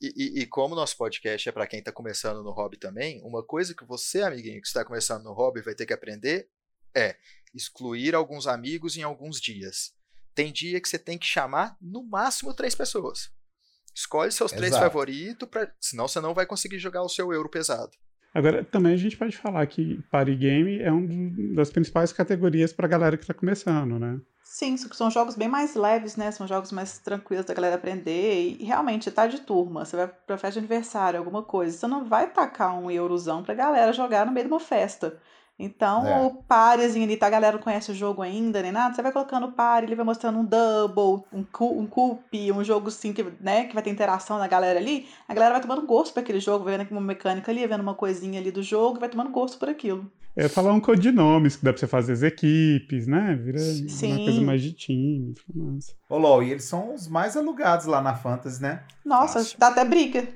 E, 0.00 0.12
e, 0.16 0.42
e, 0.42 0.46
como 0.46 0.76
nosso 0.76 0.96
podcast 0.96 1.48
é 1.48 1.50
para 1.50 1.66
quem 1.66 1.80
está 1.80 1.90
começando 1.90 2.40
no 2.40 2.52
hobby 2.52 2.76
também, 2.76 3.20
uma 3.24 3.42
coisa 3.42 3.74
que 3.74 3.84
você, 3.84 4.22
amiguinho, 4.22 4.60
que 4.60 4.68
está 4.68 4.84
começando 4.84 5.24
no 5.24 5.32
hobby, 5.32 5.60
vai 5.60 5.74
ter 5.74 5.86
que 5.86 5.92
aprender 5.92 6.48
é 6.94 7.16
excluir 7.54 8.14
alguns 8.14 8.46
amigos 8.46 8.96
em 8.96 9.02
alguns 9.02 9.40
dias. 9.40 9.92
Tem 10.34 10.52
dia 10.52 10.80
que 10.80 10.88
você 10.88 10.98
tem 10.98 11.18
que 11.18 11.26
chamar 11.26 11.76
no 11.80 12.02
máximo 12.04 12.54
três 12.54 12.74
pessoas. 12.74 13.30
Escolhe 13.98 14.30
seus 14.30 14.52
Exato. 14.52 14.60
três 14.60 14.78
favoritos, 14.78 15.48
pra... 15.48 15.68
senão 15.80 16.06
você 16.06 16.20
não 16.20 16.32
vai 16.32 16.46
conseguir 16.46 16.78
jogar 16.78 17.02
o 17.02 17.08
seu 17.08 17.32
euro 17.32 17.48
pesado. 17.48 17.90
Agora, 18.32 18.62
também 18.62 18.94
a 18.94 18.96
gente 18.96 19.16
pode 19.16 19.36
falar 19.36 19.66
que 19.66 20.00
Party 20.08 20.36
Game 20.36 20.80
é 20.80 20.92
uma 20.92 21.56
das 21.56 21.70
principais 21.70 22.12
categorias 22.12 22.72
para 22.72 22.86
a 22.86 22.88
galera 22.88 23.16
que 23.16 23.24
está 23.24 23.34
começando, 23.34 23.98
né? 23.98 24.20
Sim, 24.44 24.76
são 24.76 25.10
jogos 25.10 25.34
bem 25.34 25.48
mais 25.48 25.74
leves, 25.74 26.14
né? 26.14 26.30
São 26.30 26.46
jogos 26.46 26.70
mais 26.70 26.98
tranquilos 27.00 27.44
da 27.44 27.54
galera 27.54 27.74
aprender. 27.74 28.56
E 28.60 28.64
realmente, 28.64 29.10
tá 29.10 29.26
de 29.26 29.40
turma. 29.40 29.84
Você 29.84 29.96
vai 29.96 30.06
pra 30.06 30.38
festa 30.38 30.52
de 30.52 30.58
aniversário, 30.60 31.18
alguma 31.18 31.42
coisa. 31.42 31.76
Você 31.76 31.86
não 31.88 32.04
vai 32.04 32.30
tacar 32.30 32.78
um 32.78 32.88
eurozão 32.88 33.42
pra 33.42 33.54
galera 33.54 33.92
jogar 33.92 34.24
no 34.24 34.32
meio 34.32 34.46
de 34.46 34.52
uma 34.52 34.60
festa. 34.60 35.20
Então, 35.58 36.06
é. 36.06 36.20
o 36.20 36.30
parezinho 36.30 37.04
ali, 37.04 37.16
tá? 37.16 37.26
A 37.26 37.30
galera 37.30 37.56
não 37.56 37.62
conhece 37.62 37.90
o 37.90 37.94
jogo 37.94 38.22
ainda, 38.22 38.62
nem 38.62 38.70
nada. 38.70 38.94
Você 38.94 39.02
vai 39.02 39.10
colocando 39.10 39.46
o 39.46 39.52
pare, 39.52 39.86
ele 39.86 39.96
vai 39.96 40.04
mostrando 40.04 40.38
um 40.38 40.44
double, 40.44 41.24
um, 41.32 41.40
um 41.40 41.86
coup, 41.86 42.22
um 42.54 42.64
jogo 42.64 42.88
assim, 42.88 43.12
que, 43.12 43.24
né, 43.40 43.64
que 43.64 43.74
vai 43.74 43.82
ter 43.82 43.90
interação 43.90 44.38
na 44.38 44.46
galera 44.46 44.78
ali. 44.78 45.08
A 45.26 45.34
galera 45.34 45.54
vai 45.54 45.62
tomando 45.62 45.84
gosto 45.84 46.14
por 46.14 46.20
aquele 46.20 46.38
jogo, 46.38 46.64
vendo 46.64 46.88
uma 46.92 47.00
mecânica 47.00 47.50
ali, 47.50 47.66
vendo 47.66 47.80
uma 47.80 47.94
coisinha 47.94 48.40
ali 48.40 48.52
do 48.52 48.62
jogo, 48.62 49.00
vai 49.00 49.08
tomando 49.08 49.30
gosto 49.30 49.58
por 49.58 49.68
aquilo. 49.68 50.08
É 50.36 50.48
falar 50.48 50.72
um 50.72 50.78
codinomes 50.78 51.56
que 51.56 51.64
dá 51.64 51.72
pra 51.72 51.80
você 51.80 51.88
fazer 51.88 52.12
as 52.12 52.22
equipes, 52.22 53.08
né? 53.08 53.34
Vira 53.34 53.58
Sim. 53.58 54.12
uma 54.12 54.24
coisa 54.24 54.40
mais 54.40 54.62
de 54.62 54.72
time. 54.72 55.34
Ô, 56.08 56.16
LOL, 56.16 56.44
e 56.44 56.52
eles 56.52 56.62
são 56.62 56.94
os 56.94 57.08
mais 57.08 57.36
alugados 57.36 57.86
lá 57.86 58.00
na 58.00 58.14
Fantasy, 58.14 58.62
né? 58.62 58.84
Nossa, 59.04 59.40
Fácil. 59.40 59.58
dá 59.58 59.66
até 59.66 59.84
briga. 59.84 60.28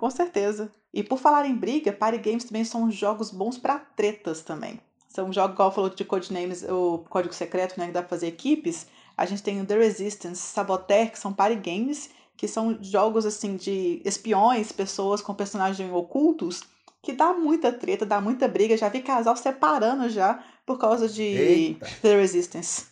Com 0.00 0.10
certeza. 0.10 0.72
E 0.94 1.02
por 1.02 1.18
falar 1.18 1.44
em 1.44 1.54
briga, 1.54 1.92
Party 1.92 2.16
Games 2.16 2.44
também 2.44 2.64
são 2.64 2.90
jogos 2.90 3.30
bons 3.30 3.58
para 3.58 3.78
tretas 3.78 4.40
também. 4.40 4.80
São 5.06 5.30
jogos, 5.30 5.52
igual 5.52 5.70
falou 5.70 5.90
de 5.90 6.06
Codenames, 6.06 6.62
o 6.62 7.04
código 7.10 7.34
secreto, 7.34 7.78
né, 7.78 7.88
que 7.88 7.92
dá 7.92 8.00
pra 8.00 8.08
fazer 8.08 8.28
equipes. 8.28 8.86
A 9.14 9.26
gente 9.26 9.42
tem 9.42 9.60
o 9.60 9.66
The 9.66 9.76
Resistance, 9.76 10.40
Saboteur, 10.40 11.10
que 11.10 11.18
são 11.18 11.34
party 11.34 11.56
games, 11.56 12.08
que 12.34 12.48
são 12.48 12.82
jogos 12.82 13.26
assim 13.26 13.56
de 13.56 14.00
espiões, 14.02 14.72
pessoas 14.72 15.20
com 15.20 15.34
personagens 15.34 15.92
ocultos, 15.92 16.62
que 17.02 17.12
dá 17.12 17.34
muita 17.34 17.70
treta, 17.70 18.06
dá 18.06 18.22
muita 18.22 18.48
briga. 18.48 18.78
Já 18.78 18.88
vi 18.88 19.02
casal 19.02 19.36
separando 19.36 20.08
já 20.08 20.42
por 20.64 20.78
causa 20.78 21.10
de 21.10 21.24
Eita. 21.24 21.86
The 22.00 22.16
Resistance. 22.16 22.86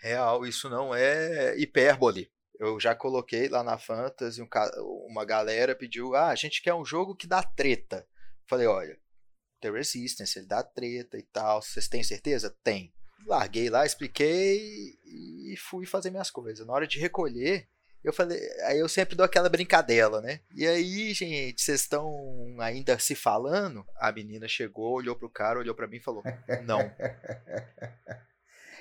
Real, 0.00 0.46
isso 0.46 0.70
não 0.70 0.94
é 0.94 1.58
hipérbole. 1.58 2.30
Eu 2.58 2.80
já 2.80 2.94
coloquei 2.94 3.48
lá 3.48 3.62
na 3.62 3.78
Fantasy, 3.78 4.44
uma 5.06 5.24
galera 5.24 5.76
pediu, 5.76 6.14
ah, 6.16 6.28
a 6.28 6.34
gente 6.34 6.60
quer 6.60 6.74
um 6.74 6.84
jogo 6.84 7.14
que 7.14 7.26
dá 7.26 7.42
treta. 7.42 8.06
Falei, 8.46 8.66
olha, 8.66 8.98
The 9.60 9.70
Resistance, 9.70 10.38
ele 10.38 10.46
dá 10.46 10.62
treta 10.62 11.16
e 11.16 11.22
tal, 11.22 11.62
vocês 11.62 11.86
têm 11.86 12.02
certeza? 12.02 12.54
Tem. 12.64 12.92
Larguei 13.26 13.70
lá, 13.70 13.86
expliquei 13.86 14.98
e 15.04 15.54
fui 15.56 15.86
fazer 15.86 16.10
minhas 16.10 16.30
coisas. 16.30 16.66
Na 16.66 16.72
hora 16.72 16.86
de 16.86 16.98
recolher, 16.98 17.68
eu 18.02 18.12
falei, 18.12 18.40
aí 18.62 18.78
eu 18.78 18.88
sempre 18.88 19.14
dou 19.14 19.24
aquela 19.24 19.48
brincadela, 19.48 20.20
né? 20.20 20.40
E 20.54 20.66
aí, 20.66 21.12
gente, 21.12 21.60
vocês 21.60 21.82
estão 21.82 22.56
ainda 22.58 22.98
se 22.98 23.14
falando? 23.14 23.84
A 23.96 24.10
menina 24.10 24.48
chegou, 24.48 24.94
olhou 24.94 25.14
pro 25.14 25.30
cara, 25.30 25.58
olhou 25.58 25.74
para 25.74 25.86
mim 25.86 25.96
e 25.96 26.02
falou: 26.02 26.22
"Não". 26.64 26.80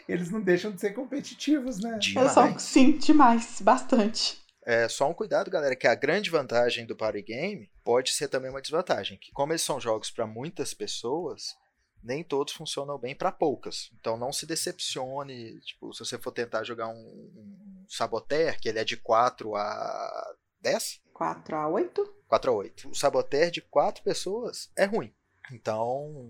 eles 0.08 0.30
não 0.30 0.42
deixam 0.42 0.72
de 0.72 0.80
ser 0.80 0.94
competitivos, 0.94 1.80
né? 1.80 1.98
Demais. 2.00 2.32
São, 2.32 2.60
sim, 2.60 2.98
demais, 2.98 3.62
bastante. 3.62 4.42
É, 4.66 4.90
só 4.90 5.10
um 5.10 5.14
cuidado, 5.14 5.50
galera, 5.50 5.76
que 5.76 5.88
a 5.88 5.96
grande 5.96 6.30
vantagem 6.30 6.86
do 6.86 6.96
party 6.96 7.22
game 7.22 7.72
pode 7.84 8.12
ser 8.12 8.28
também 8.28 8.50
uma 8.50 8.62
desvantagem, 8.62 9.18
que 9.18 9.32
como 9.32 9.54
eles 9.54 9.62
são 9.62 9.80
jogos 9.80 10.12
para 10.12 10.28
muitas 10.28 10.74
pessoas, 10.74 11.56
nem 12.04 12.24
todos 12.24 12.54
funcionam 12.54 12.98
bem 12.98 13.16
para 13.16 13.32
poucas. 13.32 13.90
Então 14.00 14.18
não 14.18 14.34
se 14.34 14.46
decepcione, 14.46 15.60
tipo, 15.62 15.94
se 15.94 16.00
você 16.00 16.18
for 16.18 16.32
tentar 16.32 16.64
jogar 16.64 16.90
um, 16.90 16.94
um 16.94 17.86
Saboteur, 17.88 18.60
que 18.60 18.68
ele 18.68 18.80
é 18.80 18.84
de 18.84 18.98
4 18.98 19.56
a 19.56 20.36
10? 20.60 21.02
4 21.14 21.56
a 21.56 21.70
8? 21.70 22.16
4 22.28 22.52
a 22.52 22.54
8. 22.54 22.90
O 22.90 22.96
Saboteur 22.96 23.50
de 23.50 23.62
4 23.62 24.04
pessoas 24.04 24.70
é 24.76 24.84
ruim. 24.84 25.14
Então, 25.52 26.30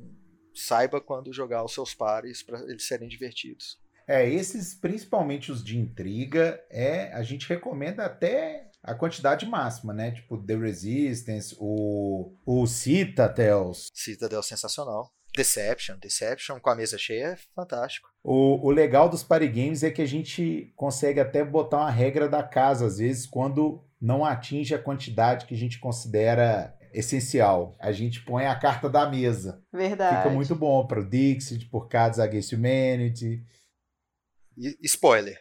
saiba 0.60 1.00
quando 1.00 1.34
jogar 1.34 1.64
os 1.64 1.74
seus 1.74 1.94
pares 1.94 2.44
para 2.44 2.60
eles 2.62 2.88
serem 2.88 3.08
divertidos. 3.08 3.78
É, 4.08 4.28
esses, 4.28 4.74
principalmente 4.74 5.52
os 5.52 5.64
de 5.64 5.78
intriga, 5.78 6.64
é 6.70 7.12
a 7.14 7.22
gente 7.24 7.48
recomenda 7.50 8.06
até 8.06 8.70
a 8.82 8.96
quantidade 8.96 9.46
máxima, 9.46 9.94
né? 9.94 10.12
Tipo 10.12 10.38
The 10.38 10.56
Resistance, 10.56 11.56
o, 11.60 12.34
o 12.46 12.66
Citadels. 12.66 13.90
Citadel 13.94 14.42
sensacional. 14.42 15.12
Deception, 15.36 15.98
Deception 16.00 16.60
com 16.60 16.70
a 16.70 16.76
mesa 16.76 16.98
cheia 16.98 17.34
é 17.34 17.38
fantástico. 17.54 18.10
O, 18.24 18.66
o 18.68 18.72
legal 18.72 19.10
dos 19.10 19.24
party 19.24 19.48
games 19.48 19.84
é 19.84 19.92
que 19.92 20.02
a 20.02 20.08
gente 20.08 20.74
consegue 20.76 21.20
até 21.20 21.44
botar 21.44 21.78
uma 21.78 21.92
regra 21.92 22.28
da 22.28 22.42
casa, 22.42 22.88
às 22.88 22.98
vezes, 22.98 23.28
quando 23.28 23.84
não 24.00 24.24
atinge 24.24 24.74
a 24.74 24.82
quantidade 24.82 25.46
que 25.46 25.54
a 25.54 25.58
gente 25.58 25.80
considera 25.80 26.77
essencial. 26.94 27.76
A 27.80 27.92
gente 27.92 28.24
põe 28.24 28.46
a 28.46 28.56
carta 28.58 28.90
da 28.90 29.10
mesa. 29.10 29.64
Verdade. 29.72 30.18
Fica 30.18 30.30
muito 30.30 30.56
bom 30.56 30.86
para 30.86 31.00
o 31.00 31.10
Dixit, 31.10 31.70
por 31.70 31.88
Cards 31.88 32.20
Against 32.20 32.54
Humanity. 32.54 33.44
E, 34.58 34.78
spoiler. 34.84 35.38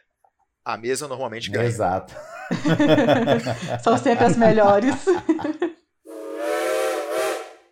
A 0.65 0.77
mesa 0.77 1.07
normalmente 1.07 1.51
ganha. 1.51 1.67
Exato. 1.67 2.15
São 3.83 3.97
sempre 3.99 4.25
as 4.25 4.37
melhores. 4.37 4.95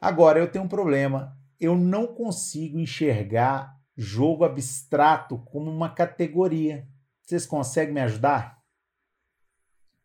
Agora 0.01 0.39
eu 0.39 0.51
tenho 0.51 0.65
um 0.65 0.69
problema. 0.69 1.37
Eu 1.59 1.75
não 1.75 2.07
consigo 2.07 2.79
enxergar 2.79 3.75
jogo 3.97 4.45
abstrato 4.45 5.39
como 5.45 5.71
uma 5.71 5.89
categoria. 5.89 6.87
Vocês 7.23 7.47
conseguem 7.47 7.95
me 7.95 8.01
ajudar? 8.01 8.59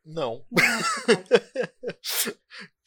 Não. 0.05 0.45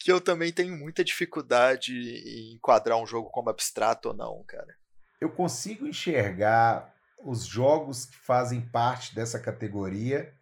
que 0.03 0.11
eu 0.11 0.21
também 0.21 0.51
tenho 0.51 0.77
muita 0.77 1.03
dificuldade 1.03 1.93
em 1.93 2.53
enquadrar 2.55 2.97
um 2.97 3.07
jogo 3.07 3.29
como 3.29 3.49
abstrato 3.49 4.09
ou 4.09 4.13
não, 4.15 4.43
cara. 4.43 4.75
Eu 5.21 5.31
consigo 5.31 5.87
enxergar 5.87 6.93
os 7.23 7.45
jogos 7.45 8.05
que 8.05 8.17
fazem 8.17 8.61
parte 8.61 9.15
dessa 9.15 9.39
categoria 9.39 10.33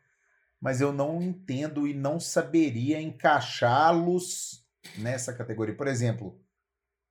mas 0.62 0.80
eu 0.80 0.94
não 0.94 1.20
entendo 1.20 1.88
e 1.88 1.94
não 1.94 2.20
saberia 2.20 3.02
encaixá-los 3.02 4.64
nessa 5.00 5.34
categoria. 5.34 5.76
Por 5.76 5.88
exemplo, 5.88 6.40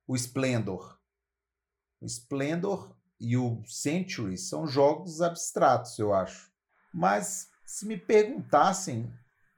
o 0.07 0.15
Splendor. 0.15 0.97
O 1.99 2.05
Splendor 2.05 2.95
e 3.19 3.35
o 3.35 3.61
Century 3.65 4.37
são 4.37 4.65
jogos 4.65 5.21
abstratos, 5.21 5.99
eu 5.99 6.13
acho. 6.13 6.49
Mas 6.93 7.49
se 7.65 7.85
me 7.85 7.97
perguntassem 7.97 9.13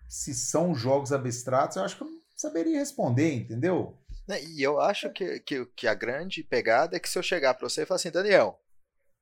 se 0.09 0.33
são 0.33 0.73
jogos 0.73 1.13
abstratos, 1.13 1.77
eu 1.77 1.83
acho 1.83 1.97
que 1.97 2.03
eu 2.03 2.22
saberia 2.43 2.79
responder, 2.79 3.33
entendeu? 3.33 3.97
Né, 4.27 4.41
e 4.43 4.61
eu 4.61 4.79
acho 4.79 5.11
que, 5.11 5.39
que, 5.41 5.65
que 5.75 5.87
a 5.87 5.93
grande 5.93 6.43
pegada 6.43 6.95
é 6.95 6.99
que 6.99 7.09
se 7.09 7.17
eu 7.17 7.23
chegar 7.23 7.53
para 7.53 7.67
você 7.67 7.83
e 7.83 7.85
falar 7.85 7.97
assim, 7.97 8.11
Daniel, 8.11 8.61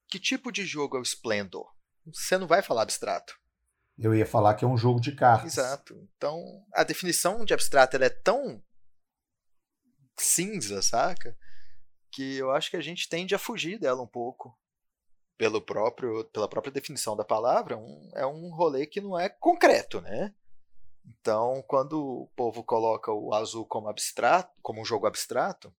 que 0.07 0.19
tipo 0.19 0.51
de 0.51 0.65
jogo 0.65 0.97
é 0.97 0.99
o 0.99 1.03
Splendor? 1.03 1.67
Você 2.05 2.37
não 2.37 2.47
vai 2.47 2.61
falar 2.61 2.83
abstrato. 2.83 3.39
Eu 3.97 4.15
ia 4.15 4.25
falar 4.25 4.55
que 4.55 4.65
é 4.65 4.67
um 4.67 4.77
jogo 4.77 4.99
de 4.99 5.15
cartas. 5.15 5.53
Exato. 5.53 5.95
Então, 6.17 6.65
a 6.73 6.83
definição 6.83 7.45
de 7.45 7.53
abstrato 7.53 7.97
é 7.97 8.09
tão 8.09 8.61
cinza, 10.17 10.81
saca? 10.81 11.37
Que 12.11 12.37
eu 12.37 12.51
acho 12.51 12.69
que 12.69 12.77
a 12.77 12.81
gente 12.81 13.07
tende 13.07 13.35
a 13.35 13.39
fugir 13.39 13.79
dela 13.79 14.01
um 14.01 14.07
pouco. 14.07 14.57
Pelo 15.37 15.61
próprio, 15.61 16.25
pela 16.25 16.47
própria 16.47 16.71
definição 16.71 17.15
da 17.15 17.23
palavra, 17.23 17.77
um, 17.77 18.11
é 18.13 18.25
um 18.25 18.53
rolê 18.53 18.85
que 18.85 19.01
não 19.01 19.17
é 19.19 19.29
concreto, 19.29 20.01
né? 20.01 20.33
Então, 21.05 21.63
quando 21.67 21.99
o 21.99 22.27
povo 22.35 22.63
coloca 22.63 23.11
o 23.11 23.33
azul 23.33 23.65
como 23.65 23.89
abstrato, 23.89 24.51
como 24.61 24.81
um 24.81 24.85
jogo 24.85 25.07
abstrato, 25.07 25.73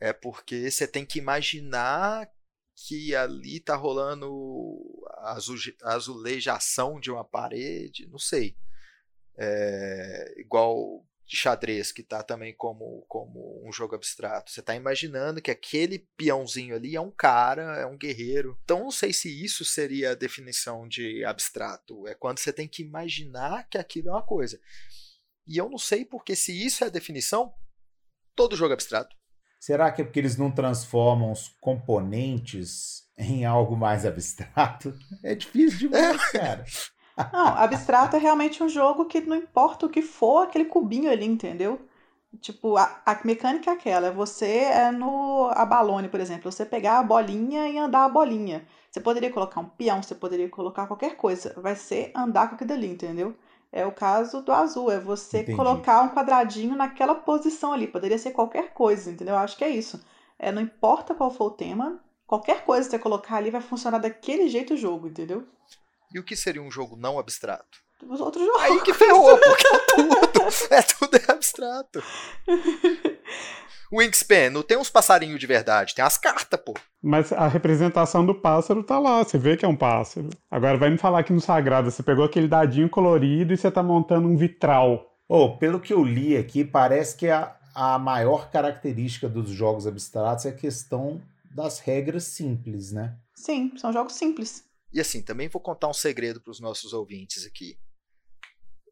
é 0.00 0.12
porque 0.12 0.70
você 0.70 0.86
tem 0.86 1.04
que 1.04 1.18
imaginar 1.18 2.30
que 2.74 3.14
ali 3.14 3.60
tá 3.60 3.74
rolando 3.74 4.28
a 5.18 5.38
azulejação 5.84 7.00
de 7.00 7.10
uma 7.10 7.24
parede, 7.24 8.06
não 8.06 8.18
sei. 8.18 8.56
É, 9.38 10.34
igual 10.38 11.05
de 11.26 11.36
xadrez, 11.36 11.90
que 11.90 12.02
está 12.02 12.22
também 12.22 12.54
como, 12.54 13.04
como 13.08 13.60
um 13.66 13.72
jogo 13.72 13.96
abstrato. 13.96 14.50
Você 14.50 14.60
está 14.60 14.74
imaginando 14.76 15.42
que 15.42 15.50
aquele 15.50 15.98
peãozinho 16.16 16.76
ali 16.76 16.94
é 16.94 17.00
um 17.00 17.10
cara, 17.10 17.78
é 17.78 17.86
um 17.86 17.96
guerreiro. 17.96 18.56
Então 18.62 18.84
não 18.84 18.90
sei 18.92 19.12
se 19.12 19.44
isso 19.44 19.64
seria 19.64 20.12
a 20.12 20.14
definição 20.14 20.86
de 20.86 21.24
abstrato. 21.24 22.06
É 22.06 22.14
quando 22.14 22.38
você 22.38 22.52
tem 22.52 22.68
que 22.68 22.82
imaginar 22.82 23.68
que 23.68 23.76
aquilo 23.76 24.08
é 24.08 24.12
uma 24.12 24.22
coisa. 24.22 24.60
E 25.46 25.56
eu 25.56 25.68
não 25.68 25.78
sei 25.78 26.04
porque 26.04 26.36
se 26.36 26.52
isso 26.64 26.84
é 26.84 26.86
a 26.86 26.90
definição, 26.90 27.52
todo 28.34 28.56
jogo 28.56 28.70
é 28.70 28.74
abstrato. 28.74 29.16
Será 29.58 29.90
que 29.90 30.02
é 30.02 30.04
porque 30.04 30.20
eles 30.20 30.36
não 30.36 30.50
transformam 30.50 31.32
os 31.32 31.48
componentes 31.60 33.02
em 33.18 33.44
algo 33.44 33.76
mais 33.76 34.06
abstrato? 34.06 34.96
É 35.24 35.34
difícil 35.34 35.90
demais, 35.90 36.22
é. 36.22 36.30
cara. 36.38 36.64
Não, 37.32 37.46
abstrato 37.46 38.16
é 38.16 38.18
realmente 38.18 38.62
um 38.62 38.68
jogo 38.68 39.06
que 39.06 39.20
não 39.20 39.36
importa 39.36 39.86
o 39.86 39.88
que 39.88 40.02
for, 40.02 40.42
aquele 40.42 40.66
cubinho 40.66 41.10
ali, 41.10 41.24
entendeu? 41.24 41.80
Tipo, 42.40 42.76
a, 42.76 43.00
a 43.06 43.18
mecânica 43.24 43.70
é 43.70 43.74
aquela, 43.74 44.10
você 44.10 44.46
é 44.46 44.90
no 44.90 45.48
Abalone, 45.54 46.08
por 46.08 46.20
exemplo, 46.20 46.52
você 46.52 46.66
pegar 46.66 46.98
a 46.98 47.02
bolinha 47.02 47.68
e 47.68 47.78
andar 47.78 48.04
a 48.04 48.08
bolinha. 48.08 48.66
Você 48.90 49.00
poderia 49.00 49.30
colocar 49.30 49.60
um 49.60 49.66
peão, 49.66 50.02
você 50.02 50.14
poderia 50.14 50.48
colocar 50.48 50.86
qualquer 50.86 51.16
coisa, 51.16 51.54
vai 51.56 51.74
ser 51.74 52.12
andar 52.14 52.48
com 52.48 52.54
aquilo 52.56 52.72
ali, 52.74 52.88
entendeu? 52.88 53.34
É 53.72 53.86
o 53.86 53.92
caso 53.92 54.42
do 54.42 54.52
azul, 54.52 54.90
é 54.90 54.98
você 54.98 55.40
Entendi. 55.40 55.56
colocar 55.56 56.02
um 56.02 56.10
quadradinho 56.10 56.76
naquela 56.76 57.14
posição 57.14 57.72
ali, 57.72 57.86
poderia 57.86 58.18
ser 58.18 58.32
qualquer 58.32 58.72
coisa, 58.74 59.10
entendeu? 59.10 59.34
Eu 59.34 59.40
acho 59.40 59.56
que 59.56 59.64
é 59.64 59.70
isso. 59.70 60.02
É, 60.38 60.52
não 60.52 60.60
importa 60.60 61.14
qual 61.14 61.30
for 61.30 61.46
o 61.46 61.50
tema, 61.50 61.98
qualquer 62.26 62.64
coisa 62.64 62.86
que 62.86 62.90
você 62.96 62.98
colocar 62.98 63.36
ali 63.36 63.50
vai 63.50 63.60
funcionar 63.60 63.98
daquele 63.98 64.48
jeito 64.48 64.74
o 64.74 64.76
jogo, 64.76 65.08
entendeu? 65.08 65.46
E 66.16 66.18
o 66.18 66.24
que 66.24 66.34
seria 66.34 66.62
um 66.62 66.70
jogo 66.70 66.96
não 66.96 67.18
abstrato? 67.18 67.78
Os 68.08 68.22
outros 68.22 68.42
jogos. 68.42 68.62
Aí 68.62 68.80
que 68.80 68.94
ferrou, 68.94 69.36
porque 69.36 69.66
é 69.66 69.78
tudo, 69.80 70.16
é 70.70 70.82
tudo 70.82 71.16
é 71.18 71.30
abstrato. 71.30 72.02
Wingspan, 73.92 74.48
não 74.48 74.62
tem 74.62 74.78
uns 74.78 74.88
passarinhos 74.88 75.38
de 75.38 75.46
verdade, 75.46 75.94
tem 75.94 76.02
as 76.02 76.16
cartas, 76.16 76.58
pô. 76.58 76.72
Mas 77.02 77.34
a 77.34 77.46
representação 77.46 78.24
do 78.24 78.34
pássaro 78.34 78.82
tá 78.82 78.98
lá, 78.98 79.22
você 79.22 79.36
vê 79.36 79.58
que 79.58 79.66
é 79.66 79.68
um 79.68 79.76
pássaro. 79.76 80.30
Agora 80.50 80.78
vai 80.78 80.88
me 80.88 80.96
falar 80.96 81.22
que 81.22 81.34
no 81.34 81.40
Sagrado 81.40 81.90
você 81.90 82.02
pegou 82.02 82.24
aquele 82.24 82.48
dadinho 82.48 82.88
colorido 82.88 83.52
e 83.52 83.56
você 83.58 83.70
tá 83.70 83.82
montando 83.82 84.26
um 84.26 84.38
vitral. 84.38 85.14
Oh, 85.28 85.58
pelo 85.58 85.78
que 85.78 85.92
eu 85.92 86.02
li 86.02 86.34
aqui, 86.34 86.64
parece 86.64 87.14
que 87.14 87.28
a, 87.28 87.54
a 87.74 87.98
maior 87.98 88.50
característica 88.50 89.28
dos 89.28 89.50
jogos 89.50 89.86
abstratos 89.86 90.46
é 90.46 90.48
a 90.48 90.56
questão 90.56 91.20
das 91.54 91.78
regras 91.78 92.24
simples, 92.24 92.90
né? 92.90 93.14
Sim, 93.34 93.70
são 93.76 93.92
jogos 93.92 94.14
simples. 94.14 94.64
E 94.96 95.00
assim, 95.00 95.20
também 95.20 95.46
vou 95.46 95.60
contar 95.60 95.88
um 95.88 95.92
segredo 95.92 96.40
para 96.40 96.50
os 96.50 96.58
nossos 96.58 96.94
ouvintes 96.94 97.44
aqui. 97.44 97.78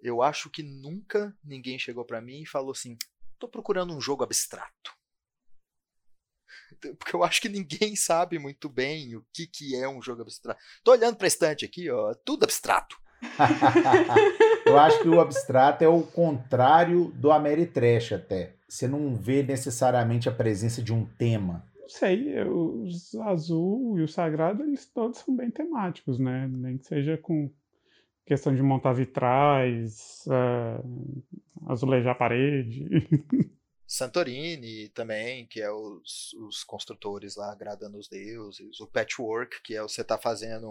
Eu 0.02 0.20
acho 0.20 0.50
que 0.50 0.62
nunca 0.62 1.34
ninguém 1.42 1.78
chegou 1.78 2.04
para 2.04 2.20
mim 2.20 2.42
e 2.42 2.46
falou 2.46 2.72
assim: 2.72 2.98
"Tô 3.38 3.48
procurando 3.48 3.96
um 3.96 4.00
jogo 4.02 4.22
abstrato". 4.22 4.92
Porque 6.98 7.16
eu 7.16 7.24
acho 7.24 7.40
que 7.40 7.48
ninguém 7.48 7.96
sabe 7.96 8.38
muito 8.38 8.68
bem 8.68 9.16
o 9.16 9.24
que, 9.32 9.46
que 9.46 9.74
é 9.74 9.88
um 9.88 10.02
jogo 10.02 10.20
abstrato. 10.20 10.60
Tô 10.84 10.92
olhando 10.92 11.16
para 11.16 11.26
estante 11.26 11.64
aqui, 11.64 11.90
ó, 11.90 12.12
tudo 12.22 12.44
abstrato. 12.44 13.00
eu 14.66 14.78
acho 14.78 15.00
que 15.00 15.08
o 15.08 15.18
abstrato 15.18 15.82
é 15.82 15.88
o 15.88 16.02
contrário 16.02 17.06
do 17.12 17.32
Ameritrash 17.32 18.12
até. 18.12 18.56
Você 18.68 18.86
não 18.86 19.16
vê 19.16 19.42
necessariamente 19.42 20.28
a 20.28 20.32
presença 20.32 20.82
de 20.82 20.92
um 20.92 21.06
tema 21.06 21.66
não 21.84 21.88
sei, 21.88 22.42
os 22.42 23.14
azul 23.16 23.98
e 23.98 24.02
o 24.02 24.08
sagrado, 24.08 24.62
eles 24.62 24.86
todos 24.86 25.18
são 25.18 25.36
bem 25.36 25.50
temáticos, 25.50 26.18
né? 26.18 26.48
Nem 26.50 26.78
que 26.78 26.86
seja 26.86 27.18
com 27.18 27.52
questão 28.24 28.54
de 28.54 28.62
montar 28.62 28.94
vitrais, 28.94 30.24
uh, 30.26 31.22
azulejar 31.70 32.12
a 32.12 32.18
parede. 32.18 32.88
Santorini 33.86 34.88
também, 34.88 35.46
que 35.46 35.60
é 35.60 35.70
os, 35.70 36.32
os 36.48 36.64
construtores 36.64 37.36
lá 37.36 37.52
agradando 37.52 37.98
os 37.98 38.08
deuses, 38.08 38.80
o 38.80 38.86
patchwork, 38.86 39.62
que 39.62 39.76
é 39.76 39.82
você 39.82 40.02
tá 40.02 40.16
fazendo 40.16 40.70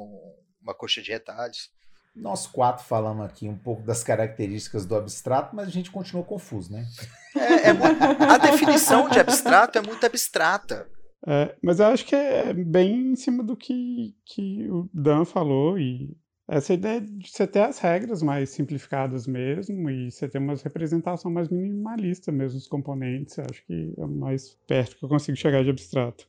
uma 0.59 0.73
coxa 0.73 0.99
de 0.99 1.11
retalhos. 1.11 1.69
Nós 2.15 2.47
quatro 2.47 2.83
falamos 2.83 3.23
aqui 3.23 3.47
um 3.47 3.57
pouco 3.57 3.83
das 3.83 4.03
características 4.03 4.85
do 4.87 4.95
abstrato, 4.95 5.55
mas 5.55 5.67
a 5.67 5.71
gente 5.71 5.91
continuou 5.91 6.25
confuso, 6.25 6.71
né? 6.71 6.87
É, 7.35 7.69
é 7.69 7.73
muito, 7.73 8.03
a 8.03 8.37
definição 8.39 9.07
de 9.09 9.19
abstrato 9.19 9.77
é 9.77 9.81
muito 9.81 10.03
abstrata. 10.03 10.87
É, 11.25 11.55
mas 11.61 11.79
eu 11.79 11.85
acho 11.87 12.05
que 12.05 12.15
é 12.15 12.53
bem 12.53 13.11
em 13.11 13.15
cima 13.15 13.43
do 13.43 13.55
que, 13.55 14.13
que 14.25 14.69
o 14.69 14.89
Dan 14.93 15.23
falou 15.23 15.79
e 15.79 16.17
essa 16.47 16.73
ideia 16.73 16.99
de 16.99 17.29
você 17.29 17.47
ter 17.47 17.61
as 17.61 17.79
regras 17.79 18.21
mais 18.21 18.49
simplificadas 18.49 19.25
mesmo 19.25 19.89
e 19.89 20.11
você 20.11 20.27
ter 20.27 20.39
uma 20.39 20.55
representação 20.55 21.31
mais 21.31 21.47
minimalista 21.47 22.31
mesmo 22.31 22.59
dos 22.59 22.67
componentes, 22.67 23.39
acho 23.39 23.65
que 23.65 23.93
é 23.97 24.03
o 24.03 24.09
mais 24.09 24.57
perto 24.67 24.97
que 24.97 25.05
eu 25.05 25.09
consigo 25.09 25.37
chegar 25.37 25.63
de 25.63 25.69
abstrato. 25.69 26.27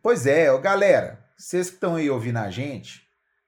Pois 0.00 0.26
é, 0.26 0.56
galera, 0.60 1.24
vocês 1.36 1.68
que 1.68 1.74
estão 1.74 1.96
aí 1.96 2.08
ouvindo 2.08 2.36
a 2.36 2.48
gente, 2.48 3.02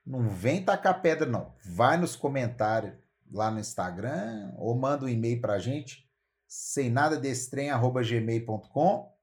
não 0.05 0.29
vem 0.29 0.65
tacar 0.65 1.01
pedra 1.01 1.29
não, 1.29 1.55
vai 1.65 1.97
nos 1.97 2.17
comentários 2.17 2.95
lá 3.31 3.51
no 3.51 3.61
Instagram 3.61 4.53
ou 4.57 4.77
manda 4.77 5.05
um 5.05 5.09
e-mail 5.09 5.41
pra 5.41 5.61
gente, 5.61 6.05
sem 6.49 6.91
nada 6.91 7.17
desse 7.17 7.49
trem, 7.49 7.71
arroba 7.71 8.03
gmail.com 8.03 9.18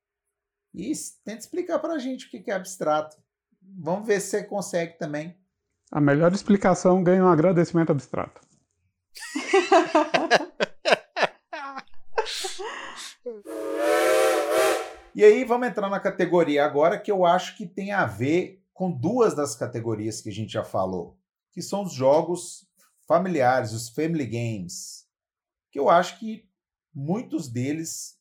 e 0.75 0.91
tenta 1.23 1.39
explicar 1.39 1.79
para 1.79 1.93
a 1.93 1.99
gente 1.99 2.27
o 2.27 2.29
que 2.29 2.51
é 2.51 2.53
abstrato. 2.53 3.15
Vamos 3.61 4.05
ver 4.05 4.19
se 4.19 4.31
você 4.31 4.43
consegue 4.43 4.97
também. 4.97 5.35
A 5.91 6.01
melhor 6.01 6.33
explicação 6.33 7.01
ganha 7.01 7.23
um 7.23 7.29
agradecimento 7.29 7.91
abstrato. 7.91 8.41
e 15.15 15.23
aí 15.23 15.45
vamos 15.45 15.67
entrar 15.67 15.89
na 15.89 15.99
categoria 15.99 16.65
agora 16.65 16.99
que 16.99 17.11
eu 17.11 17.25
acho 17.25 17.55
que 17.55 17.65
tem 17.65 17.93
a 17.93 18.05
ver 18.05 18.61
com 18.73 18.91
duas 18.91 19.33
das 19.33 19.55
categorias 19.55 20.19
que 20.19 20.27
a 20.27 20.33
gente 20.33 20.51
já 20.51 20.65
falou, 20.65 21.17
que 21.51 21.61
são 21.61 21.83
os 21.83 21.93
jogos 21.93 22.67
familiares, 23.07 23.71
os 23.71 23.87
family 23.87 24.25
games, 24.25 25.07
que 25.71 25.79
eu 25.79 25.89
acho 25.89 26.19
que 26.19 26.49
muitos 26.93 27.47
deles 27.47 28.14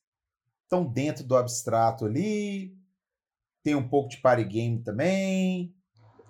estão 0.65 0.85
dentro 0.85 1.25
do 1.25 1.37
abstrato 1.37 2.05
ali, 2.05 2.77
tem 3.63 3.75
um 3.75 3.89
pouco 3.89 4.11
de 4.11 4.19
party 4.19 4.45
game 4.45 4.83
também. 4.83 5.75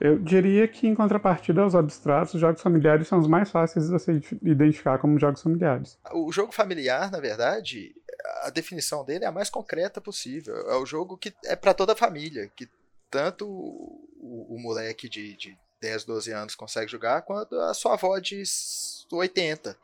Eu 0.01 0.18
diria 0.18 0.66
que, 0.66 0.89
em 0.89 0.95
contrapartida 0.95 1.62
aos 1.62 1.74
abstratos, 1.74 2.35
os 2.35 2.41
jogos 2.41 2.61
familiares 2.61 3.07
são 3.07 3.18
os 3.18 3.28
mais 3.28 3.51
fáceis 3.51 3.87
de 3.87 3.93
você 3.93 4.20
identificar 4.43 4.99
como 4.99 5.18
jogos 5.18 5.41
familiares. 5.41 5.99
O 6.12 6.32
jogo 6.32 6.53
familiar, 6.53 7.11
na 7.12 7.20
verdade, 7.20 7.95
a 8.43 8.51
definição 8.51 9.05
dele 9.05 9.24
é 9.24 9.28
a 9.28 9.32
mais 9.32 9.49
concreta 9.49 10.01
possível. 10.01 10.55
É 10.68 10.76
o 10.76 10.87
jogo 10.87 11.16
que 11.16 11.32
é 11.45 11.55
para 11.55 11.74
toda 11.74 11.93
a 11.93 11.97
família, 11.97 12.51
que 12.57 12.68
tanto 13.09 13.49
o, 13.49 14.57
o 14.57 14.59
moleque 14.59 15.09
de, 15.09 15.37
de 15.37 15.57
10, 15.80 16.05
12 16.05 16.32
anos 16.32 16.55
consegue 16.55 16.91
jogar, 16.91 17.22
quanto 17.22 17.55
a 17.61 17.72
sua 17.72 17.95
avó 17.95 18.18
de 18.18 18.43
80. 19.12 19.76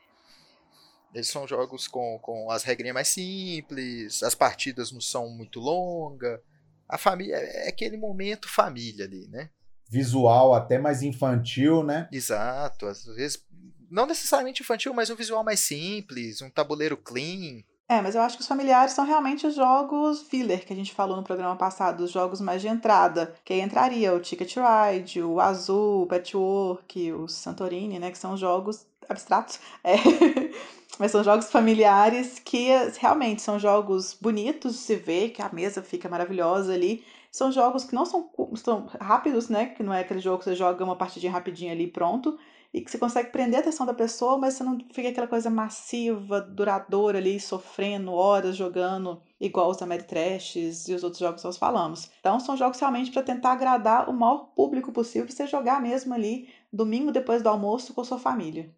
Eles 1.15 1.29
são 1.29 1.47
jogos 1.47 1.89
com, 1.89 2.19
com 2.21 2.51
as 2.51 2.63
regrinhas 2.63 2.95
mais 2.95 3.09
simples, 3.09 4.23
as 4.23 4.35
partidas 4.35 4.93
não 4.93 5.01
são 5.01 5.29
muito 5.29 5.59
longas. 5.59 6.41
A 6.89 6.99
família 6.99 7.37
é, 7.37 7.67
é 7.67 7.69
aquele 7.69 7.97
momento 7.97 8.49
família 8.49 9.05
ali, 9.05 9.27
né? 9.29 9.51
Visual 9.89 10.55
até 10.55 10.79
mais 10.79 11.03
infantil, 11.03 11.83
né? 11.83 12.09
Exato. 12.13 12.87
Às 12.87 13.05
vezes 13.05 13.45
não 13.91 14.07
necessariamente 14.07 14.63
infantil, 14.63 14.95
mas 14.95 15.11
um 15.11 15.17
visual 15.17 15.43
mais 15.43 15.61
simples, 15.61 16.41
um 16.41 16.49
tabuleiro 16.49 16.97
clean. 16.97 17.63
É, 17.89 18.01
mas 18.01 18.15
eu 18.15 18.23
acho 18.23 18.37
que 18.37 18.43
os 18.43 18.47
familiares 18.47 18.93
são 18.93 19.05
realmente 19.05 19.45
os 19.45 19.57
jogos 19.57 20.23
filler 20.23 20.65
que 20.65 20.73
a 20.73 20.77
gente 20.77 20.95
falou 20.95 21.17
no 21.17 21.25
programa 21.25 21.57
passado, 21.57 22.05
os 22.05 22.13
jogos 22.13 22.41
mais 22.41 22.63
de 22.63 22.69
entrada, 22.69 23.35
que 23.45 23.53
aí 23.53 23.61
entraria 23.61 24.15
o 24.15 24.21
Ticket 24.21 24.55
Ride, 24.57 25.21
o 25.21 25.41
Azul, 25.41 26.03
o 26.03 26.07
Patchwork, 26.07 27.13
o 27.13 27.27
Santorini, 27.27 27.99
né, 27.99 28.13
que 28.13 28.19
são 28.19 28.37
jogos 28.37 28.87
abstratos, 29.09 29.59
é. 29.83 29.97
mas 31.01 31.13
são 31.13 31.25
jogos 31.25 31.51
familiares 31.51 32.39
que 32.39 32.69
realmente 32.99 33.41
são 33.41 33.59
jogos 33.59 34.13
bonitos 34.21 34.75
de 34.75 34.79
se 34.81 34.97
ver, 34.97 35.31
que 35.31 35.41
a 35.41 35.51
mesa 35.51 35.83
fica 35.83 36.11
maravilhosa 36.11 36.75
ali, 36.75 37.03
são 37.33 37.51
jogos 37.51 37.85
que 37.85 37.95
não 37.95 38.05
são, 38.05 38.31
são 38.57 38.87
rápidos, 39.01 39.49
né, 39.49 39.67
que 39.67 39.83
não 39.83 39.95
é 39.95 40.01
aquele 40.01 40.21
jogo 40.21 40.41
que 40.41 40.45
você 40.45 40.55
joga 40.55 40.85
uma 40.85 40.97
partidinha 40.97 41.33
rapidinha 41.33 41.73
ali 41.73 41.85
e 41.85 41.91
pronto, 41.91 42.39
e 42.73 42.83
que 42.83 42.91
você 42.91 42.99
consegue 42.99 43.31
prender 43.31 43.61
a 43.61 43.63
atenção 43.63 43.87
da 43.87 43.95
pessoa, 43.95 44.37
mas 44.37 44.55
você 44.55 44.63
não 44.63 44.79
fica 44.93 45.09
aquela 45.09 45.27
coisa 45.27 45.49
massiva, 45.49 46.39
duradoura 46.43 47.17
ali, 47.17 47.41
sofrendo 47.41 48.13
horas 48.13 48.55
jogando, 48.55 49.23
igual 49.41 49.71
os 49.71 49.81
Ameritrashes 49.81 50.87
e 50.87 50.93
os 50.93 51.03
outros 51.03 51.21
jogos 51.21 51.41
que 51.41 51.47
nós 51.47 51.57
falamos. 51.57 52.11
Então, 52.21 52.39
são 52.39 52.59
jogos 52.59 52.79
realmente 52.79 53.11
para 53.11 53.23
tentar 53.23 53.53
agradar 53.53 54.11
o 54.11 54.13
maior 54.13 54.51
público 54.55 54.93
possível, 54.93 55.27
você 55.27 55.47
jogar 55.47 55.81
mesmo 55.81 56.13
ali, 56.13 56.51
domingo 56.71 57.11
depois 57.11 57.43
do 57.43 57.49
almoço, 57.49 57.95
com 57.95 58.05
sua 58.05 58.19
família. 58.19 58.71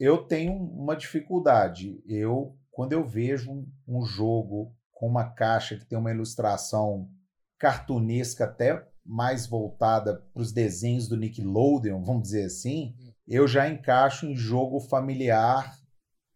Eu 0.00 0.24
tenho 0.24 0.54
uma 0.54 0.96
dificuldade. 0.96 2.02
Eu, 2.06 2.56
quando 2.72 2.92
eu 2.92 3.06
vejo 3.06 3.64
um 3.86 4.04
jogo 4.04 4.74
com 4.90 5.06
uma 5.06 5.30
caixa 5.30 5.76
que 5.76 5.84
tem 5.84 5.96
uma 5.98 6.10
ilustração 6.10 7.08
cartunesca 7.56 8.44
até 8.44 8.88
mais 9.04 9.46
voltada 9.46 10.16
para 10.32 10.42
os 10.42 10.52
desenhos 10.52 11.06
do 11.06 11.16
Nickelodeon, 11.16 12.02
vamos 12.02 12.22
dizer 12.22 12.46
assim, 12.46 12.96
hum 12.98 13.10
eu 13.30 13.46
já 13.46 13.68
encaixo 13.68 14.26
em 14.26 14.34
jogo 14.34 14.80
familiar 14.80 15.78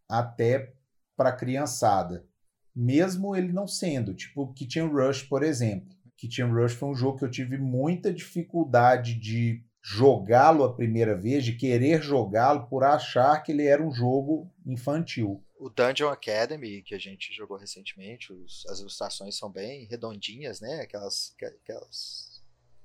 até 0.09 0.73
para 1.17 1.33
criançada. 1.33 2.25
Mesmo 2.73 3.35
ele 3.35 3.53
não 3.53 3.67
sendo, 3.67 4.15
tipo 4.15 4.53
Kitchen 4.53 4.87
Rush, 4.87 5.25
por 5.25 5.43
exemplo. 5.43 5.93
Kitchen 6.17 6.53
Rush 6.53 6.75
foi 6.75 6.89
um 6.89 6.95
jogo 6.95 7.19
que 7.19 7.25
eu 7.25 7.31
tive 7.31 7.59
muita 7.59 8.13
dificuldade 8.13 9.15
de 9.15 9.65
jogá-lo 9.85 10.65
a 10.65 10.75
primeira 10.75 11.15
vez, 11.15 11.45
de 11.45 11.53
querer 11.53 12.03
jogá-lo 12.03 12.67
por 12.69 12.83
achar 12.83 13.43
que 13.43 13.53
ele 13.53 13.67
era 13.67 13.83
um 13.83 13.93
jogo 13.93 14.51
infantil. 14.65 15.45
O 15.59 15.69
Dungeon 15.69 16.09
Academy, 16.09 16.83
que 16.83 16.95
a 16.95 16.99
gente 16.99 17.35
jogou 17.35 17.59
recentemente, 17.59 18.33
os, 18.33 18.65
as 18.67 18.81
ilustrações 18.81 19.37
são 19.37 19.51
bem 19.51 19.85
redondinhas, 19.85 20.59
né? 20.59 20.81
Aquelas, 20.81 21.35
aquelas 21.63 22.43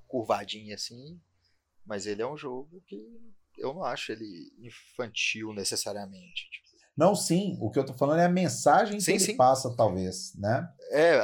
curvadinhas 0.10 0.82
assim. 0.84 1.18
Mas 1.86 2.06
ele 2.06 2.22
é 2.22 2.28
um 2.28 2.38
jogo 2.38 2.84
que 2.86 3.02
eu 3.58 3.74
não 3.74 3.84
acho 3.84 4.12
ele 4.12 4.52
infantil 4.60 5.54
necessariamente. 5.54 6.50
Tipo. 6.52 6.68
Não, 6.98 7.16
sim. 7.16 7.58
O 7.62 7.72
que 7.72 7.80
eu 7.80 7.86
tô 7.86 7.94
falando 7.94 8.20
é 8.20 8.26
a 8.26 8.30
mensagem 8.30 9.00
sim, 9.00 9.06
que 9.06 9.12
ele 9.12 9.20
sim. 9.20 9.38
passa, 9.38 9.74
talvez, 9.74 10.36
né? 10.36 10.70
É, 10.92 11.18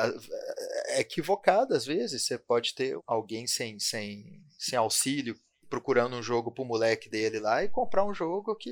é 0.87 0.99
equivocado 1.01 1.73
às 1.73 1.85
vezes. 1.85 2.23
Você 2.23 2.37
pode 2.37 2.73
ter 2.73 2.97
alguém 3.05 3.45
sem, 3.45 3.77
sem, 3.77 4.41
sem 4.57 4.79
auxílio 4.79 5.37
procurando 5.69 6.15
um 6.15 6.23
jogo 6.23 6.51
pro 6.51 6.65
moleque 6.65 7.09
dele 7.09 7.39
lá 7.39 7.63
e 7.63 7.69
comprar 7.69 8.05
um 8.05 8.13
jogo 8.13 8.55
que 8.55 8.71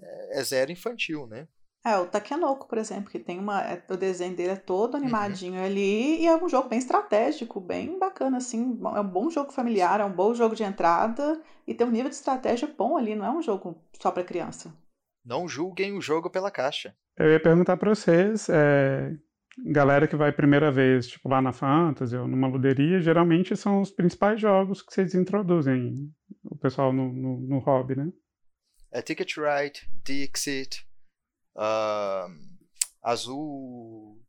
é, 0.00 0.40
é 0.40 0.44
zero 0.44 0.72
infantil, 0.72 1.26
né? 1.26 1.46
É, 1.84 1.96
o 1.96 2.06
Takenoko, 2.06 2.68
por 2.68 2.76
exemplo, 2.76 3.10
que 3.10 3.18
tem 3.18 3.38
uma. 3.38 3.62
É, 3.62 3.82
o 3.88 3.96
desenho 3.96 4.36
dele 4.36 4.52
é 4.52 4.56
todo 4.56 4.94
uhum. 4.94 5.00
animadinho 5.00 5.58
uhum. 5.58 5.64
ali 5.64 6.20
e 6.20 6.26
é 6.26 6.36
um 6.36 6.48
jogo 6.48 6.68
bem 6.68 6.78
estratégico, 6.78 7.58
bem 7.58 7.98
bacana, 7.98 8.36
assim. 8.36 8.78
É 8.94 9.00
um 9.00 9.08
bom 9.08 9.30
jogo 9.30 9.50
familiar, 9.50 10.00
é 10.00 10.04
um 10.04 10.12
bom 10.12 10.34
jogo 10.34 10.54
de 10.54 10.62
entrada 10.62 11.40
e 11.66 11.74
tem 11.74 11.86
um 11.86 11.90
nível 11.90 12.10
de 12.10 12.16
estratégia 12.16 12.68
bom 12.76 12.98
ali, 12.98 13.14
não 13.14 13.24
é 13.24 13.30
um 13.30 13.42
jogo 13.42 13.82
só 14.00 14.10
para 14.10 14.24
criança. 14.24 14.74
Não 15.24 15.48
julguem 15.48 15.96
o 15.96 16.02
jogo 16.02 16.28
pela 16.28 16.50
caixa. 16.50 16.94
Eu 17.16 17.30
ia 17.30 17.42
perguntar 17.42 17.76
para 17.78 17.94
vocês, 17.94 18.48
é, 18.50 19.14
galera 19.66 20.08
que 20.08 20.16
vai 20.16 20.32
primeira 20.32 20.70
vez, 20.70 21.06
tipo 21.06 21.28
lá 21.28 21.40
na 21.40 21.52
Fantasy 21.52 22.16
ou 22.16 22.26
numa 22.26 22.48
luderia, 22.48 23.00
geralmente 23.00 23.56
são 23.56 23.80
os 23.80 23.90
principais 23.90 24.40
jogos 24.40 24.82
que 24.82 24.92
vocês 24.92 25.14
introduzem 25.14 26.10
o 26.44 26.56
pessoal 26.56 26.92
no, 26.92 27.12
no, 27.12 27.40
no 27.40 27.58
hobby, 27.58 27.96
né? 27.96 28.12
É 28.92 29.02
Ticket 29.02 29.36
Ride, 29.36 29.88
Dixit, 30.04 30.84
uh, 31.56 32.30
azul 33.02 34.20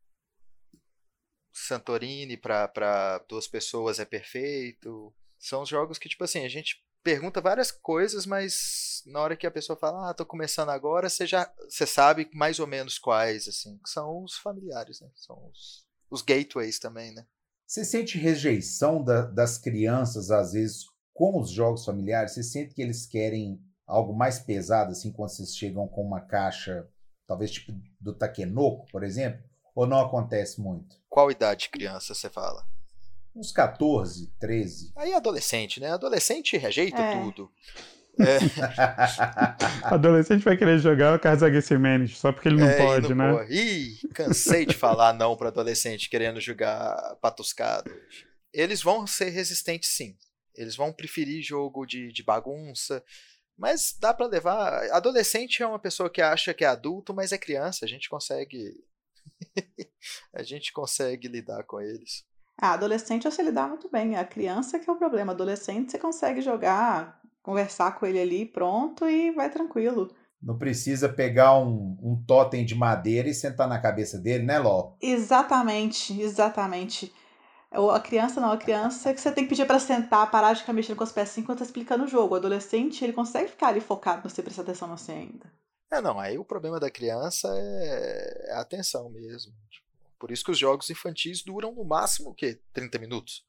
Santorini 1.52 2.38
para 2.38 3.24
duas 3.28 3.48
pessoas 3.48 4.00
é 4.00 4.06
perfeito. 4.06 5.14
São 5.40 5.66
jogos 5.66 5.98
que, 5.98 6.10
tipo 6.10 6.24
assim, 6.24 6.46
a 6.46 6.50
gente 6.50 6.84
pergunta 7.04 7.42
várias 7.42 7.72
coisas, 7.72 8.26
mas 8.26 9.04
na 9.06 9.20
hora 9.20 9.36
que 9.36 9.48
a 9.48 9.52
pessoa 9.52 9.78
fala, 9.78 10.10
ah, 10.10 10.14
tô 10.14 10.26
começando 10.26 10.70
agora, 10.70 11.10
você 11.10 11.26
já 11.26 11.52
você 11.68 11.86
sabe 11.86 12.30
mais 12.34 12.60
ou 12.60 12.68
menos 12.68 12.98
quais, 12.98 13.48
assim, 13.48 13.78
que 13.84 13.90
são 13.90 14.24
os 14.24 14.38
familiares, 14.38 15.02
né? 15.02 15.10
São 15.16 15.50
os, 15.50 15.86
os 16.10 16.22
gateways 16.22 16.80
também, 16.80 17.14
né? 17.14 17.26
Você 17.66 17.86
sente 17.86 18.18
rejeição 18.18 19.04
da, 19.04 19.22
das 19.22 19.58
crianças, 19.58 20.30
às 20.30 20.54
vezes, 20.54 20.84
com 21.14 21.40
os 21.40 21.50
jogos 21.50 21.86
familiares? 21.86 22.34
Você 22.34 22.44
sente 22.44 22.74
que 22.74 22.82
eles 22.82 23.06
querem 23.06 23.62
algo 23.88 24.14
mais 24.14 24.40
pesado, 24.40 24.92
assim, 24.92 25.12
quando 25.12 25.30
vocês 25.30 25.56
chegam 25.56 25.88
com 25.88 26.06
uma 26.06 26.22
caixa 26.22 26.88
talvez 27.28 27.52
tipo 27.52 27.72
do 28.00 28.14
Takenoko, 28.14 28.86
por 28.92 29.04
exemplo, 29.04 29.42
ou 29.74 29.88
não 29.88 30.02
acontece 30.02 30.60
muito? 30.60 30.98
Qual 31.10 31.32
idade 31.32 31.62
de 31.62 31.70
criança 31.70 32.14
você 32.14 32.30
fala? 32.30 32.66
Uns 33.36 33.52
14, 33.52 34.28
13. 34.40 34.92
Aí 34.96 35.12
é 35.12 35.16
adolescente, 35.16 35.80
né? 35.80 35.92
Adolescente 35.92 36.58
rejeita 36.58 37.02
é. 37.02 37.22
tudo. 37.22 37.52
É. 38.20 38.40
Adolescente 39.94 40.44
vai 40.44 40.58
querer 40.58 40.80
jogar 40.80 41.16
o 41.16 41.20
Kazagesse 41.20 41.78
Manage 41.78 42.16
só 42.16 42.32
porque 42.32 42.50
ele 42.50 42.60
não 42.60 42.70
é, 42.70 42.78
pode, 42.78 43.14
não 43.14 43.38
né? 43.38 43.48
Ih, 43.50 43.98
cansei 44.14 44.66
de 44.66 44.76
falar 44.76 45.14
não 45.14 45.38
para 45.38 45.48
adolescente 45.48 46.10
querendo 46.10 46.40
jogar 46.42 47.16
patuscado. 47.22 47.90
Eles 48.54 48.82
vão 48.82 49.08
ser 49.08 49.30
resistentes 49.30 49.90
sim. 49.90 50.18
Eles 50.56 50.76
vão 50.76 50.92
preferir 50.92 51.42
jogo 51.42 51.86
de, 51.86 52.12
de 52.12 52.24
bagunça, 52.24 53.04
mas 53.58 53.96
dá 54.00 54.14
para 54.14 54.28
levar. 54.28 54.84
Adolescente 54.92 55.64
é 55.64 55.68
uma 55.68 55.80
pessoa 55.80 56.10
que 56.10 56.22
acha 56.22 56.54
que 56.54 56.66
é 56.66 56.68
adulto, 56.68 57.14
mas 57.14 57.32
é 57.32 57.38
criança. 57.38 57.86
A 57.86 57.88
gente 57.88 58.10
consegue. 58.10 58.76
a 60.34 60.44
gente 60.44 60.74
consegue 60.74 61.28
lidar 61.28 61.64
com 61.64 61.80
eles. 61.80 62.26
Ah, 62.62 62.74
adolescente 62.74 63.24
você 63.24 63.42
lidar 63.42 63.68
muito 63.68 63.90
bem. 63.90 64.16
A 64.16 64.24
criança 64.24 64.78
que 64.78 64.88
é 64.88 64.94
o 64.94 64.96
problema. 64.96 65.32
Adolescente 65.32 65.92
você 65.92 65.98
consegue 65.98 66.42
jogar, 66.42 67.20
conversar 67.42 67.98
com 67.98 68.06
ele 68.06 68.22
ali, 68.22 68.46
pronto 68.46 69.10
e 69.10 69.32
vai 69.32 69.50
tranquilo. 69.50 70.14
Não 70.40 70.60
precisa 70.60 71.10
pegar 71.10 71.58
um, 71.58 71.98
um 72.02 72.24
totem 72.24 72.64
de 72.64 72.76
madeira 72.76 73.28
e 73.28 73.34
sentar 73.34 73.68
na 73.68 73.82
cabeça 73.82 74.20
dele, 74.20 74.44
né, 74.44 74.60
Ló? 74.60 74.94
Exatamente, 75.02 76.22
exatamente. 76.22 77.12
A 77.72 78.00
criança 78.00 78.40
não, 78.40 78.52
a 78.52 78.58
criança 78.58 79.10
é 79.10 79.14
que 79.14 79.22
você 79.22 79.32
tem 79.32 79.46
que 79.46 79.50
pedir 79.50 79.66
para 79.66 79.80
sentar, 79.80 80.30
parar 80.30 80.54
de 80.54 80.60
ficar 80.60 80.74
mexendo 80.74 80.98
com 80.98 81.04
as 81.04 81.12
peças 81.12 81.38
enquanto 81.38 81.60
tá 81.60 81.66
explicando 81.66 82.04
o 82.04 82.08
jogo. 82.08 82.36
O 82.36 82.38
adolescente, 82.38 83.04
ele 83.04 83.14
consegue 83.14 83.50
ficar 83.50 83.68
ali 83.70 83.80
focado 83.80 84.28
você 84.28 84.44
prestar 84.44 84.64
atenção 84.64 84.88
no 84.88 84.98
você 84.98 85.14
ainda. 85.14 85.52
É, 85.92 86.00
não, 86.00 86.20
aí 86.20 86.38
o 86.38 86.46
problema 86.46 86.80
da 86.80 86.92
criança 86.92 87.48
é, 87.56 88.50
é 88.50 88.54
a 88.54 88.62
atenção 88.62 89.10
mesmo. 89.10 89.54
Por 90.22 90.30
isso 90.30 90.46
que 90.46 90.52
os 90.52 90.60
jogos 90.60 90.88
infantis 90.92 91.44
duram 91.44 91.74
no 91.74 91.84
máximo 91.84 92.30
o 92.30 92.34
quê? 92.36 92.62
30 92.74 93.00
minutos. 93.00 93.44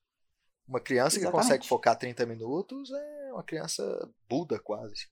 Uma 0.66 0.80
criança 0.80 1.18
Exatamente. 1.18 1.30
que 1.30 1.42
consegue 1.42 1.68
focar 1.68 1.98
30 1.98 2.24
minutos 2.24 2.90
é 2.90 3.30
uma 3.30 3.42
criança 3.42 4.08
Buda 4.26 4.58
quase. 4.58 5.06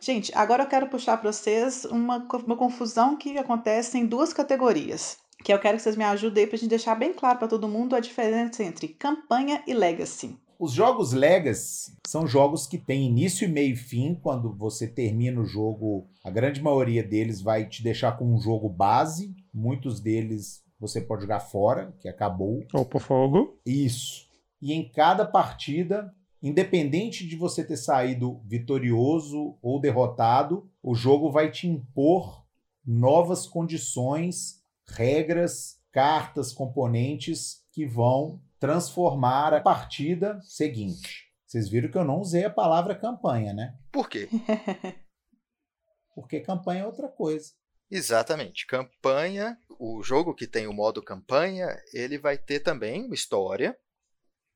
Gente, 0.00 0.32
agora 0.36 0.62
eu 0.62 0.68
quero 0.68 0.88
puxar 0.88 1.16
para 1.16 1.32
vocês 1.32 1.84
uma, 1.84 2.18
uma 2.46 2.56
confusão 2.56 3.16
que 3.16 3.36
acontece 3.38 3.98
em 3.98 4.06
duas 4.06 4.32
categorias 4.32 5.18
que 5.42 5.52
eu 5.52 5.58
quero 5.58 5.78
que 5.78 5.82
vocês 5.82 5.96
me 5.96 6.04
ajudem 6.04 6.46
para 6.46 6.56
a 6.56 6.58
gente 6.58 6.68
deixar 6.68 6.94
bem 6.94 7.12
claro 7.12 7.38
para 7.38 7.48
todo 7.48 7.66
mundo 7.66 7.96
a 7.96 8.00
diferença 8.00 8.62
entre 8.62 8.88
campanha 8.88 9.62
e 9.66 9.72
legacy. 9.72 10.38
Os 10.58 10.72
jogos 10.72 11.14
Legacy 11.14 11.96
são 12.06 12.26
jogos 12.26 12.66
que 12.66 12.76
têm 12.76 13.06
início, 13.06 13.48
meio 13.48 13.72
e 13.72 13.76
fim. 13.76 14.14
Quando 14.14 14.54
você 14.54 14.86
termina 14.86 15.40
o 15.40 15.46
jogo, 15.46 16.06
a 16.22 16.30
grande 16.30 16.62
maioria 16.62 17.02
deles 17.02 17.40
vai 17.40 17.66
te 17.66 17.82
deixar 17.82 18.12
com 18.18 18.34
um 18.34 18.38
jogo 18.38 18.68
base. 18.68 19.34
Muitos 19.52 20.00
deles 20.00 20.62
você 20.78 21.00
pode 21.00 21.22
jogar 21.22 21.40
fora, 21.40 21.92
que 21.98 22.08
acabou. 22.08 22.64
Ou 22.72 22.84
por 22.84 23.00
fogo. 23.00 23.60
Isso. 23.66 24.26
E 24.60 24.72
em 24.72 24.88
cada 24.88 25.24
partida, 25.24 26.14
independente 26.42 27.26
de 27.26 27.36
você 27.36 27.62
ter 27.62 27.76
saído 27.76 28.40
vitorioso 28.44 29.58
ou 29.60 29.80
derrotado, 29.80 30.70
o 30.82 30.94
jogo 30.94 31.30
vai 31.30 31.50
te 31.50 31.66
impor 31.66 32.46
novas 32.84 33.46
condições 33.46 34.60
regras, 34.86 35.78
cartas, 35.92 36.52
componentes 36.52 37.64
que 37.72 37.86
vão 37.86 38.40
transformar 38.58 39.54
a 39.54 39.60
partida 39.60 40.40
seguinte. 40.42 41.30
Vocês 41.46 41.68
viram 41.68 41.90
que 41.90 41.98
eu 41.98 42.04
não 42.04 42.20
usei 42.20 42.44
a 42.44 42.50
palavra 42.50 42.94
campanha, 42.94 43.52
né? 43.52 43.76
Por 43.90 44.08
quê? 44.08 44.28
Porque 46.14 46.40
campanha 46.40 46.82
é 46.82 46.86
outra 46.86 47.08
coisa. 47.08 47.52
Exatamente. 47.90 48.66
Campanha, 48.66 49.58
o 49.78 50.02
jogo 50.02 50.34
que 50.34 50.46
tem 50.46 50.66
o 50.66 50.72
modo 50.72 51.02
campanha, 51.02 51.68
ele 51.92 52.18
vai 52.18 52.38
ter 52.38 52.60
também 52.60 53.04
uma 53.04 53.14
história. 53.14 53.76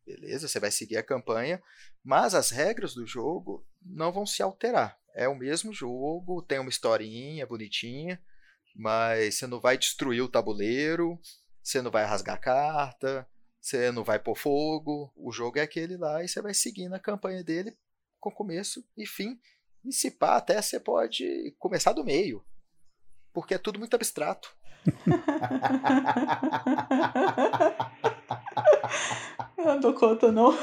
Beleza? 0.06 0.46
Você 0.46 0.60
vai 0.60 0.70
seguir 0.70 0.98
a 0.98 1.02
campanha, 1.02 1.60
mas 2.02 2.34
as 2.34 2.50
regras 2.50 2.94
do 2.94 3.06
jogo 3.06 3.66
não 3.82 4.12
vão 4.12 4.24
se 4.24 4.42
alterar. 4.42 4.96
É 5.14 5.26
o 5.28 5.34
mesmo 5.34 5.72
jogo, 5.72 6.42
tem 6.42 6.58
uma 6.58 6.68
historinha 6.68 7.46
bonitinha, 7.46 8.22
mas 8.76 9.36
você 9.36 9.46
não 9.46 9.60
vai 9.60 9.78
destruir 9.78 10.22
o 10.22 10.28
tabuleiro, 10.28 11.18
você 11.62 11.80
não 11.80 11.90
vai 11.90 12.04
rasgar 12.04 12.40
carta, 12.40 13.26
você 13.60 13.90
não 13.90 14.04
vai 14.04 14.18
pôr 14.18 14.36
fogo. 14.36 15.12
O 15.16 15.32
jogo 15.32 15.58
é 15.58 15.62
aquele 15.62 15.96
lá 15.96 16.22
e 16.22 16.28
você 16.28 16.42
vai 16.42 16.52
seguindo 16.52 16.94
a 16.94 17.00
campanha 17.00 17.42
dele 17.42 17.76
com 18.20 18.30
começo 18.30 18.84
e 18.96 19.06
fim. 19.06 19.40
E 19.84 19.92
se 19.92 20.10
pá, 20.10 20.36
até 20.36 20.60
você 20.60 20.78
pode 20.78 21.54
começar 21.58 21.92
do 21.92 22.04
meio. 22.04 22.44
Porque 23.34 23.52
é 23.52 23.58
tudo 23.58 23.78
muito 23.78 23.94
abstrato. 23.94 24.48
Eu 29.58 29.64
não 29.64 29.80
dou 29.80 29.94
conta, 29.94 30.30
não. 30.30 30.54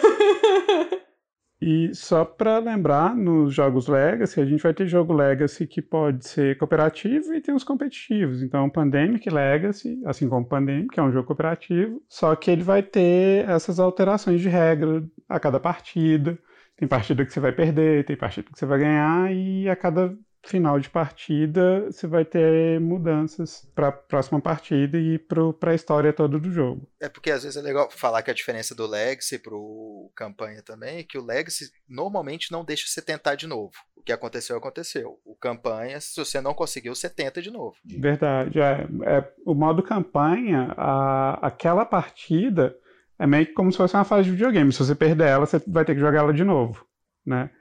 E 1.61 1.93
só 1.93 2.25
para 2.25 2.57
lembrar, 2.57 3.15
nos 3.15 3.53
jogos 3.53 3.87
Legacy, 3.87 4.41
a 4.41 4.45
gente 4.45 4.63
vai 4.63 4.73
ter 4.73 4.87
jogo 4.87 5.13
Legacy 5.13 5.67
que 5.67 5.79
pode 5.79 6.27
ser 6.27 6.57
cooperativo 6.57 7.35
e 7.35 7.41
tem 7.41 7.53
os 7.53 7.63
competitivos. 7.63 8.41
Então, 8.41 8.67
Pandemic 8.67 9.29
Legacy, 9.29 10.01
assim 10.05 10.27
como 10.27 10.43
Pandemic, 10.43 10.99
é 10.99 11.03
um 11.03 11.11
jogo 11.11 11.27
cooperativo, 11.27 12.01
só 12.09 12.35
que 12.35 12.49
ele 12.49 12.63
vai 12.63 12.81
ter 12.81 13.47
essas 13.47 13.79
alterações 13.79 14.41
de 14.41 14.49
regra 14.49 15.03
a 15.29 15.39
cada 15.39 15.59
partida. 15.59 16.35
Tem 16.75 16.87
partida 16.87 17.23
que 17.23 17.31
você 17.31 17.39
vai 17.39 17.51
perder, 17.51 18.05
tem 18.05 18.17
partida 18.17 18.49
que 18.51 18.57
você 18.57 18.65
vai 18.65 18.79
ganhar, 18.79 19.31
e 19.31 19.69
a 19.69 19.75
cada 19.75 20.17
final 20.43 20.79
de 20.79 20.89
partida 20.89 21.85
você 21.85 22.07
vai 22.07 22.25
ter 22.25 22.79
mudanças 22.79 23.67
para 23.75 23.89
a 23.89 23.91
próxima 23.91 24.41
partida 24.41 24.97
e 24.97 25.19
para 25.19 25.71
a 25.71 25.75
história 25.75 26.11
toda 26.11 26.39
do 26.39 26.51
jogo. 26.51 26.87
É 26.99 27.07
porque 27.07 27.31
às 27.31 27.43
vezes 27.43 27.57
é 27.57 27.61
legal 27.61 27.89
falar 27.91 28.23
que 28.23 28.31
a 28.31 28.33
diferença 28.33 28.73
do 28.73 28.87
Legacy 28.87 29.37
para 29.37 29.55
o 29.55 30.11
campanha 30.15 30.61
também 30.63 30.99
é 30.99 31.03
que 31.03 31.17
o 31.17 31.23
Legacy 31.23 31.71
normalmente 31.87 32.51
não 32.51 32.65
deixa 32.65 32.87
você 32.87 33.01
tentar 33.01 33.35
de 33.35 33.47
novo. 33.47 33.71
O 33.95 34.01
que 34.01 34.11
aconteceu, 34.11 34.57
aconteceu. 34.57 35.19
O 35.23 35.35
campanha, 35.35 36.01
se 36.01 36.19
você 36.19 36.41
não 36.41 36.55
conseguiu, 36.55 36.95
você 36.95 37.07
tenta 37.07 37.39
de 37.39 37.51
novo. 37.51 37.75
Verdade. 37.85 38.59
É, 38.59 38.87
é 39.05 39.33
o 39.45 39.53
modo 39.53 39.83
campanha, 39.83 40.73
a, 40.75 41.45
aquela 41.45 41.85
partida 41.85 42.75
é 43.19 43.27
meio 43.27 43.45
que 43.45 43.53
como 43.53 43.71
se 43.71 43.77
fosse 43.77 43.95
uma 43.95 44.03
fase 44.03 44.23
de 44.23 44.31
videogame. 44.31 44.73
Se 44.73 44.79
você 44.79 44.95
perder 44.95 45.27
ela, 45.27 45.45
você 45.45 45.61
vai 45.67 45.85
ter 45.85 45.93
que 45.93 46.01
jogar 46.01 46.19
ela 46.21 46.33
de 46.33 46.43
novo, 46.43 46.83
né? 47.23 47.51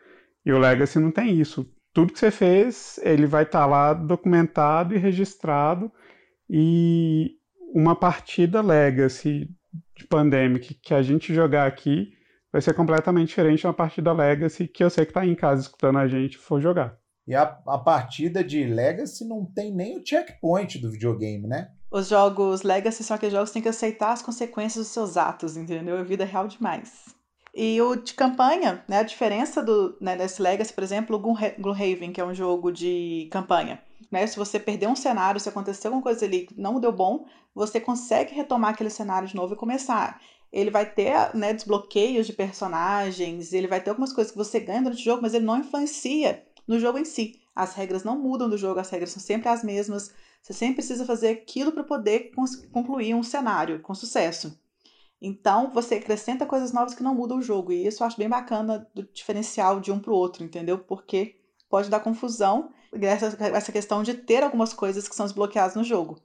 E 0.47 0.51
o 0.51 0.59
Legacy 0.59 0.99
não 0.99 1.11
tem 1.11 1.39
isso 1.39 1.71
tudo 1.93 2.13
que 2.13 2.19
você 2.19 2.31
fez, 2.31 2.99
ele 3.03 3.27
vai 3.27 3.43
estar 3.43 3.61
tá 3.61 3.67
lá 3.67 3.93
documentado 3.93 4.95
e 4.95 4.99
registrado. 4.99 5.91
E 6.49 7.33
uma 7.75 7.95
partida 7.95 8.61
Legacy 8.61 9.49
de 9.97 10.07
Pandemic 10.07 10.75
que 10.75 10.95
a 10.95 11.03
gente 11.03 11.35
jogar 11.35 11.67
aqui 11.67 12.13
vai 12.53 12.61
ser 12.61 12.75
completamente 12.75 13.29
diferente 13.29 13.61
de 13.61 13.67
uma 13.67 13.75
partida 13.75 14.13
Legacy 14.13 14.67
que 14.67 14.83
eu 14.83 14.91
sei 14.91 15.05
que 15.05 15.11
está 15.11 15.25
em 15.25 15.35
casa 15.35 15.63
escutando 15.63 15.99
a 15.99 16.09
gente 16.09 16.37
for 16.37 16.61
jogar. 16.61 16.99
E 17.27 17.35
a, 17.35 17.43
a 17.67 17.79
partida 17.79 18.43
de 18.43 18.65
Legacy 18.65 19.25
não 19.25 19.45
tem 19.45 19.73
nem 19.73 19.97
o 19.99 20.05
checkpoint 20.05 20.79
do 20.79 20.91
videogame, 20.91 21.47
né? 21.47 21.71
Os 21.91 22.09
jogos 22.09 22.63
Legacy 22.63 23.05
são 23.05 23.17
aqueles 23.17 23.33
jogos 23.33 23.51
que 23.51 23.55
tem 23.55 23.63
que 23.63 23.69
aceitar 23.69 24.13
as 24.13 24.23
consequências 24.23 24.85
dos 24.85 24.93
seus 24.93 25.17
atos, 25.17 25.57
entendeu? 25.57 25.97
É 25.97 26.05
vida 26.05 26.25
real 26.25 26.49
demais. 26.49 27.15
E 27.55 27.81
o 27.83 27.97
de 27.97 28.15
campanha, 28.15 28.85
né, 28.89 28.99
a 28.99 29.03
diferença 29.03 29.63
do, 29.63 29.97
né, 30.01 30.17
desse 30.17 30.41
Legacy, 30.41 30.73
por 30.73 30.85
exemplo, 30.85 31.17
o 31.17 31.19
Gloomhaven, 31.59 32.13
que 32.13 32.21
é 32.21 32.25
um 32.25 32.35
jogo 32.35 32.71
de 32.71 33.29
campanha. 33.31 33.83
Né, 34.11 34.27
se 34.27 34.37
você 34.37 34.59
perder 34.59 34.89
um 34.89 34.97
cenário, 34.97 35.41
se 35.41 35.49
acontecer 35.49 35.89
alguma 35.89 36.03
coisa 36.03 36.25
ali 36.25 36.47
que 36.47 36.61
não 36.61 36.81
deu 36.81 36.93
bom, 36.93 37.27
você 37.55 37.81
consegue 37.81 38.35
retomar 38.35 38.71
aquele 38.71 38.91
cenário 38.91 39.29
de 39.29 39.35
novo 39.35 39.55
e 39.55 39.57
começar. 39.57 40.21
Ele 40.53 40.71
vai 40.71 40.87
ter 40.87 41.35
né, 41.35 41.53
desbloqueios 41.53 42.27
de 42.27 42.33
personagens, 42.33 43.53
ele 43.53 43.69
vai 43.69 43.81
ter 43.81 43.91
algumas 43.91 44.13
coisas 44.13 44.33
que 44.33 44.39
você 44.39 44.59
ganha 44.59 44.83
durante 44.83 45.01
o 45.01 45.05
jogo, 45.05 45.23
mas 45.23 45.35
ele 45.35 45.45
não 45.45 45.59
influencia 45.59 46.45
no 46.67 46.79
jogo 46.79 46.99
em 46.99 47.05
si. 47.05 47.41
As 47.55 47.75
regras 47.75 48.05
não 48.05 48.19
mudam 48.19 48.49
do 48.49 48.57
jogo, 48.57 48.81
as 48.81 48.91
regras 48.91 49.11
são 49.11 49.23
sempre 49.23 49.49
as 49.49 49.63
mesmas. 49.63 50.13
Você 50.43 50.53
sempre 50.53 50.77
precisa 50.77 51.05
fazer 51.05 51.29
aquilo 51.29 51.73
para 51.73 51.85
poder 51.85 52.31
concluir 52.73 53.15
um 53.15 53.23
cenário 53.23 53.81
com 53.81 53.95
sucesso. 53.95 54.59
Então, 55.21 55.71
você 55.73 55.97
acrescenta 55.97 56.47
coisas 56.47 56.73
novas 56.73 56.95
que 56.95 57.03
não 57.03 57.15
mudam 57.15 57.39
o 57.39 57.43
jogo. 57.43 57.73
E 57.73 57.87
isso 57.87 58.03
eu 58.03 58.07
acho 58.07 58.17
bem 58.17 58.29
bacana 58.29 58.89
do 58.95 59.03
diferencial 59.13 59.79
de 59.79 59.93
um 59.93 59.99
para 59.99 60.13
o 60.13 60.17
outro, 60.17 60.43
entendeu? 60.43 60.79
Porque 60.79 61.37
pode 61.69 61.91
dar 61.91 62.01
confusão 62.01 62.73
essa, 62.93 63.37
essa 63.45 63.73
questão 63.73 64.03
de 64.03 64.15
ter 64.15 64.43
algumas 64.43 64.73
coisas 64.73 65.07
que 65.07 65.15
são 65.15 65.27
desbloqueadas 65.27 65.77
no 65.77 65.85
jogo. 65.85 66.21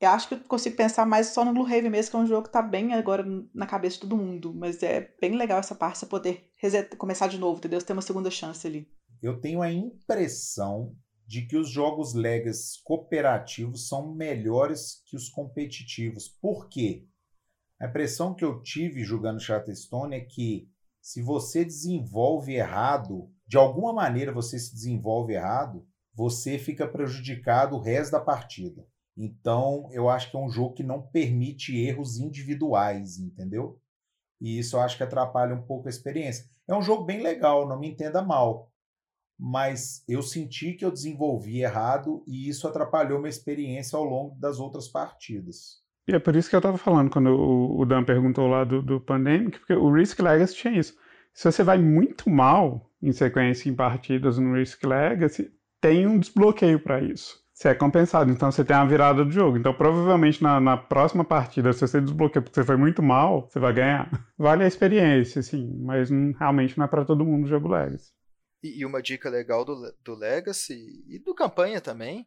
Eu 0.00 0.10
acho 0.10 0.28
que 0.28 0.34
eu 0.34 0.40
consigo 0.40 0.76
pensar 0.76 1.04
mais 1.04 1.28
só 1.28 1.44
no 1.44 1.52
Blue 1.52 1.66
Haven 1.66 1.90
mesmo, 1.90 2.10
que 2.10 2.16
é 2.16 2.20
um 2.20 2.26
jogo 2.26 2.46
que 2.46 2.52
tá 2.52 2.62
bem 2.62 2.94
agora 2.94 3.22
na 3.52 3.66
cabeça 3.66 3.96
de 3.96 4.02
todo 4.02 4.16
mundo. 4.16 4.54
Mas 4.54 4.82
é 4.82 5.12
bem 5.20 5.36
legal 5.36 5.58
essa 5.58 5.74
parte, 5.74 5.98
você 5.98 6.06
poder 6.06 6.50
reset, 6.56 6.96
começar 6.96 7.26
de 7.26 7.36
novo, 7.36 7.58
entendeu? 7.58 7.78
Você 7.78 7.86
ter 7.86 7.92
uma 7.92 8.00
segunda 8.00 8.30
chance 8.30 8.66
ali. 8.66 8.88
Eu 9.22 9.38
tenho 9.38 9.60
a 9.60 9.70
impressão 9.70 10.96
de 11.26 11.46
que 11.46 11.56
os 11.56 11.68
jogos 11.68 12.14
Legacy 12.14 12.80
cooperativos 12.82 13.88
são 13.88 14.14
melhores 14.14 15.02
que 15.06 15.16
os 15.16 15.28
competitivos. 15.28 16.28
Por 16.28 16.68
quê? 16.68 17.06
A 17.80 17.86
impressão 17.86 18.34
que 18.34 18.44
eu 18.44 18.62
tive 18.62 19.02
jogando 19.02 19.40
Charterstone 19.40 20.14
é 20.14 20.20
que 20.20 20.68
se 21.00 21.22
você 21.22 21.64
desenvolve 21.64 22.52
errado, 22.52 23.32
de 23.46 23.56
alguma 23.56 23.90
maneira 23.90 24.32
você 24.32 24.58
se 24.58 24.74
desenvolve 24.74 25.32
errado, 25.32 25.86
você 26.14 26.58
fica 26.58 26.86
prejudicado 26.86 27.76
o 27.76 27.80
resto 27.80 28.12
da 28.12 28.20
partida. 28.20 28.86
Então, 29.16 29.88
eu 29.92 30.10
acho 30.10 30.30
que 30.30 30.36
é 30.36 30.40
um 30.40 30.50
jogo 30.50 30.74
que 30.74 30.82
não 30.82 31.00
permite 31.00 31.74
erros 31.74 32.18
individuais, 32.18 33.18
entendeu? 33.18 33.80
E 34.38 34.58
isso 34.58 34.76
eu 34.76 34.80
acho 34.80 34.98
que 34.98 35.02
atrapalha 35.02 35.54
um 35.54 35.62
pouco 35.62 35.88
a 35.88 35.90
experiência. 35.90 36.44
É 36.68 36.74
um 36.74 36.82
jogo 36.82 37.04
bem 37.04 37.22
legal, 37.22 37.66
não 37.66 37.80
me 37.80 37.88
entenda 37.88 38.20
mal. 38.20 38.70
Mas 39.38 40.04
eu 40.06 40.22
senti 40.22 40.74
que 40.74 40.84
eu 40.84 40.90
desenvolvi 40.90 41.62
errado 41.62 42.22
e 42.26 42.46
isso 42.46 42.68
atrapalhou 42.68 43.18
minha 43.18 43.30
experiência 43.30 43.96
ao 43.96 44.04
longo 44.04 44.38
das 44.38 44.58
outras 44.58 44.86
partidas. 44.86 45.82
E 46.10 46.14
é 46.16 46.18
por 46.18 46.34
isso 46.34 46.50
que 46.50 46.56
eu 46.56 46.58
estava 46.58 46.76
falando 46.76 47.08
quando 47.08 47.30
o, 47.30 47.84
Dan 47.86 48.02
perguntou 48.02 48.48
lá 48.48 48.64
do, 48.64 48.82
do 48.82 49.00
Pandemic, 49.00 49.60
porque 49.60 49.74
o 49.74 49.92
Risk 49.92 50.18
Legacy 50.18 50.56
tinha 50.56 50.76
isso. 50.76 50.98
Se 51.32 51.50
você 51.50 51.62
vai 51.62 51.78
muito 51.78 52.28
mal 52.28 52.90
em 53.00 53.12
sequência 53.12 53.70
em 53.70 53.76
partidas 53.76 54.36
no 54.36 54.54
Risk 54.54 54.82
Legacy, 54.82 55.52
tem 55.80 56.08
um 56.08 56.18
desbloqueio 56.18 56.80
para 56.80 57.00
isso. 57.00 57.38
Você 57.54 57.68
é 57.68 57.74
compensado, 57.74 58.28
então 58.28 58.50
você 58.50 58.64
tem 58.64 58.74
a 58.74 58.84
virada 58.84 59.24
do 59.24 59.30
jogo. 59.30 59.56
Então, 59.56 59.72
provavelmente 59.72 60.42
na, 60.42 60.58
na, 60.58 60.76
próxima 60.76 61.24
partida, 61.24 61.72
se 61.72 61.80
você 61.80 62.00
desbloqueia 62.00 62.42
porque 62.42 62.58
você 62.58 62.66
foi 62.66 62.76
muito 62.76 63.00
mal, 63.00 63.48
você 63.48 63.60
vai 63.60 63.72
ganhar. 63.72 64.10
Vale 64.36 64.64
a 64.64 64.66
experiência, 64.66 65.40
sim, 65.42 65.72
mas 65.84 66.10
não, 66.10 66.32
realmente 66.32 66.76
não 66.76 66.86
é 66.86 66.88
para 66.88 67.04
todo 67.04 67.24
mundo 67.24 67.44
o 67.44 67.48
jogo 67.48 67.68
Legacy. 67.68 68.10
E, 68.64 68.80
e, 68.80 68.84
uma 68.84 69.00
dica 69.00 69.30
legal 69.30 69.64
do, 69.64 69.94
do 70.02 70.14
Legacy 70.16 71.04
e 71.06 71.20
do 71.20 71.36
campanha 71.36 71.80
também 71.80 72.26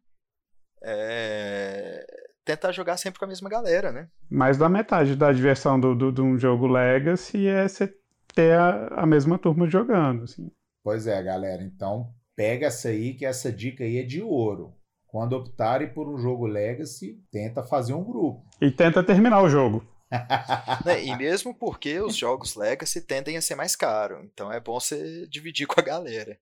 é 0.82 2.06
tentar 2.46 2.72
jogar 2.72 2.98
sempre 2.98 3.20
com 3.20 3.26
a 3.26 3.28
mesma 3.28 3.50
galera, 3.50 3.92
né? 3.92 4.08
Mais 4.30 4.58
da 4.58 4.70
metade 4.70 5.16
da 5.16 5.32
diversão 5.32 5.80
do, 5.80 5.96
do, 5.96 6.12
de 6.12 6.22
um 6.22 6.38
jogo 6.38 6.68
Legacy 6.68 7.48
é 7.48 7.68
você 7.68 7.94
ter 8.34 8.58
a, 8.58 8.88
a 8.88 9.06
mesma 9.06 9.38
turma 9.38 9.70
jogando, 9.70 10.24
assim. 10.24 10.52
Pois 10.84 11.08
é, 11.08 11.22
galera. 11.22 11.64
Então, 11.64 12.10
pega 12.36 12.68
essa 12.68 12.90
aí, 12.90 13.14
que 13.14 13.26
essa 13.26 13.52
dica 13.52 13.84
aí 13.84 13.98
é 13.98 14.04
de 14.04 14.22
ouro. 14.22 14.74
Quando 15.08 15.34
optarem 15.34 15.94
por 15.94 16.10
um 16.10 16.18
jogo 16.18 16.48
Legacy, 16.48 17.22
tenta 17.32 17.64
fazer 17.64 17.94
um 17.94 18.04
grupo. 18.04 18.44
E 18.60 18.72
tenta 18.72 19.04
terminar 19.04 19.42
o 19.42 19.50
jogo. 19.50 19.86
né? 20.86 21.04
E 21.04 21.16
mesmo 21.16 21.54
porque 21.54 22.00
os 22.00 22.16
jogos 22.16 22.56
Legacy 22.56 23.02
tendem 23.02 23.38
a 23.38 23.42
ser 23.42 23.56
mais 23.56 23.76
caros. 23.76 24.24
Então 24.24 24.52
é 24.52 24.60
bom 24.60 24.80
você 24.80 25.28
dividir 25.28 25.68
com 25.68 25.80
a 25.80 25.84
galera. 25.84 26.38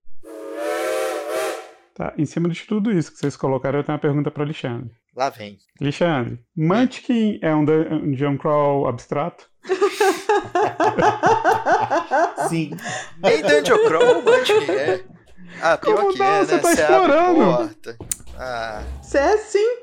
Tá, 1.93 2.14
em 2.18 2.26
cima 2.26 2.47
de 2.49 2.66
tudo 2.66 2.91
isso 2.91 3.12
que 3.12 3.18
vocês 3.18 3.36
colocaram, 3.36 3.80
eu 3.80 3.84
tenho 3.84 3.95
uma 3.95 4.02
pergunta 4.02 4.32
para 4.32 4.43
Alexandre. 4.43 4.95
Lá 5.16 5.30
vem. 5.30 5.57
Alexandre, 5.80 6.39
Munchkin 6.55 7.39
é 7.41 7.53
um 7.53 7.66
dungeon 7.66 8.38
crawl 8.38 8.88
abstrato? 8.88 9.49
Sim. 12.49 12.72
Nem 13.22 13.41
dungeon 13.41 13.88
crawl, 13.88 14.22
Munchkin 14.22 14.72
é. 14.72 15.03
Ah, 15.62 15.78
pior 15.78 15.95
Como 15.97 16.14
que 16.14 16.20
não? 16.20 16.26
é, 16.26 16.45
Você 16.45 16.55
né? 16.55 16.62
tá 16.62 16.68
Você 16.70 16.82
explorando. 16.82 17.76
Ah. 18.38 18.84
Você 19.01 19.18
é 19.18 19.38
sim. 19.38 19.78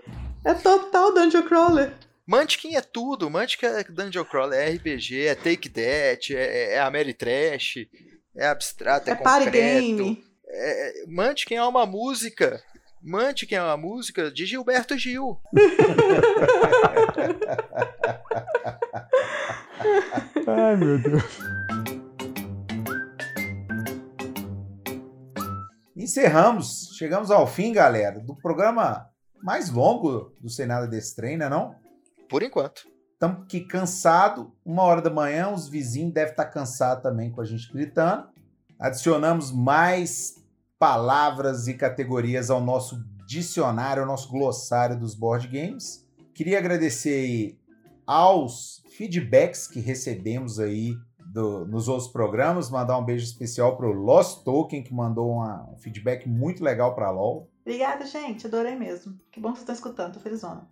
É 0.45 0.55
total 0.55 1.13
dungeon 1.15 1.43
crawler. 1.43 1.93
Munchkin 2.27 2.75
é 2.75 2.81
tudo. 2.81 3.31
Munchkin 3.31 3.67
é 3.67 3.85
dungeon 3.85 4.25
crawler, 4.25 4.59
é 4.59 4.71
RPG, 4.73 5.27
é 5.27 5.35
Take 5.35 5.69
That, 5.69 6.35
é, 6.35 6.75
é 6.75 6.81
Ameritrash, 6.81 7.87
é 8.37 8.47
abstrato, 8.49 9.09
é, 9.11 9.13
É 9.13 9.17
party 9.17 9.45
concreto. 9.47 9.61
game. 9.97 10.25
É, 10.51 11.05
Munchkin 11.07 11.55
é 11.57 11.63
uma 11.63 11.85
música. 11.87 12.63
Munchkin 13.03 13.55
é 13.55 13.63
uma 13.63 13.77
música 13.77 14.31
de 14.31 14.45
Gilberto 14.45 14.99
Gil. 14.99 15.41
Ai, 20.47 20.77
meu 20.77 21.01
Deus. 21.01 21.39
Encerramos, 25.97 26.91
chegamos 26.97 27.31
ao 27.31 27.47
fim, 27.47 27.73
galera, 27.73 28.19
do 28.19 28.35
programa 28.35 29.09
mais 29.43 29.71
longo 29.71 30.33
do 30.41 30.49
Senado 30.49 30.89
desse 30.89 31.15
trem, 31.15 31.37
né 31.37 31.49
não? 31.49 31.75
Por 32.29 32.43
enquanto. 32.43 32.89
Estamos 33.13 33.43
aqui 33.43 33.61
cansado, 33.61 34.53
uma 34.65 34.83
hora 34.83 35.03
da 35.03 35.11
manhã, 35.11 35.51
os 35.51 35.69
vizinhos 35.69 36.15
devem 36.15 36.31
estar 36.31 36.47
cansados 36.47 37.03
também 37.03 37.31
com 37.31 37.41
a 37.41 37.45
gente 37.45 37.73
gritando. 37.73 38.29
Adicionamos 38.79 39.53
mais 39.53 40.37
palavras 40.79 41.67
e 41.67 41.75
categorias 41.75 42.51
ao 42.51 42.61
nosso 42.61 43.03
dicionário, 43.27 44.03
ao 44.03 44.09
nosso 44.09 44.31
glossário 44.31 44.99
dos 44.99 45.15
board 45.15 45.49
games. 45.49 46.07
Queria 46.33 46.59
agradecer 46.59 47.59
aos 48.07 48.83
feedbacks 48.97 49.67
que 49.67 49.81
recebemos 49.81 50.59
aí 50.59 50.95
do, 51.33 51.67
nos 51.67 51.89
outros 51.89 52.09
programas, 52.09 52.71
mandar 52.71 52.99
um 52.99 53.05
beijo 53.05 53.25
especial 53.25 53.77
para 53.77 53.87
o 53.87 53.93
Lost 53.93 54.45
Token, 54.45 54.83
que 54.83 54.95
mandou 54.95 55.31
uma, 55.31 55.69
um 55.71 55.77
feedback 55.77 56.29
muito 56.29 56.65
legal 56.65 56.95
para 56.95 57.07
a 57.07 57.11
LOL. 57.11 57.51
Obrigada, 57.61 58.07
gente. 58.07 58.47
Adorei 58.47 58.75
mesmo. 58.75 59.19
Que 59.31 59.39
bom 59.39 59.53
que 59.53 59.59
vocês 59.59 59.63
estão 59.63 59.75
escutando. 59.75 60.15
Tô 60.15 60.21
felizona. 60.21 60.67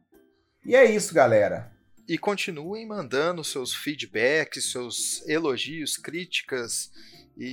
E 0.65 0.75
é 0.75 0.85
isso, 0.85 1.13
galera. 1.13 1.71
E 2.09 2.17
continuem 2.17 2.87
mandando 2.87 3.45
seus 3.45 3.75
feedbacks, 3.75 4.71
seus 4.71 5.27
elogios, 5.29 5.97
críticas 5.97 6.91
e, 7.37 7.47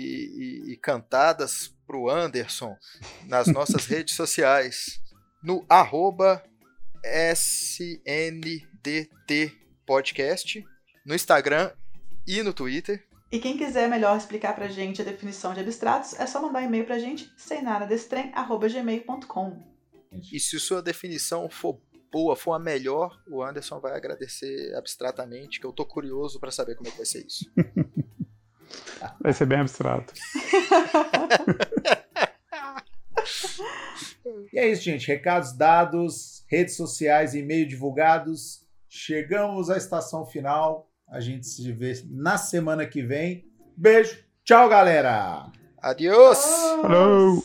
e, 0.68 0.74
e 0.74 0.78
cantadas 0.78 1.74
pro 1.86 2.10
Anderson 2.10 2.76
nas 3.28 3.48
nossas 3.48 3.86
redes 3.86 4.16
sociais. 4.16 5.02
No 5.44 5.66
arroba 5.68 6.44
SNDT 7.04 7.92
Podcast, 9.86 10.66
no 11.06 11.14
Instagram 11.14 11.72
e 12.26 12.42
no 12.42 12.54
Twitter. 12.54 13.06
E 13.32 13.40
quem 13.40 13.58
quiser 13.58 13.90
melhor 13.90 14.16
explicar 14.16 14.56
pra 14.56 14.68
gente 14.68 15.02
a 15.02 15.06
definição 15.06 15.54
de 15.54 15.60
abstratos, 15.60 16.14
é 16.20 16.26
só 16.26 16.42
mandar 16.42 16.62
um 16.62 16.66
e-mail 16.66 16.86
pra 16.86 17.00
gente, 17.00 17.30
sem 17.36 17.62
nada 17.62 17.86
desse 17.86 18.08
trem, 18.08 18.32
arroba 18.34 18.70
gmail.com. 18.70 19.74
E 20.32 20.40
se 20.40 20.60
sua 20.60 20.82
definição 20.82 21.50
for 21.50 21.82
boa, 22.12 22.36
for 22.36 22.54
a 22.54 22.60
melhor, 22.60 23.20
o 23.28 23.42
Anderson 23.44 23.80
vai 23.80 23.98
agradecer 23.98 24.76
abstratamente, 24.76 25.60
que 25.60 25.66
eu 25.66 25.74
tô 25.74 25.84
curioso 25.84 26.40
para 26.40 26.52
saber 26.52 26.76
como 26.76 26.88
é 26.88 26.92
que 26.92 26.98
vai 26.98 27.06
ser 27.08 27.26
isso. 27.26 27.52
vai 29.20 29.34
ser 29.34 29.46
bem 29.46 29.60
abstrato. 29.60 30.14
e 34.52 34.60
é 34.60 34.68
isso, 34.68 34.84
gente. 34.84 35.08
Recados 35.08 35.54
dados, 35.54 36.46
redes 36.50 36.76
sociais, 36.76 37.34
e-mail 37.36 37.68
divulgados. 37.68 38.64
Chegamos 38.88 39.70
à 39.70 39.78
estação 39.78 40.26
final. 40.26 40.90
A 41.10 41.20
gente 41.20 41.48
se 41.48 41.72
vê 41.72 41.94
na 42.10 42.38
semana 42.38 42.86
que 42.86 43.02
vem. 43.02 43.46
Beijo. 43.76 44.24
Tchau, 44.44 44.68
galera. 44.70 45.52
Adiós. 45.82 46.38
Falou. 46.82 47.44